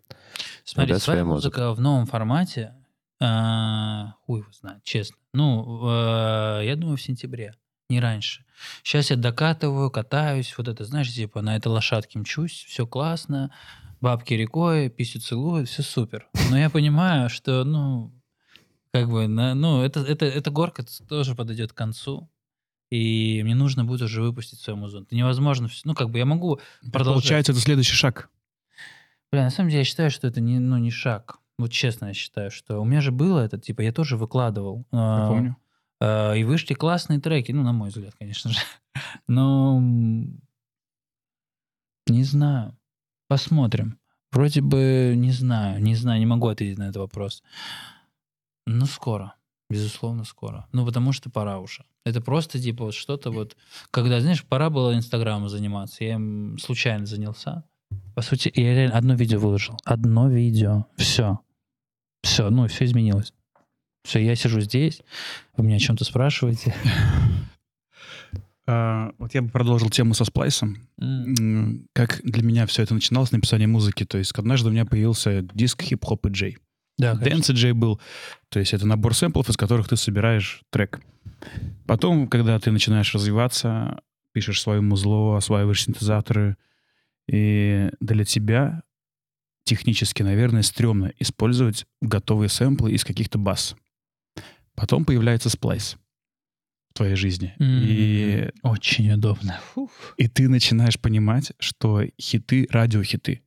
Смотри, 0.63 0.93
Да, 0.93 0.99
своя 0.99 1.19
своя 1.19 1.25
музыка 1.25 1.73
в 1.73 1.79
новом 1.79 2.07
формате, 2.07 2.73
а, 3.19 4.15
хуй 4.25 4.41
его 4.41 4.51
знает, 4.51 4.83
честно. 4.83 5.17
Ну, 5.33 5.87
э, 5.89 6.65
я 6.65 6.75
думаю, 6.75 6.97
в 6.97 7.01
сентябре, 7.01 7.55
не 7.89 7.99
раньше. 7.99 8.45
Сейчас 8.83 9.09
я 9.09 9.15
докатываю, 9.17 9.89
катаюсь, 9.91 10.53
вот 10.57 10.67
это, 10.67 10.83
знаешь, 10.85 11.13
типа 11.13 11.41
на 11.41 11.55
этой 11.55 11.67
лошадке 11.67 12.19
мчусь, 12.19 12.65
все 12.67 12.85
классно, 12.85 13.51
бабки 14.01 14.33
рекой, 14.33 14.89
писю 14.89 15.19
целуют, 15.19 15.69
все 15.69 15.81
супер. 15.83 16.27
Но 16.49 16.57
я 16.57 16.69
понимаю, 16.69 17.29
что, 17.29 17.63
ну, 17.63 18.13
как 18.91 19.09
бы, 19.09 19.27
на- 19.27 19.55
ну, 19.55 19.81
это, 19.83 20.01
это, 20.01 20.25
эта 20.25 20.51
горка 20.51 20.85
тоже 21.07 21.35
подойдет 21.35 21.73
к 21.73 21.77
концу. 21.77 22.29
И 22.91 23.41
мне 23.43 23.55
нужно 23.55 23.85
будет 23.85 24.03
уже 24.03 24.21
выпустить 24.21 24.59
свою 24.59 24.77
музыку. 24.77 25.03
Это 25.05 25.15
невозможно. 25.15 25.67
Ну, 25.83 25.95
как 25.95 26.11
бы 26.11 26.19
я 26.19 26.25
могу 26.25 26.59
продолжать. 26.91 27.23
Получается, 27.23 27.51
это 27.53 27.61
следующий 27.61 27.95
шаг. 27.95 28.29
Бля, 29.31 29.45
на 29.45 29.49
самом 29.49 29.69
деле 29.69 29.79
я 29.79 29.85
считаю, 29.85 30.11
что 30.11 30.27
это 30.27 30.41
не, 30.41 30.59
ну, 30.59 30.77
не 30.77 30.91
шаг. 30.91 31.39
Вот 31.57 31.71
честно 31.71 32.07
я 32.07 32.13
считаю, 32.13 32.51
что 32.51 32.79
у 32.79 32.85
меня 32.85 33.01
же 33.01 33.11
было 33.11 33.39
это, 33.39 33.59
типа, 33.59 33.81
я 33.81 33.91
тоже 33.91 34.17
выкладывал. 34.17 34.85
Я 34.91 35.25
а, 35.25 35.27
помню. 35.29 35.57
а, 35.99 36.33
и 36.33 36.43
вышли 36.43 36.73
классные 36.73 37.19
треки, 37.19 37.51
ну, 37.51 37.63
на 37.63 37.73
мой 37.73 37.89
взгляд, 37.89 38.15
конечно 38.17 38.51
же. 38.51 38.59
Но 39.27 39.79
не 42.07 42.23
знаю. 42.23 42.77
Посмотрим. 43.27 43.99
Вроде 44.31 44.61
бы 44.61 45.13
не 45.15 45.31
знаю, 45.31 45.81
не 45.81 45.95
знаю, 45.95 46.19
не 46.19 46.25
могу 46.25 46.47
ответить 46.47 46.79
на 46.79 46.83
этот 46.83 46.97
вопрос. 46.97 47.43
Ну, 48.65 48.85
скоро. 48.85 49.35
Безусловно, 49.69 50.23
скоро. 50.23 50.67
Ну, 50.71 50.85
потому 50.85 51.13
что 51.13 51.29
пора 51.29 51.59
уже. 51.59 51.85
Это 52.05 52.21
просто, 52.21 52.59
типа, 52.59 52.85
вот 52.85 52.93
что-то 52.93 53.31
вот... 53.31 53.55
Когда, 53.91 54.19
знаешь, 54.21 54.43
пора 54.43 54.69
было 54.69 54.95
Инстаграмом 54.95 55.49
заниматься. 55.49 56.03
Я 56.03 56.15
им 56.15 56.57
случайно 56.59 57.05
занялся. 57.05 57.63
По 58.15 58.21
сути, 58.21 58.51
я 58.55 58.73
реально 58.75 58.97
одно 58.97 59.13
видео 59.15 59.39
выложил. 59.39 59.77
Одно 59.85 60.29
видео. 60.29 60.85
Все. 60.97 61.39
Все, 62.23 62.49
ну, 62.49 62.67
все 62.67 62.85
изменилось. 62.85 63.33
Все, 64.03 64.19
я 64.19 64.35
сижу 64.35 64.59
здесь, 64.61 65.01
вы 65.55 65.65
меня 65.65 65.75
о 65.77 65.79
чем-то 65.79 66.03
спрашиваете. 66.03 66.73
А, 68.65 69.11
вот 69.17 69.33
я 69.33 69.41
бы 69.41 69.49
продолжил 69.49 69.89
тему 69.89 70.13
со 70.13 70.23
сплайсом. 70.23 70.77
Как 71.91 72.21
для 72.23 72.43
меня 72.43 72.65
все 72.65 72.83
это 72.83 72.93
начиналось, 72.93 73.33
написание 73.33 73.67
музыки. 73.67 74.05
То 74.05 74.17
есть 74.17 74.31
однажды 74.31 74.69
у 74.69 74.71
меня 74.71 74.85
появился 74.85 75.41
диск 75.53 75.81
хип-хоп 75.81 76.25
и 76.27 76.29
джей. 76.29 76.57
Да, 76.97 77.17
конечно. 77.17 77.51
Dance 77.51 77.55
J 77.55 77.73
был. 77.73 77.99
То 78.49 78.59
есть 78.59 78.73
это 78.73 78.87
набор 78.87 79.15
сэмплов, 79.15 79.49
из 79.49 79.57
которых 79.57 79.89
ты 79.89 79.97
собираешь 79.97 80.61
трек. 80.69 81.01
Потом, 81.87 82.27
когда 82.27 82.57
ты 82.59 82.71
начинаешь 82.71 83.13
развиваться, 83.13 84.01
пишешь 84.31 84.61
свое 84.61 84.79
музло, 84.79 85.35
осваиваешь 85.35 85.83
синтезаторы, 85.83 86.55
и 87.27 87.89
для 87.99 88.23
тебя 88.23 88.83
технически, 89.63 90.23
наверное, 90.23 90.61
стрёмно 90.61 91.11
использовать 91.19 91.85
готовые 92.01 92.49
сэмплы 92.49 92.91
из 92.91 93.03
каких-то 93.03 93.37
баз. 93.37 93.75
Потом 94.75 95.05
появляется 95.05 95.49
сплайс 95.49 95.97
в 96.91 96.93
твоей 96.95 97.15
жизни. 97.15 97.53
И, 97.59 98.49
М, 98.63 98.71
Очень 98.71 99.11
удобно. 99.11 99.59
Фух. 99.73 99.91
и 100.17 100.27
ты 100.27 100.49
начинаешь 100.49 100.99
понимать, 100.99 101.51
что 101.59 102.01
хиты, 102.19 102.67
радиохиты, 102.71 103.41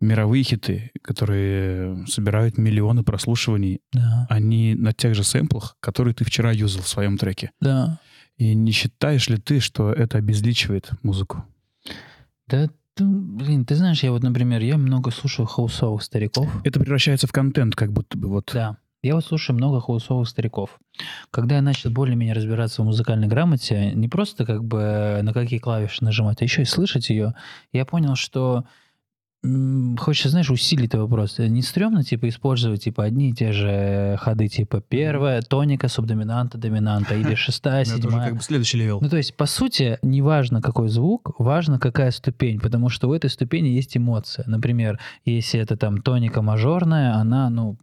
мировые 0.00 0.44
хиты, 0.44 0.90
которые 1.02 2.06
собирают 2.06 2.56
миллионы 2.58 3.02
прослушиваний, 3.02 3.80
Да, 3.92 4.26
они 4.30 4.74
на 4.74 4.92
тех 4.92 5.14
же 5.14 5.24
сэмплах, 5.24 5.76
которые 5.80 6.14
ты 6.14 6.24
вчера 6.24 6.52
юзал 6.52 6.82
в 6.82 6.88
своем 6.88 7.16
треке. 7.18 7.50
да. 7.60 8.00
И 8.36 8.54
не 8.54 8.70
считаешь 8.70 9.28
ли 9.28 9.36
ты, 9.38 9.58
что 9.58 9.92
это 9.92 10.18
обезличивает 10.18 10.90
музыку? 11.02 11.44
Да, 12.46 12.70
блин, 13.04 13.64
ты 13.64 13.74
знаешь, 13.74 14.02
я 14.02 14.12
вот, 14.12 14.22
например, 14.22 14.60
я 14.62 14.76
много 14.76 15.10
слушаю 15.10 15.46
хаусовых 15.46 16.02
стариков. 16.02 16.48
Это 16.64 16.80
превращается 16.80 17.26
в 17.26 17.32
контент, 17.32 17.74
как 17.74 17.92
будто 17.92 18.16
бы 18.18 18.28
вот. 18.28 18.50
Да. 18.52 18.76
Я 19.00 19.14
вот 19.14 19.24
слушаю 19.24 19.56
много 19.56 19.80
хаусовых 19.80 20.28
стариков. 20.28 20.78
Когда 21.30 21.56
я 21.56 21.62
начал 21.62 21.90
более-менее 21.90 22.34
разбираться 22.34 22.82
в 22.82 22.84
музыкальной 22.84 23.28
грамоте, 23.28 23.92
не 23.92 24.08
просто 24.08 24.44
как 24.44 24.64
бы 24.64 25.20
на 25.22 25.32
какие 25.32 25.60
клавиши 25.60 26.02
нажимать, 26.02 26.42
а 26.42 26.44
еще 26.44 26.62
и 26.62 26.64
слышать 26.64 27.08
ее, 27.08 27.34
я 27.72 27.84
понял, 27.84 28.16
что 28.16 28.64
хочется, 29.42 30.30
знаешь, 30.30 30.50
усилить 30.50 30.88
этот 30.88 31.02
вопрос. 31.02 31.38
Не 31.38 31.62
стрёмно, 31.62 32.02
типа, 32.02 32.28
использовать, 32.28 32.84
типа, 32.84 33.04
одни 33.04 33.30
и 33.30 33.32
те 33.32 33.52
же 33.52 34.16
ходы, 34.20 34.48
типа, 34.48 34.80
первая, 34.80 35.42
тоника, 35.42 35.86
субдоминанта, 35.88 36.58
доминанта, 36.58 37.14
или 37.14 37.34
шестая, 37.36 37.82
Это 37.82 37.92
уже 37.94 38.02
седьмая. 38.02 38.28
как 38.28 38.36
бы 38.38 38.42
следующий 38.42 38.78
level. 38.78 38.98
Ну, 39.00 39.08
то 39.08 39.16
есть, 39.16 39.36
по 39.36 39.46
сути, 39.46 39.98
не 40.02 40.22
важно, 40.22 40.60
какой 40.60 40.88
звук, 40.88 41.34
важно, 41.38 41.78
какая 41.78 42.10
ступень, 42.10 42.58
потому 42.58 42.88
что 42.88 43.08
у 43.08 43.14
этой 43.14 43.30
ступени 43.30 43.68
есть 43.68 43.96
эмоция. 43.96 44.44
Например, 44.48 44.98
если 45.24 45.60
это 45.60 45.76
там 45.76 46.02
тоника 46.02 46.42
мажорная, 46.42 47.14
она, 47.14 47.48
ну, 47.48 47.76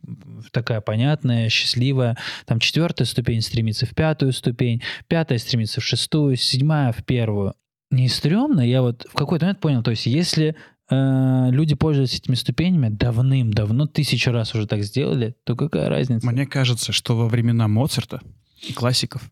такая 0.51 0.81
понятная, 0.81 1.47
счастливая. 1.47 2.17
Там 2.45 2.59
четвертая 2.59 3.05
ступень 3.05 3.41
стремится 3.41 3.85
в 3.85 3.91
пятую 3.95 4.33
ступень, 4.33 4.81
пятая 5.07 5.37
стремится 5.37 5.79
в 5.79 5.85
шестую, 5.85 6.35
седьмая 6.35 6.91
в 6.91 7.03
первую. 7.05 7.53
Не 7.91 8.09
стрёмно? 8.09 8.61
Я 8.61 8.81
вот 8.81 9.05
в 9.09 9.13
какой-то 9.13 9.45
момент 9.45 9.61
понял, 9.61 9.83
то 9.83 9.91
есть, 9.91 10.05
если 10.05 10.55
э, 10.89 11.51
люди 11.51 11.75
пользуются 11.75 12.17
этими 12.17 12.35
ступенями 12.35 12.89
давным-давно, 12.89 13.87
тысячу 13.87 14.31
раз 14.31 14.55
уже 14.55 14.67
так 14.67 14.83
сделали, 14.83 15.35
то 15.43 15.55
какая 15.55 15.89
разница? 15.89 16.25
Мне 16.27 16.45
кажется, 16.45 16.91
что 16.91 17.15
во 17.15 17.27
времена 17.27 17.67
Моцарта 17.67 18.21
и 18.67 18.73
классиков 18.73 19.29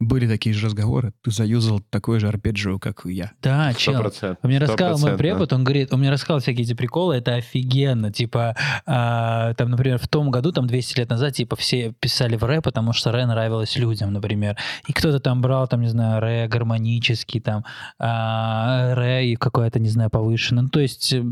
были 0.00 0.26
такие 0.28 0.54
же 0.54 0.66
разговоры. 0.66 1.12
Ты 1.22 1.30
заюзал 1.30 1.80
такой 1.90 2.18
же 2.20 2.28
арпеджио, 2.28 2.78
как 2.78 3.06
и 3.06 3.12
я. 3.14 3.32
Да, 3.42 3.70
Сто 3.72 3.80
чел. 3.80 4.00
процентов. 4.00 4.38
Он 4.42 4.50
мне 4.50 4.58
рассказал 4.58 4.88
мой 4.90 4.98
Стопроцентно. 4.98 5.18
препод, 5.18 5.52
он 5.52 5.64
говорит, 5.64 5.92
он 5.92 6.00
мне 6.00 6.10
рассказал 6.10 6.40
всякие 6.40 6.64
эти 6.64 6.74
приколы, 6.74 7.14
это 7.16 7.34
офигенно, 7.36 8.12
типа, 8.12 8.56
а, 8.86 9.54
там, 9.54 9.70
например, 9.70 9.98
в 9.98 10.08
том 10.08 10.30
году, 10.30 10.50
там, 10.52 10.66
200 10.66 10.98
лет 10.98 11.10
назад, 11.10 11.34
типа, 11.34 11.56
все 11.56 11.92
писали 12.00 12.36
в 12.36 12.42
ре, 12.44 12.60
потому 12.60 12.92
что 12.92 13.12
ре 13.12 13.24
нравилось 13.24 13.76
людям, 13.76 14.12
например, 14.12 14.56
и 14.88 14.92
кто-то 14.92 15.20
там 15.20 15.40
брал, 15.40 15.68
там, 15.68 15.80
не 15.80 15.88
знаю, 15.88 16.20
ре 16.20 16.48
гармонический, 16.48 17.40
там, 17.40 17.64
а, 17.98 18.94
ре 18.94 19.32
и 19.32 19.36
какое-то, 19.36 19.78
не 19.78 19.88
знаю, 19.88 20.10
повышенное, 20.10 20.64
ну, 20.64 20.68
то 20.68 20.80
есть, 20.80 21.12
э, 21.12 21.22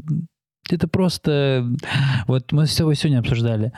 это 0.71 0.87
просто, 0.89 1.67
вот 2.29 2.53
мы 2.53 2.67
с 2.67 2.77
тобой 2.77 2.95
сегодня 2.95 3.19
обсуждали, 3.19 3.73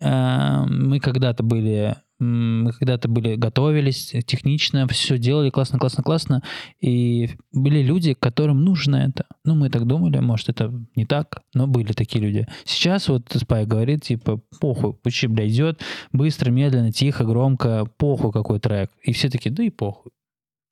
А, 0.00 0.64
мы 0.66 1.00
когда-то 1.00 1.42
были, 1.42 1.96
мы 2.18 2.72
когда-то 2.72 3.08
были, 3.08 3.36
готовились 3.36 4.14
технично, 4.26 4.86
все 4.88 5.18
делали 5.18 5.50
классно, 5.50 5.78
классно, 5.78 6.02
классно, 6.02 6.42
и 6.80 7.30
были 7.52 7.82
люди, 7.82 8.14
которым 8.14 8.64
нужно 8.64 8.96
это. 8.96 9.26
Ну, 9.44 9.54
мы 9.54 9.70
так 9.70 9.86
думали, 9.86 10.18
может, 10.18 10.48
это 10.48 10.72
не 10.96 11.06
так, 11.06 11.42
но 11.54 11.66
были 11.66 11.92
такие 11.92 12.24
люди. 12.24 12.46
Сейчас 12.64 13.08
вот 13.08 13.30
Спай 13.32 13.66
говорит, 13.66 14.02
типа, 14.02 14.40
похуй, 14.60 14.94
пучи, 14.94 15.26
бля, 15.26 15.46
идет 15.48 15.80
быстро, 16.12 16.50
медленно, 16.50 16.92
тихо, 16.92 17.24
громко, 17.24 17.86
похуй 17.96 18.32
какой 18.32 18.58
трек. 18.60 18.90
И 19.02 19.12
все 19.12 19.30
такие, 19.30 19.50
да 19.54 19.62
и 19.62 19.70
похуй. 19.70 20.12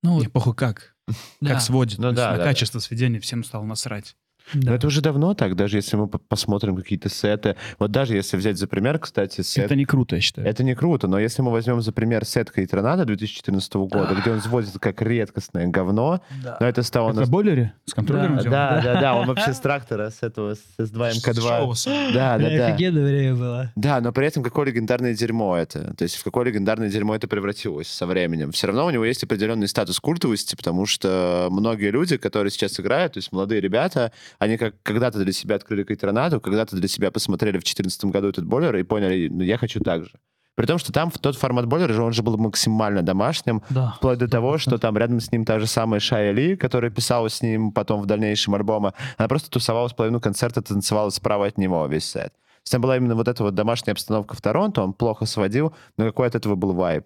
Ну, 0.03 0.15
вот, 0.15 0.23
Не 0.23 0.29
похуй 0.29 0.55
как. 0.55 0.95
да, 1.41 1.53
Как 1.53 1.61
сводит. 1.61 1.99
Ну 1.99 2.13
да, 2.13 2.33
на 2.33 2.39
да, 2.39 2.45
качество 2.45 2.79
сведения 2.81 3.21
всем 3.21 3.45
стало 3.45 3.65
насрать. 3.65 4.17
Да. 4.55 4.71
Но 4.71 4.77
это 4.77 4.87
уже 4.87 5.01
давно 5.01 5.35
так, 5.35 5.57
даже 5.57 5.77
если 5.79 5.97
мы 5.97 6.07
по- 6.09 6.19
посмотрим 6.19 6.77
какие-то 6.77 7.09
сеты. 7.09 7.57
Вот 7.79 7.91
даже 7.91 8.15
если 8.15 8.37
взять 8.37 8.59
за 8.59 8.67
пример, 8.67 8.99
кстати, 8.99 9.41
сет... 9.43 9.65
Это 9.67 9.77
не 9.77 9.85
круто, 9.85 10.17
я 10.17 10.21
считаю. 10.23 10.47
Это 10.47 10.63
не 10.65 10.75
круто, 10.75 11.09
но 11.09 11.19
если 11.19 11.43
мы 11.43 11.51
возьмем 11.51 11.81
за 11.83 11.93
пример 11.93 12.25
сет 12.25 12.51
Кайтронада 12.51 13.05
2014 13.05 13.75
года, 13.75 14.15
где 14.21 14.31
он 14.31 14.41
сводит 14.41 14.79
как 14.81 15.03
редкостное 15.03 15.67
говно, 15.69 16.21
Да. 16.43 16.57
но 16.61 16.67
это 16.67 16.83
стало... 16.83 17.11
Это 17.11 17.21
нас- 17.21 17.29
бойлере 17.29 17.73
с 17.85 17.95
контроллером 17.95 18.37
Да? 18.39 18.43
Да, 18.45 18.81
да, 18.83 19.01
да, 19.01 19.15
он 19.17 19.27
вообще 19.27 19.53
с 19.55 19.59
трактора, 19.61 20.11
с 20.11 20.23
этого, 20.23 20.55
с 20.55 20.61
S2 20.79 21.11
С 21.13 21.27
МК2. 21.27 21.41
Шоуса. 21.59 21.91
Да, 22.15 22.39
да, 22.39 22.49
да. 22.49 22.67
офигенное 22.69 23.05
время 23.05 23.35
было. 23.35 23.73
Да, 23.77 24.01
но 24.01 24.13
при 24.13 24.27
этом 24.27 24.43
какое 24.43 24.67
легендарное 24.67 25.15
дерьмо 25.15 25.57
это. 25.57 25.95
То 25.95 26.03
есть 26.05 26.17
в 26.17 26.25
какое 26.25 26.45
легендарное 26.47 26.89
дерьмо 26.89 27.15
это 27.17 27.27
превратилось 27.29 27.89
со 27.89 28.07
временем. 28.07 28.53
Все 28.53 28.67
равно 28.69 28.87
у 28.87 28.91
него 28.91 29.05
есть 29.05 29.23
определенный 29.25 29.69
статус 29.69 29.99
культовости, 30.01 30.55
потому 30.57 30.87
что 30.87 31.49
многие 31.51 31.91
люди, 31.91 32.17
которые 32.17 32.51
сейчас 32.51 32.79
играют, 32.81 33.15
то 33.15 33.19
есть 33.19 33.33
молодые 33.33 33.61
ребята, 33.61 34.13
они 34.39 34.57
как 34.57 34.75
когда-то 34.83 35.19
для 35.23 35.33
себя 35.33 35.57
открыли 35.57 35.83
Кайтронаду, 35.85 36.41
когда-то 36.41 36.77
для 36.77 36.89
себя 36.89 37.11
посмотрели 37.11 37.59
в 37.59 37.63
2014 37.65 38.05
году 38.07 38.29
этот 38.29 38.47
бойлер 38.47 38.77
и 38.77 38.83
поняли, 38.83 39.29
ну 39.29 39.43
я 39.43 39.59
хочу 39.59 39.81
так 39.81 40.05
же. 40.05 40.13
При 40.57 40.65
том, 40.65 40.79
что 40.79 40.91
там 40.91 41.11
в 41.11 41.19
тот 41.19 41.37
формат 41.37 41.67
бойлера 41.67 41.93
же 41.93 42.03
он 42.03 42.15
же 42.15 42.23
был 42.23 42.39
максимально 42.39 43.03
домашним, 43.03 43.63
Да. 43.69 43.95
Вплоть 43.99 44.19
до 44.19 44.27
того, 44.27 44.57
что 44.57 44.79
там 44.79 44.97
рядом 44.97 45.21
с 45.21 45.31
ним 45.31 45.45
та 45.45 45.61
же 45.61 45.67
самая 45.67 46.01
Шая 46.01 46.33
Ли, 46.33 46.57
которая 46.57 46.91
писала 46.91 47.29
с 47.29 47.43
ним 47.43 47.73
потом 47.73 48.01
в 48.01 48.07
дальнейшем 48.07 48.55
альбома, 48.55 48.95
она 49.19 49.29
просто 49.29 49.51
тусовалась 49.51 49.93
половину 49.93 50.19
концерта, 50.19 50.63
танцевала 50.63 51.11
справа 51.11 51.47
от 51.47 51.59
него 51.59 51.87
весь 51.87 52.07
сет. 52.07 52.33
Там 52.69 52.81
была 52.81 52.97
именно 52.97 53.15
вот 53.15 53.29
эта 53.29 53.45
вот 53.45 53.55
домашняя 53.55 53.93
обстановка 53.93 54.35
в 54.35 54.41
Торонто, 54.41 54.83
он 54.83 54.93
плохо 54.93 55.27
сводил, 55.27 55.75
но 55.99 56.07
какой 56.07 56.27
от 56.27 56.35
этого 56.35 56.57
был 56.57 56.73
вайб. 56.73 57.05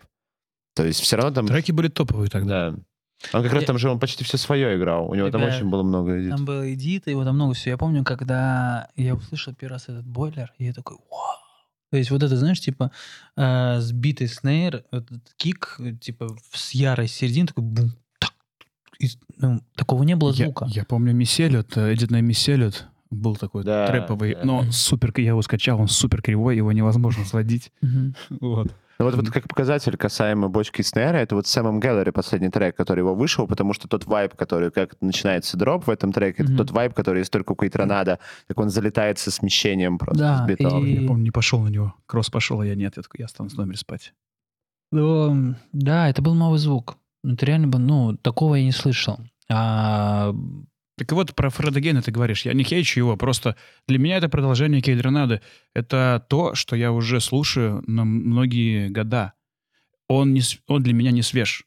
То 0.74 0.86
есть 0.86 1.00
все 1.00 1.16
равно 1.16 1.32
там... 1.32 1.46
Треки 1.46 1.72
были 1.72 1.88
топовые 1.88 2.30
тогда. 2.30 2.70
Да. 2.70 2.76
Он 3.32 3.42
как 3.42 3.52
раз 3.52 3.62
Я- 3.62 3.66
там 3.66 3.78
же, 3.78 3.90
он 3.90 3.98
почти 4.00 4.24
все 4.24 4.36
свое 4.38 4.76
играл. 4.76 5.08
У 5.10 5.14
него 5.14 5.30
там 5.30 5.42
Ребят, 5.42 5.54
очень 5.56 5.68
было 5.68 5.82
много 5.82 6.18
эдит. 6.20 6.30
Там 6.30 6.44
был 6.44 6.64
эдит, 6.64 7.06
его 7.06 7.24
там 7.24 7.34
много 7.34 7.54
всего. 7.54 7.70
Я 7.72 7.76
помню, 7.78 8.02
когда 8.04 8.88
я 8.96 9.14
услышал 9.14 9.54
первый 9.54 9.74
раз 9.74 9.84
этот 9.84 10.06
бойлер, 10.06 10.52
и 10.58 10.64
я 10.64 10.72
такой, 10.72 10.96
вау. 11.10 11.36
То 11.90 11.96
есть 11.98 12.10
вот 12.10 12.22
это, 12.22 12.36
знаешь, 12.36 12.60
типа 12.60 12.92
э, 13.36 13.80
сбитый 13.80 14.28
снейр, 14.28 14.84
вот 14.92 15.10
этот 15.10 15.34
кик, 15.36 15.76
э, 15.80 15.92
типа 15.92 16.28
с 16.52 16.70
ярой 16.70 17.08
середины, 17.08 17.48
такой 17.48 17.64
бум, 17.64 17.92
так. 18.20 18.32
И, 19.00 19.08
ну, 19.38 19.60
такого 19.74 20.02
не 20.04 20.14
было 20.16 20.30
Я, 20.32 20.44
звука. 20.46 20.66
я 20.70 20.84
помню 20.84 21.12
Мисселют, 21.12 21.76
Эдитная 21.76 22.20
Мисселют 22.22 22.86
был 23.10 23.34
такой 23.34 23.64
Да, 23.64 23.86
трэповый, 23.88 24.34
да. 24.36 24.44
но 24.44 24.70
супер, 24.70 25.12
я 25.16 25.30
его 25.30 25.42
скачал, 25.42 25.80
он 25.80 25.88
супер 25.88 26.22
кривой, 26.22 26.56
его 26.56 26.70
невозможно 26.72 27.24
сводить. 27.24 27.72
Вот. 28.40 28.68
Ну 29.00 29.06
вот, 29.06 29.14
вот 29.14 29.30
как 29.30 29.48
показатель 29.48 29.96
касаемо 29.96 30.48
бочки 30.48 30.82
снэра, 30.82 31.16
это 31.16 31.34
вот 31.34 31.46
Сэмом 31.46 31.80
Гэллери 31.80 32.10
последний 32.10 32.50
трек, 32.50 32.76
который 32.76 33.00
его 33.00 33.14
вышел, 33.14 33.46
потому 33.46 33.72
что 33.72 33.88
тот 33.88 34.04
вайб, 34.04 34.34
который 34.36 34.70
как 34.70 34.94
начинается 35.00 35.56
дроп 35.56 35.86
в 35.86 35.90
этом 35.90 36.12
треке, 36.12 36.42
это 36.42 36.52
Мгм. 36.52 36.58
тот 36.58 36.70
вайб, 36.70 36.92
который 36.92 37.20
есть 37.20 37.32
только 37.32 37.52
у 37.52 37.56
Кейтронада, 37.56 38.18
как 38.46 38.58
он 38.60 38.68
залетает 38.68 39.18
со 39.18 39.30
смещением 39.30 39.96
просто 39.96 40.18
Да, 40.22 40.44
с 40.44 40.46
битом. 40.46 40.84
и- 40.84 41.00
Я 41.00 41.08
помню, 41.08 41.24
не 41.24 41.30
пошел 41.30 41.60
на 41.60 41.68
него. 41.68 41.94
Кросс 42.04 42.28
пошел, 42.28 42.60
а 42.60 42.66
я 42.66 42.74
нет. 42.74 42.98
Я 42.98 43.02
такой, 43.02 43.20
я 43.20 43.24
останусь 43.24 43.54
в 43.54 43.56
номере 43.56 43.78
спать. 43.78 44.12
Ну, 44.92 45.54
да, 45.72 46.08
это 46.10 46.20
был 46.20 46.34
новый 46.34 46.58
звук. 46.58 46.96
Это 47.24 47.46
реально 47.46 47.68
был, 47.68 47.78
ну, 47.78 48.16
такого 48.18 48.56
я 48.56 48.64
не 48.64 48.72
слышал. 48.72 49.18
А, 49.48 50.34
Так 51.00 51.12
вот, 51.12 51.34
про 51.34 51.48
Фреда 51.48 51.80
Гейна 51.80 52.02
ты 52.02 52.10
говоришь. 52.10 52.44
Я 52.44 52.52
не 52.52 52.62
хейчу 52.62 53.00
его, 53.00 53.16
просто 53.16 53.56
для 53.88 53.98
меня 53.98 54.18
это 54.18 54.28
продолжение 54.28 54.82
Кейдронады. 54.82 55.40
Это 55.72 56.22
то, 56.28 56.54
что 56.54 56.76
я 56.76 56.92
уже 56.92 57.22
слушаю 57.22 57.82
на 57.86 58.04
многие 58.04 58.88
года. 58.90 59.32
Он, 60.08 60.34
не, 60.34 60.42
он 60.66 60.82
для 60.82 60.92
меня 60.92 61.10
не 61.10 61.22
свеж. 61.22 61.64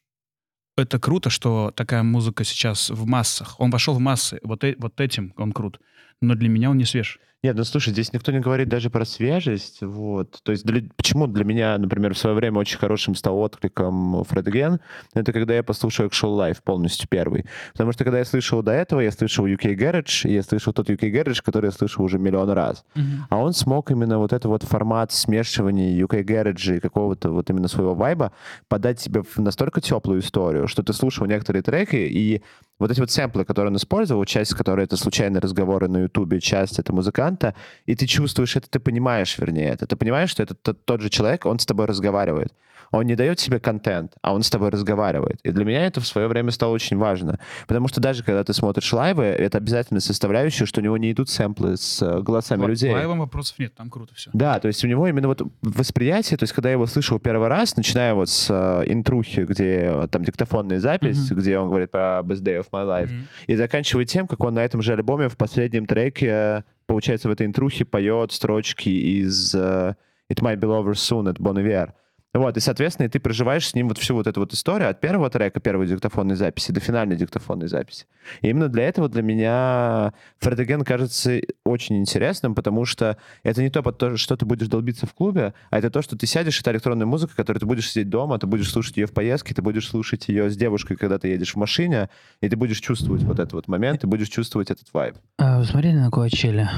Это 0.76 1.00
круто, 1.00 1.30
что 1.30 1.72
такая 1.74 2.04
музыка 2.04 2.44
сейчас 2.44 2.90
в 2.90 3.06
массах. 3.06 3.58
Он 3.58 3.72
вошел 3.72 3.94
в 3.94 3.98
массы. 3.98 4.38
Вот, 4.44 4.62
э- 4.62 4.76
вот 4.78 5.00
этим 5.00 5.34
он 5.36 5.50
крут. 5.50 5.80
Но 6.20 6.34
для 6.34 6.48
меня 6.48 6.70
он 6.70 6.78
не 6.78 6.84
свеж. 6.84 7.20
Нет, 7.44 7.56
ну 7.56 7.64
слушай, 7.64 7.90
здесь 7.90 8.10
никто 8.14 8.32
не 8.32 8.40
говорит 8.40 8.70
даже 8.70 8.88
про 8.88 9.04
свежесть, 9.04 9.82
вот. 9.82 10.40
То 10.44 10.52
есть 10.52 10.64
для, 10.64 10.82
почему 10.96 11.26
для 11.26 11.44
меня, 11.44 11.76
например, 11.76 12.14
в 12.14 12.18
свое 12.18 12.34
время 12.34 12.58
очень 12.58 12.78
хорошим 12.78 13.14
стал 13.14 13.36
откликом 13.36 14.24
Фред 14.24 14.46
Ген, 14.46 14.80
это 15.12 15.30
когда 15.30 15.52
я 15.52 15.62
послушал 15.62 16.06
Actual 16.06 16.38
Life 16.38 16.62
полностью 16.64 17.06
первый. 17.06 17.44
Потому 17.72 17.92
что 17.92 18.04
когда 18.04 18.20
я 18.20 18.24
слышал 18.24 18.62
до 18.62 18.72
этого, 18.72 19.00
я 19.00 19.10
слышал 19.10 19.44
UK 19.46 19.76
Garage, 19.76 20.26
и 20.26 20.32
я 20.32 20.42
слышал 20.42 20.72
тот 20.72 20.88
UK 20.88 21.12
Garage, 21.12 21.42
который 21.44 21.66
я 21.66 21.72
слышал 21.72 22.02
уже 22.02 22.18
миллион 22.18 22.48
раз. 22.48 22.82
А 23.28 23.36
он 23.36 23.52
смог 23.52 23.90
именно 23.90 24.16
вот 24.18 24.32
этот 24.32 24.46
вот 24.46 24.62
формат 24.62 25.12
смешивания 25.12 26.02
UK 26.02 26.24
Garage 26.24 26.78
и 26.78 26.80
какого-то 26.80 27.30
вот 27.30 27.50
именно 27.50 27.68
своего 27.68 27.94
вайба 27.94 28.32
подать 28.68 29.00
тебе 29.00 29.22
в 29.22 29.36
настолько 29.36 29.82
теплую 29.82 30.20
историю, 30.20 30.66
что 30.66 30.82
ты 30.82 30.94
слушал 30.94 31.26
некоторые 31.26 31.62
треки, 31.62 31.96
и 31.96 32.42
вот 32.78 32.90
эти 32.90 33.00
вот 33.00 33.10
сэмплы, 33.10 33.44
которые 33.44 33.70
он 33.70 33.76
использовал, 33.76 34.24
часть 34.24 34.54
которой 34.54 34.84
это 34.84 34.96
случайные 34.96 35.40
разговоры 35.40 35.88
на 35.88 35.98
Ютубе, 36.02 36.40
часть 36.40 36.78
это 36.78 36.92
музыканта, 36.92 37.54
и 37.86 37.94
ты 37.94 38.06
чувствуешь 38.06 38.56
это, 38.56 38.68
ты 38.68 38.80
понимаешь, 38.80 39.38
вернее, 39.38 39.70
это. 39.70 39.86
Ты 39.86 39.96
понимаешь, 39.96 40.30
что 40.30 40.42
это 40.42 40.54
тот, 40.54 40.84
тот 40.84 41.00
же 41.00 41.08
человек, 41.10 41.46
он 41.46 41.58
с 41.58 41.66
тобой 41.66 41.86
разговаривает. 41.86 42.52
Он 42.90 43.04
не 43.06 43.16
дает 43.16 43.38
тебе 43.38 43.58
контент, 43.58 44.12
а 44.22 44.32
он 44.34 44.44
с 44.44 44.50
тобой 44.50 44.68
разговаривает. 44.68 45.40
И 45.42 45.50
для 45.50 45.64
меня 45.64 45.84
это 45.86 46.00
в 46.00 46.06
свое 46.06 46.28
время 46.28 46.52
стало 46.52 46.70
очень 46.72 46.96
важно. 46.96 47.40
Потому 47.66 47.88
что 47.88 48.00
даже 48.00 48.22
когда 48.22 48.44
ты 48.44 48.52
смотришь 48.52 48.92
лайвы, 48.92 49.24
это 49.24 49.58
обязательно 49.58 49.98
составляющая, 49.98 50.64
что 50.64 50.80
у 50.80 50.84
него 50.84 50.96
не 50.96 51.10
идут 51.10 51.28
сэмплы 51.28 51.76
с 51.76 52.00
э, 52.02 52.20
голосами 52.20 52.60
Ла- 52.62 52.68
людей. 52.68 52.92
Лайвом 52.92 53.18
вопросов 53.18 53.58
нет, 53.58 53.74
там 53.74 53.90
круто 53.90 54.14
все. 54.14 54.30
Да, 54.32 54.60
то 54.60 54.68
есть 54.68 54.84
у 54.84 54.86
него 54.86 55.08
именно 55.08 55.26
вот 55.26 55.42
восприятие, 55.62 56.36
то 56.38 56.44
есть 56.44 56.52
когда 56.52 56.68
я 56.68 56.74
его 56.74 56.86
слышал 56.86 57.18
первый 57.18 57.48
раз, 57.48 57.76
начиная 57.76 58.14
вот 58.14 58.28
с 58.28 58.48
э, 58.50 58.84
интрухи, 58.92 59.40
где 59.40 59.86
э, 59.92 60.08
там 60.08 60.22
диктофонная 60.22 60.78
запись, 60.78 61.30
Мгм. 61.30 61.40
где 61.40 61.58
он 61.58 61.68
говорит 61.70 61.90
про 61.90 62.20
Day 62.22 62.63
of 62.64 62.70
My 62.72 62.84
Life, 62.86 63.10
и 63.46 63.54
заканчивая 63.56 64.04
тем, 64.04 64.26
как 64.26 64.42
он 64.44 64.54
на 64.54 64.64
этом 64.64 64.82
же 64.82 64.92
альбоме 64.92 65.28
в 65.28 65.36
последнем 65.36 65.86
треке, 65.86 66.26
э, 66.26 66.62
получается, 66.86 67.28
в 67.28 67.32
этой 67.32 67.46
интрухе 67.46 67.84
поет 67.84 68.32
строчки 68.32 68.88
из 68.88 69.54
э, 69.54 69.94
It 70.32 70.40
Might 70.40 70.56
Be 70.56 70.68
Over 70.68 70.92
Soon 70.92 71.28
от 71.28 71.38
Bon 71.38 71.54
Iver. 71.54 71.92
Вот, 72.34 72.56
и, 72.56 72.60
соответственно, 72.60 73.06
и 73.06 73.08
ты 73.08 73.20
проживаешь 73.20 73.68
с 73.68 73.74
ним 73.74 73.88
вот 73.88 73.98
всю 73.98 74.14
вот 74.16 74.26
эту 74.26 74.40
вот 74.40 74.52
историю 74.52 74.90
от 74.90 75.00
первого 75.00 75.30
трека, 75.30 75.60
первой 75.60 75.86
диктофонной 75.86 76.34
записи 76.34 76.72
до 76.72 76.80
финальной 76.80 77.14
диктофонной 77.14 77.68
записи. 77.68 78.06
И 78.40 78.48
именно 78.48 78.68
для 78.68 78.88
этого 78.88 79.08
для 79.08 79.22
меня 79.22 80.12
Фредоген 80.40 80.82
кажется 80.82 81.40
очень 81.64 81.96
интересным, 81.96 82.56
потому 82.56 82.86
что 82.86 83.18
это 83.44 83.62
не 83.62 83.70
то, 83.70 83.84
под 83.84 83.98
то, 83.98 84.16
что 84.16 84.36
ты 84.36 84.44
будешь 84.46 84.66
долбиться 84.66 85.06
в 85.06 85.14
клубе, 85.14 85.54
а 85.70 85.78
это 85.78 85.90
то, 85.90 86.02
что 86.02 86.16
ты 86.18 86.26
сядешь, 86.26 86.58
это 86.60 86.72
электронная 86.72 87.06
музыка, 87.06 87.36
которую 87.36 87.60
ты 87.60 87.66
будешь 87.66 87.88
сидеть 87.88 88.10
дома, 88.10 88.36
ты 88.40 88.48
будешь 88.48 88.68
слушать 88.68 88.96
ее 88.96 89.06
в 89.06 89.12
поездке, 89.12 89.54
ты 89.54 89.62
будешь 89.62 89.86
слушать 89.88 90.26
ее 90.28 90.50
с 90.50 90.56
девушкой, 90.56 90.96
когда 90.96 91.18
ты 91.18 91.28
едешь 91.28 91.52
в 91.54 91.56
машине, 91.56 92.10
и 92.40 92.48
ты 92.48 92.56
будешь 92.56 92.80
чувствовать 92.80 93.22
вот 93.22 93.38
этот 93.38 93.52
вот 93.52 93.68
момент, 93.68 94.00
ты 94.00 94.08
будешь 94.08 94.28
чувствовать 94.28 94.72
этот 94.72 94.92
вайб. 94.92 95.14
А 95.38 95.58
вы 95.60 95.64
смотрели 95.64 95.96
на 95.98 96.10
Коачеле? 96.10 96.68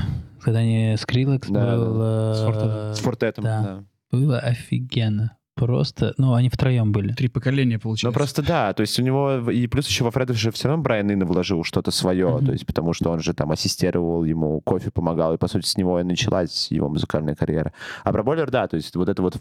Когда 0.43 0.59
они 0.59 0.97
Скриллекс 0.99 1.49
Да, 1.49 1.77
был... 1.77 1.99
э, 2.03 2.35
С 2.35 2.45
фортетом. 2.45 2.95
С 2.95 2.99
фортетом, 2.99 3.45
да. 3.45 3.63
да. 3.63 3.85
Было 4.13 4.39
офигенно. 4.39 5.37
Просто, 5.57 6.13
ну, 6.19 6.35
они 6.35 6.51
втроем 6.51 6.93
были. 6.93 7.15
Три 7.15 7.29
поколения 7.29 7.77
Ну, 7.77 7.81
получилось. 7.81 8.15
просто 8.15 8.43
да, 8.43 8.75
то 8.75 8.83
есть 8.83 8.99
у 9.01 9.03
него, 9.03 9.51
и 9.51 9.67
плюс 9.69 9.89
еще 9.89 10.05
во 10.05 10.11
Фреда 10.11 10.35
же 10.35 10.51
все 10.51 10.69
равно 10.69 10.83
Брайан 10.83 11.11
Инна 11.11 11.25
вложил 11.25 11.65
что-то 11.65 11.91
свое, 11.91 12.29
Мгм. 12.29 12.45
то 12.47 12.53
есть 12.53 12.67
потому 12.67 12.93
что 12.93 13.11
он 13.11 13.21
же 13.21 13.33
там 13.33 13.51
ассистировал 13.53 14.25
ему, 14.25 14.61
кофе 14.61 14.91
помогал, 14.91 15.33
и, 15.33 15.39
по 15.39 15.49
сути, 15.49 15.67
с 15.67 15.79
него 15.79 15.99
и 15.99 16.03
началась 16.03 16.71
его 16.71 16.91
музыкальная 16.91 17.35
карьера. 17.35 17.73
А 18.05 18.13
про 18.13 18.23
Бойлер, 18.23 18.51
да, 18.51 18.69
то 18.69 18.77
есть 18.77 18.95
вот 18.97 19.09
это 19.09 19.23
вот, 19.23 19.39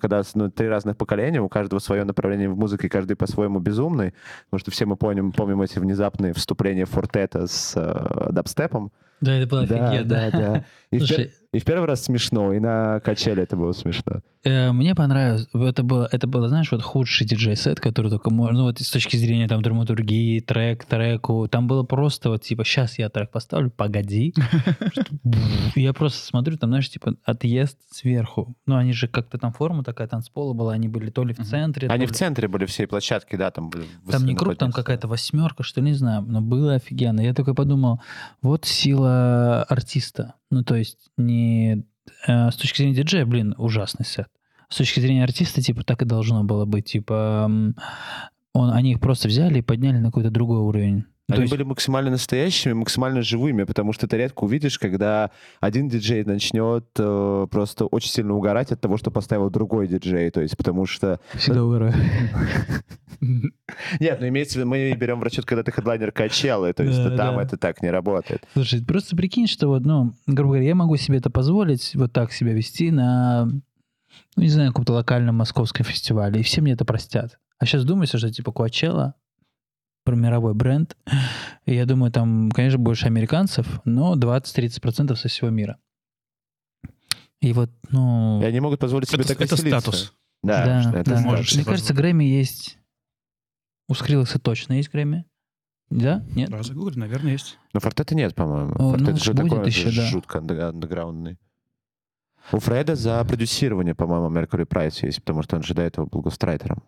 когда 0.00 0.22
ну, 0.34 0.50
три 0.50 0.68
разных 0.68 0.96
поколения, 0.96 1.42
у 1.42 1.50
каждого 1.50 1.80
свое 1.80 2.04
направление 2.04 2.48
в 2.48 2.56
музыке, 2.58 2.88
каждый 2.88 3.16
по-своему 3.16 3.58
безумный, 3.58 4.14
потому 4.46 4.60
что 4.60 4.70
все 4.70 4.86
мы 4.86 4.96
помним, 4.96 5.32
помним 5.32 5.60
эти 5.60 5.78
внезапные 5.78 6.32
вступления 6.32 6.86
Фортета 6.86 7.46
с 7.46 7.74
э, 7.76 8.32
дабстепом. 8.32 8.90
Да, 9.20 9.34
это 9.34 9.48
было 9.48 9.66
Да, 9.66 9.88
офигенно. 9.90 10.08
да, 10.08 10.30
да. 10.30 10.64
И, 10.92 10.98
в 10.98 11.06
Слушай, 11.06 11.32
и 11.52 11.58
в 11.60 11.64
первый 11.64 11.86
раз 11.86 12.04
смешно, 12.04 12.52
и 12.52 12.60
на 12.60 13.00
качеле 13.00 13.42
это 13.42 13.56
было 13.56 13.72
смешно. 13.72 14.20
Э, 14.44 14.70
Мне 14.70 14.94
понравилось. 14.94 15.48
Это 15.54 15.82
было, 15.82 16.06
это 16.12 16.26
было, 16.26 16.48
знаешь, 16.48 16.70
вот 16.70 16.82
худший 16.82 17.26
диджей-сет, 17.26 17.80
который 17.80 18.10
только 18.10 18.30
можно, 18.30 18.58
ну 18.58 18.64
вот 18.64 18.78
с 18.80 18.90
точки 18.90 19.16
зрения 19.16 19.48
там 19.48 19.62
драматургии, 19.62 20.40
трек, 20.40 20.84
треку. 20.84 21.48
Там 21.48 21.66
было 21.66 21.84
просто 21.84 22.28
вот 22.28 22.42
типа, 22.42 22.64
сейчас 22.64 22.98
я 22.98 23.08
трек 23.08 23.30
поставлю, 23.30 23.70
погоди. 23.70 24.34
Я 25.74 25.92
просто 25.92 26.26
смотрю, 26.26 26.56
там, 26.56 26.70
знаешь, 26.70 26.90
типа 26.90 27.14
отъезд 27.24 27.78
сверху. 27.90 28.54
Ну, 28.66 28.76
они 28.76 28.92
же 28.92 29.06
как-то 29.06 29.38
там 29.38 29.52
форма 29.52 29.84
такая 29.84 30.08
танцпола 30.08 30.52
была, 30.52 30.72
они 30.72 30.88
были 30.88 31.10
то 31.10 31.24
ли 31.24 31.34
в 31.34 31.38
центре, 31.38 31.88
Они 31.88 32.06
в 32.06 32.12
центре 32.12 32.48
были 32.48 32.66
всей 32.66 32.86
площадки, 32.86 33.36
да, 33.36 33.50
там 33.50 33.70
были. 33.70 33.84
Там 34.10 34.24
не 34.24 34.34
круг, 34.34 34.56
там 34.56 34.72
какая-то 34.72 35.08
восьмерка, 35.08 35.62
что 35.62 35.80
ли, 35.80 35.90
не 35.90 35.94
знаю, 35.94 36.22
но 36.22 36.40
было 36.40 36.74
офигенно. 36.74 37.20
Я 37.20 37.32
только 37.34 37.54
подумал, 37.54 38.00
вот 38.42 38.64
сила 38.64 39.62
артиста. 39.64 40.34
Ну, 40.50 40.64
то 40.64 40.76
есть 40.76 41.10
не 41.16 41.84
э, 42.26 42.50
с 42.50 42.56
точки 42.56 42.78
зрения 42.78 42.94
диджея, 42.94 43.26
блин, 43.26 43.54
ужасный 43.58 44.06
сет. 44.06 44.28
С 44.68 44.76
точки 44.76 45.00
зрения 45.00 45.24
артиста, 45.24 45.62
типа, 45.62 45.82
так 45.84 46.02
и 46.02 46.06
должно 46.06 46.44
было 46.44 46.64
быть. 46.64 46.86
Типа, 46.86 47.50
он, 48.52 48.70
они 48.70 48.92
их 48.92 49.00
просто 49.00 49.28
взяли 49.28 49.58
и 49.58 49.62
подняли 49.62 49.98
на 49.98 50.06
какой-то 50.06 50.30
другой 50.30 50.58
уровень. 50.58 51.04
То 51.28 51.34
Они 51.34 51.42
есть- 51.42 51.52
были 51.52 51.62
максимально 51.62 52.10
настоящими, 52.12 52.72
максимально 52.72 53.20
живыми, 53.20 53.64
потому 53.64 53.92
что 53.92 54.06
ты 54.08 54.16
редко 54.16 54.44
увидишь, 54.44 54.78
когда 54.78 55.30
один 55.60 55.86
диджей 55.90 56.24
начнет 56.24 56.86
э, 56.98 57.46
просто 57.50 57.84
очень 57.84 58.08
сильно 58.10 58.32
угорать 58.34 58.72
от 58.72 58.80
того, 58.80 58.96
что 58.96 59.10
поставил 59.10 59.50
другой 59.50 59.88
диджей. 59.88 60.30
То 60.30 60.40
есть, 60.40 60.56
потому 60.56 60.86
что... 60.86 61.20
Всегда 61.34 61.64
угораю. 61.64 61.92
Нет, 64.00 64.20
ну 64.20 64.28
имеется 64.28 64.54
в 64.54 64.56
виду, 64.58 64.68
мы 64.70 64.92
берем 64.94 65.20
в 65.20 65.22
расчет, 65.22 65.44
когда 65.44 65.62
ты 65.62 65.70
хедлайнер 65.72 66.12
качелы, 66.12 66.72
то 66.72 66.82
есть 66.82 66.96
Да, 67.02 67.16
там 67.16 67.36
да. 67.36 67.42
это 67.42 67.56
так 67.56 67.82
не 67.82 67.90
работает. 67.90 68.46
Слушай, 68.54 68.82
просто 68.82 69.16
прикинь, 69.16 69.46
что 69.48 69.68
вот, 69.68 69.84
ну, 69.84 70.14
грубо 70.26 70.52
говоря, 70.52 70.68
я 70.68 70.74
могу 70.74 70.96
себе 70.96 71.18
это 71.18 71.28
позволить, 71.28 71.94
вот 71.94 72.12
так 72.12 72.32
себя 72.32 72.52
вести 72.52 72.90
на, 72.90 73.46
ну, 74.36 74.42
не 74.42 74.48
знаю, 74.48 74.70
каком-то 74.70 74.92
локальном 74.94 75.34
московском 75.36 75.84
фестивале, 75.84 76.40
и 76.40 76.42
все 76.42 76.60
мне 76.62 76.72
это 76.72 76.84
простят. 76.84 77.38
А 77.58 77.66
сейчас 77.66 77.84
думается, 77.84 78.18
что 78.18 78.30
типа 78.32 78.50
Coachella, 78.50 79.12
про 80.08 80.16
мировой 80.16 80.54
бренд, 80.54 80.96
и 81.66 81.74
я 81.74 81.84
думаю, 81.84 82.10
там, 82.10 82.50
конечно, 82.50 82.78
больше 82.78 83.04
американцев, 83.04 83.82
но 83.84 84.16
20-30% 84.16 85.14
со 85.16 85.28
всего 85.28 85.50
мира. 85.50 85.76
И 87.42 87.52
вот, 87.52 87.70
ну... 87.90 88.40
И 88.40 88.46
они 88.46 88.58
могут 88.60 88.80
позволить 88.80 89.10
себе 89.10 89.20
Это, 89.20 89.34
так 89.34 89.42
это 89.42 89.54
веселиться. 89.54 89.80
статус. 89.80 90.14
Да, 90.42 90.64
да, 90.64 91.00
это 91.00 91.10
да. 91.10 91.20
Можешь 91.20 91.54
Мне 91.56 91.64
кажется. 91.66 91.92
Грэмми 91.92 92.24
есть... 92.24 92.78
У 93.86 93.92
Скриллекса 93.92 94.38
точно 94.38 94.74
есть 94.74 94.90
Грэмми. 94.90 95.26
Да? 95.90 96.24
Нет? 96.34 96.48
Да, 96.48 96.62
загугли, 96.62 96.98
наверное, 96.98 97.32
есть. 97.32 97.58
Но 97.74 97.80
Фортета 97.80 98.14
нет, 98.14 98.34
по-моему. 98.34 98.72
О, 98.76 98.92
Фортет 98.92 99.10
ну, 99.10 99.16
же 99.18 99.34
будет 99.34 99.50
такой 99.50 99.66
еще, 99.66 99.94
да. 99.94 100.06
жутко 100.06 100.38
андеграундный. 100.38 101.38
У 102.50 102.60
Фреда 102.60 102.96
за 102.96 103.22
продюсирование, 103.26 103.94
по-моему, 103.94 104.34
Mercury 104.34 104.66
Price 104.66 105.04
есть, 105.04 105.20
потому 105.20 105.42
что 105.42 105.56
он 105.56 105.62
же 105.62 105.74
до 105.74 105.82
этого 105.82 106.06
был 106.06 106.22
гострайтером. 106.22 106.82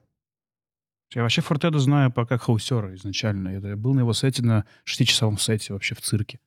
Я 1.13 1.23
вообще 1.23 1.41
Фортеда 1.41 1.79
знаю 1.79 2.13
по 2.13 2.25
как 2.25 2.43
хаусера 2.43 2.95
изначально. 2.95 3.49
Я 3.49 3.77
был 3.77 3.95
на 3.95 4.01
его 4.01 4.13
сете, 4.13 4.43
на 4.43 4.65
шестичасовом 4.85 5.39
сете 5.39 5.73
вообще 5.73 5.95
в 5.95 6.01
цирке. 6.01 6.41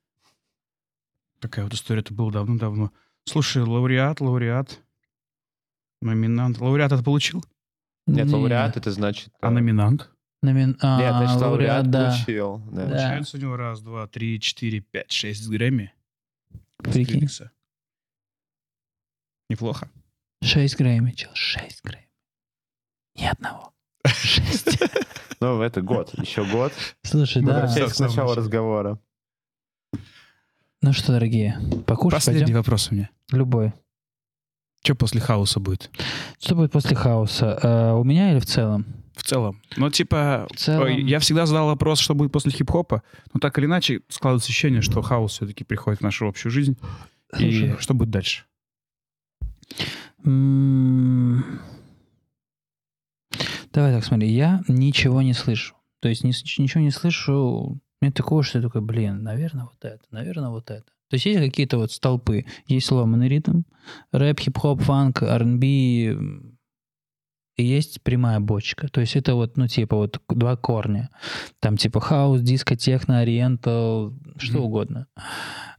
Такая 1.39 1.65
вот 1.65 1.73
история, 1.73 1.99
это 1.99 2.13
было 2.13 2.31
давно-давно. 2.31 2.91
Слушай, 3.25 3.63
лауреат, 3.63 4.21
лауреат, 4.21 4.79
номинант. 6.01 6.59
Лауреат 6.59 6.93
это 6.93 7.03
получил? 7.03 7.43
Нет, 8.07 8.27
Не. 8.27 8.33
лауреат 8.33 8.77
это 8.77 8.91
значит... 8.91 9.33
А 9.41 9.47
э, 9.47 9.49
номинант? 9.49 10.09
Номин- 10.41 10.77
а, 10.81 10.99
Нет, 10.99 11.15
значит, 11.15 11.41
лауреат 11.41 11.89
да. 11.89 12.09
получил. 12.09 12.57
да. 12.71 12.85
Да. 12.85 12.87
Получается 12.87 13.37
у 13.37 13.39
него 13.39 13.55
раз, 13.57 13.81
два, 13.81 14.07
три, 14.07 14.39
четыре, 14.39 14.79
пять, 14.79 15.11
шесть 15.11 15.47
Грэмми. 15.49 15.93
Прикинь. 16.77 17.27
Неплохо. 19.49 19.89
6 20.41 20.77
Грэмми, 20.77 21.11
чел, 21.11 21.31
6 21.33 21.83
Грэмми. 21.83 22.09
Ни 23.15 23.25
одного. 23.25 23.73
6. 24.05 24.79
Ну, 25.39 25.61
это 25.61 25.81
год, 25.81 26.09
еще 26.17 26.45
год. 26.45 26.71
Слушай, 27.01 27.41
Мы 27.41 27.49
да. 27.51 27.61
Возвращаясь 27.63 27.93
к 27.93 27.99
началу 27.99 28.33
разговора. 28.33 28.97
Ну 30.81 30.93
что, 30.93 31.11
дорогие, 31.11 31.59
покушать 31.85 32.19
Последний 32.19 32.43
пойдем? 32.43 32.57
вопрос 32.59 32.87
у 32.91 32.95
меня. 32.95 33.09
Любой. 33.31 33.73
Что 34.85 34.95
после 34.95 35.19
хаоса 35.19 35.59
будет? 35.59 35.91
Что 36.39 36.55
будет 36.55 36.71
после 36.71 36.95
хаоса? 36.95 37.59
Э, 37.61 37.91
у 37.93 38.05
меня 38.05 38.31
или 38.31 38.39
в 38.39 38.45
целом? 38.45 38.85
В 39.15 39.23
целом. 39.23 39.61
Ну, 39.75 39.89
типа, 39.89 40.47
В 40.49 40.55
целом- 40.55 40.87
я 41.05 41.19
всегда 41.19 41.45
задал 41.45 41.67
вопрос, 41.67 41.99
что 41.99 42.15
будет 42.15 42.31
после 42.31 42.51
хип-хопа, 42.53 43.03
но 43.33 43.41
так 43.41 43.57
или 43.57 43.65
иначе 43.65 43.99
складывается 44.07 44.47
ощущение, 44.47 44.81
что 44.81 45.01
хаос 45.01 45.33
все-таки 45.33 45.65
приходит 45.65 45.99
в 45.99 46.03
нашу 46.03 46.25
общую 46.25 46.53
жизнь. 46.53 46.77
И 47.37 47.51
Слушай, 47.51 47.75
что 47.79 47.93
будет 47.93 48.11
дальше? 48.11 48.45
м, 50.25 51.43
Давай 53.73 53.93
так, 53.93 54.03
смотри, 54.05 54.29
я 54.31 54.61
ничего 54.67 55.21
не 55.21 55.33
слышу. 55.33 55.75
То 56.01 56.09
есть 56.09 56.23
ничего 56.23 56.81
не 56.81 56.91
слышу. 56.91 57.79
Нет 58.01 58.13
такого, 58.13 58.43
что 58.43 58.59
я 58.59 58.63
такой, 58.63 58.81
блин, 58.81 59.23
наверное, 59.23 59.63
вот 59.65 59.83
это, 59.83 60.03
наверное, 60.11 60.49
вот 60.49 60.69
это. 60.69 60.83
То 61.09 61.15
есть 61.15 61.25
есть 61.25 61.39
какие-то 61.39 61.77
вот 61.77 61.91
столпы. 61.91 62.45
Есть 62.67 62.91
ломаный 62.91 63.29
ритм, 63.29 63.61
рэп, 64.11 64.39
хип-хоп, 64.39 64.81
фанк, 64.81 65.21
R&B, 65.23 65.65
и 67.55 67.63
есть 67.63 68.01
прямая 68.01 68.39
бочка. 68.39 68.87
То 68.89 68.99
есть 69.01 69.15
это 69.15 69.35
вот, 69.35 69.57
ну, 69.57 69.67
типа 69.67 69.95
вот 69.95 70.19
два 70.27 70.55
корня. 70.57 71.09
Там 71.59 71.77
типа 71.77 71.99
хаус, 72.01 72.41
диско, 72.41 72.75
техно, 72.75 73.19
oriental, 73.19 74.13
что 74.37 74.57
Мгм. 74.57 74.63
угодно. 74.65 75.07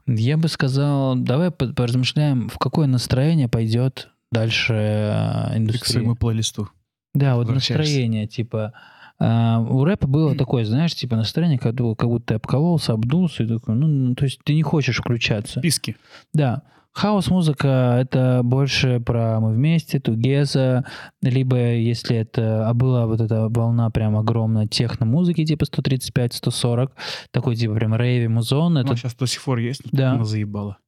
Я 0.07 0.37
бы 0.37 0.49
сказал, 0.49 1.17
давай 1.17 1.51
по- 1.51 1.73
поразмышляем, 1.73 2.49
в 2.49 2.59
какое 2.59 2.87
настроение 2.87 3.49
пойдет 3.49 4.11
дальше 4.31 4.73
э, 4.75 5.47
Ты 5.49 5.55
к 5.55 5.57
индустрия. 5.59 5.93
своему 5.93 6.15
плейлисту. 6.17 6.69
Да, 7.15 7.37
вот 7.37 7.49
настроение, 7.49 8.27
типа... 8.27 8.73
а, 9.19 9.61
у 9.61 9.85
рэпа 9.85 10.07
было 10.07 10.35
такое, 10.35 10.65
знаешь, 10.65 10.95
типа 10.95 11.17
настроение, 11.17 11.59
как, 11.59 11.77
как 11.77 12.09
будто 12.09 12.27
ты 12.27 12.35
обкололся, 12.35 12.93
обдулся, 12.93 13.45
и 13.45 13.47
такой, 13.47 13.77
ну, 13.77 13.87
ну, 13.87 14.15
то 14.15 14.25
есть 14.25 14.41
ты 14.45 14.55
не 14.55 14.63
хочешь 14.63 14.99
включаться. 14.99 15.61
Списки. 15.61 15.97
Да. 16.33 16.63
Хаос-музыка— 16.93 17.99
это 18.01 18.43
больше 18.45 19.01
про 19.01 19.41
мы 19.41 19.53
вместе, 19.53 19.99
тугеза, 19.99 20.85
либо 21.23 21.57
если 21.57 22.17
это... 22.19 22.69
А 22.69 22.75
была 22.75 23.07
вот 23.07 23.21
эта 23.21 23.49
волна 23.49 23.91
прям 23.91 24.17
огромная 24.17 24.69
техно-музыки, 24.69 25.45
типа 25.45 25.65
135-140, 25.65 26.91
такой 27.33 27.57
типа 27.57 27.75
прям 27.75 27.97
рейви, 27.97 28.29
музон, 28.29 28.79
это 28.79 28.91
Она 28.91 28.97
сейчас 28.97 29.15
до 29.17 29.27
сих 29.27 29.43
пор 29.43 29.59
есть, 29.59 29.83
Да. 29.91 30.13
она 30.13 30.25
заебала. 30.25 30.79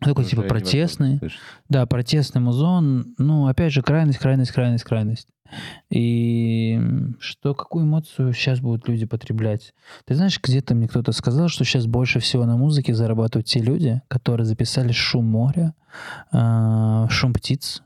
Такой 0.00 0.24
Уже 0.24 0.30
типа 0.30 0.42
протестный. 0.42 1.20
Да, 1.68 1.86
протестный 1.86 2.40
музон. 2.40 3.14
Ну, 3.18 3.46
опять 3.46 3.72
же, 3.72 3.82
крайность, 3.82 4.18
крайность, 4.18 4.52
крайность, 4.52 4.84
крайность. 4.84 5.28
И 5.90 6.80
что, 7.20 7.54
какую 7.54 7.84
эмоцию 7.84 8.32
сейчас 8.32 8.60
будут 8.60 8.88
люди 8.88 9.06
потреблять? 9.06 9.74
Ты 10.04 10.14
знаешь, 10.14 10.40
где-то 10.42 10.74
мне 10.74 10.88
кто-то 10.88 11.12
сказал, 11.12 11.48
что 11.48 11.64
сейчас 11.64 11.86
больше 11.86 12.18
всего 12.20 12.44
на 12.44 12.56
музыке 12.56 12.94
зарабатывают 12.94 13.46
те 13.46 13.60
люди, 13.60 14.02
которые 14.08 14.46
записали 14.46 14.92
шум 14.92 15.26
моря, 15.26 15.74
а, 16.32 17.08
шум 17.08 17.32
птиц. 17.32 17.82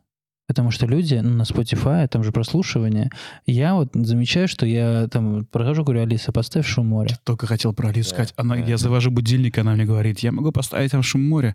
Потому 0.49 0.71
что 0.71 0.87
люди 0.87 1.15
ну, 1.23 1.35
на 1.35 1.43
Spotify, 1.43 2.09
там 2.09 2.25
же 2.25 2.33
прослушивание. 2.33 3.11
Я 3.45 3.75
вот 3.75 3.91
замечаю, 3.93 4.49
что 4.49 4.65
я 4.65 5.07
там 5.09 5.45
прохожу, 5.45 5.85
говорю, 5.85 6.03
Алиса, 6.03 6.33
поставь 6.33 6.67
шум 6.67 6.87
моря. 6.87 7.11
Я 7.11 7.17
только 7.23 7.47
хотел 7.47 7.75
про 7.75 7.91
Алису 7.91 8.11
Да, 8.11 8.15
сказать. 8.15 8.35
Она, 8.37 8.57
да. 8.57 8.63
Я 8.63 8.79
завожу 8.79 9.11
будильник, 9.11 9.59
она 9.59 9.75
мне 9.75 9.85
говорит, 9.85 10.21
я 10.21 10.33
могу 10.33 10.51
поставить 10.51 10.93
там 10.93 11.03
шум 11.03 11.29
моря. 11.29 11.55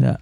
Да. 0.00 0.18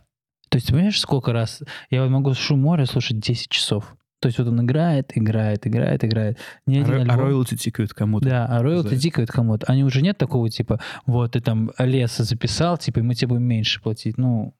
То 0.51 0.57
есть, 0.57 0.66
ты 0.68 0.72
понимаешь, 0.72 0.99
сколько 1.01 1.33
раз 1.33 1.62
я 1.91 2.03
вот 2.03 2.11
могу 2.11 2.35
шум 2.35 2.61
моря 2.61 2.87
слушать 2.87 3.20
10 3.20 3.49
часов. 3.51 3.95
То 4.20 4.26
есть 4.26 4.39
вот 4.39 4.49
он 4.49 4.64
играет, 4.64 5.16
играет, 5.16 5.66
играет, 5.66 6.05
играет. 6.05 6.39
Ни 6.66 6.79
А 6.79 6.83
один 6.83 6.95
ро- 6.95 6.99
а 6.99 7.03
альбом- 7.14 7.20
роялти 7.20 7.57
тикают 7.57 7.93
кому-то. 7.95 8.29
Да, 8.29 8.47
а 8.47 8.62
роялти 8.62 8.99
тикают 8.99 9.31
кому-то. 9.31 9.66
Они 9.66 9.85
уже 9.85 10.03
нет 10.03 10.18
такого 10.18 10.51
типа, 10.51 10.81
вот 11.07 11.33
ты 11.33 11.41
там 11.41 11.70
леса 11.79 12.24
записал, 12.24 12.79
типа, 12.79 12.99
и 12.99 13.03
мы 13.03 13.14
тебе 13.14 13.29
будем 13.29 13.45
меньше 13.45 13.81
платить. 13.81 14.18
Ну, 14.18 14.55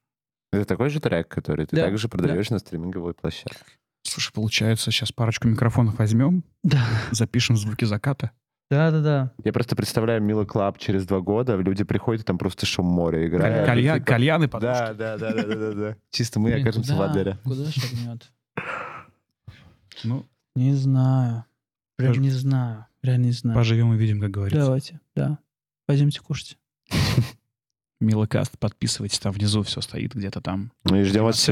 Это 0.53 0.65
такой 0.65 0.91
же 0.91 1.01
трек, 1.01 1.27
который 1.29 1.67
ты 1.67 1.75
Да, 1.75 1.83
также 1.87 2.09
продаешь 2.09 2.51
на 2.51 2.59
стриминговой 2.61 3.15
площадке. 3.15 3.57
Слушай, 4.05 4.33
получается, 4.33 4.91
сейчас 4.93 5.11
парочку 5.11 5.49
микрофонов 5.49 5.99
возьмем, 5.99 6.45
да, 6.63 6.85
запишем 7.11 7.57
звуки 7.57 7.85
заката. 7.85 8.31
Да, 8.71 8.91
да, 8.91 9.01
да. 9.01 9.33
Я 9.45 9.53
просто 9.53 9.75
представляю 9.77 10.23
Milo 10.23 10.45
Club 10.45 10.79
через 10.79 11.07
два 11.07 11.21
года, 11.21 11.57
люди 11.57 11.85
приходят, 11.85 12.23
и 12.23 12.25
там 12.25 12.37
просто 12.39 12.67
шум 12.67 12.87
моря 12.87 13.27
играет. 13.27 13.67
Калья- 13.67 13.95
Типа- 13.95 14.05
Кальяны 14.07 14.47
Да, 14.47 14.51
подушки. 14.51 14.79
да, 14.79 14.95
да, 14.95 15.19
да, 15.19 15.33
да, 15.33 15.55
да, 15.57 15.73
да. 15.73 15.97
Чисто 16.11 16.39
мы 16.41 16.51
Блин, 16.51 16.63
окажемся 16.63 16.93
в 16.93 16.97
куда- 16.97 17.11
Адлере. 17.11 17.39
Куда 17.45 17.71
шагнет? 17.71 18.33
Ну, 20.05 20.27
Не 20.55 20.75
знаю. 20.75 21.45
Прям 21.97 22.13
Пож- 22.13 22.19
не 22.19 22.31
знаю. 22.31 22.87
Реально 23.03 23.25
не 23.27 23.33
знаю. 23.33 23.57
поживем 23.57 23.93
и 23.95 23.97
видим, 23.97 24.21
как 24.21 24.31
говорится. 24.31 24.61
Давайте, 24.65 25.01
да. 25.17 25.39
Пойдемте 25.87 26.21
кушать. 26.21 26.59
Милокаст, 28.01 28.59
подписывайтесь, 28.59 29.19
там 29.19 29.33
внизу 29.33 29.63
все 29.63 29.81
стоит 29.81 30.15
где-то 30.15 30.41
там. 30.41 30.73
Ну 30.85 30.97
и 30.97 31.03
ждем 31.05 31.25
вас, 31.25 31.51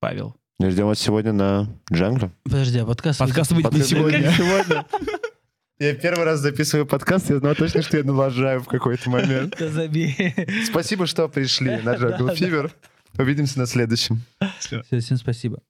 Павел. 0.00 0.34
и 0.58 0.68
ждем 0.68 0.86
вас 0.86 0.98
сегодня 0.98 1.32
на 1.32 1.68
Джангле. 1.92 2.30
Подожди, 2.44 2.78
а 2.78 2.86
подкаст... 2.86 3.18
Подкаст 3.20 3.52
выйдет 3.52 3.72
не 3.72 3.82
сегодня. 3.82 4.32
Я 5.78 5.94
первый 5.94 6.24
раз 6.24 6.40
записываю 6.40 6.86
подкаст, 6.86 7.28
я 7.28 7.38
знал 7.38 7.54
точно, 7.54 7.82
что 7.82 7.98
я 7.98 8.04
налажаю 8.04 8.60
в 8.60 8.66
какой-то 8.66 9.10
момент. 9.10 9.56
Да 9.58 9.68
забей. 9.68 10.34
Спасибо, 10.64 11.06
что 11.06 11.28
пришли 11.28 11.76
на 11.82 11.96
Jungle. 11.96 12.34
Fever. 12.34 12.72
Увидимся 13.18 13.58
на 13.58 13.66
следующем. 13.66 14.22
Всё, 14.58 14.82
Всем 14.82 15.18
спасибо. 15.18 15.60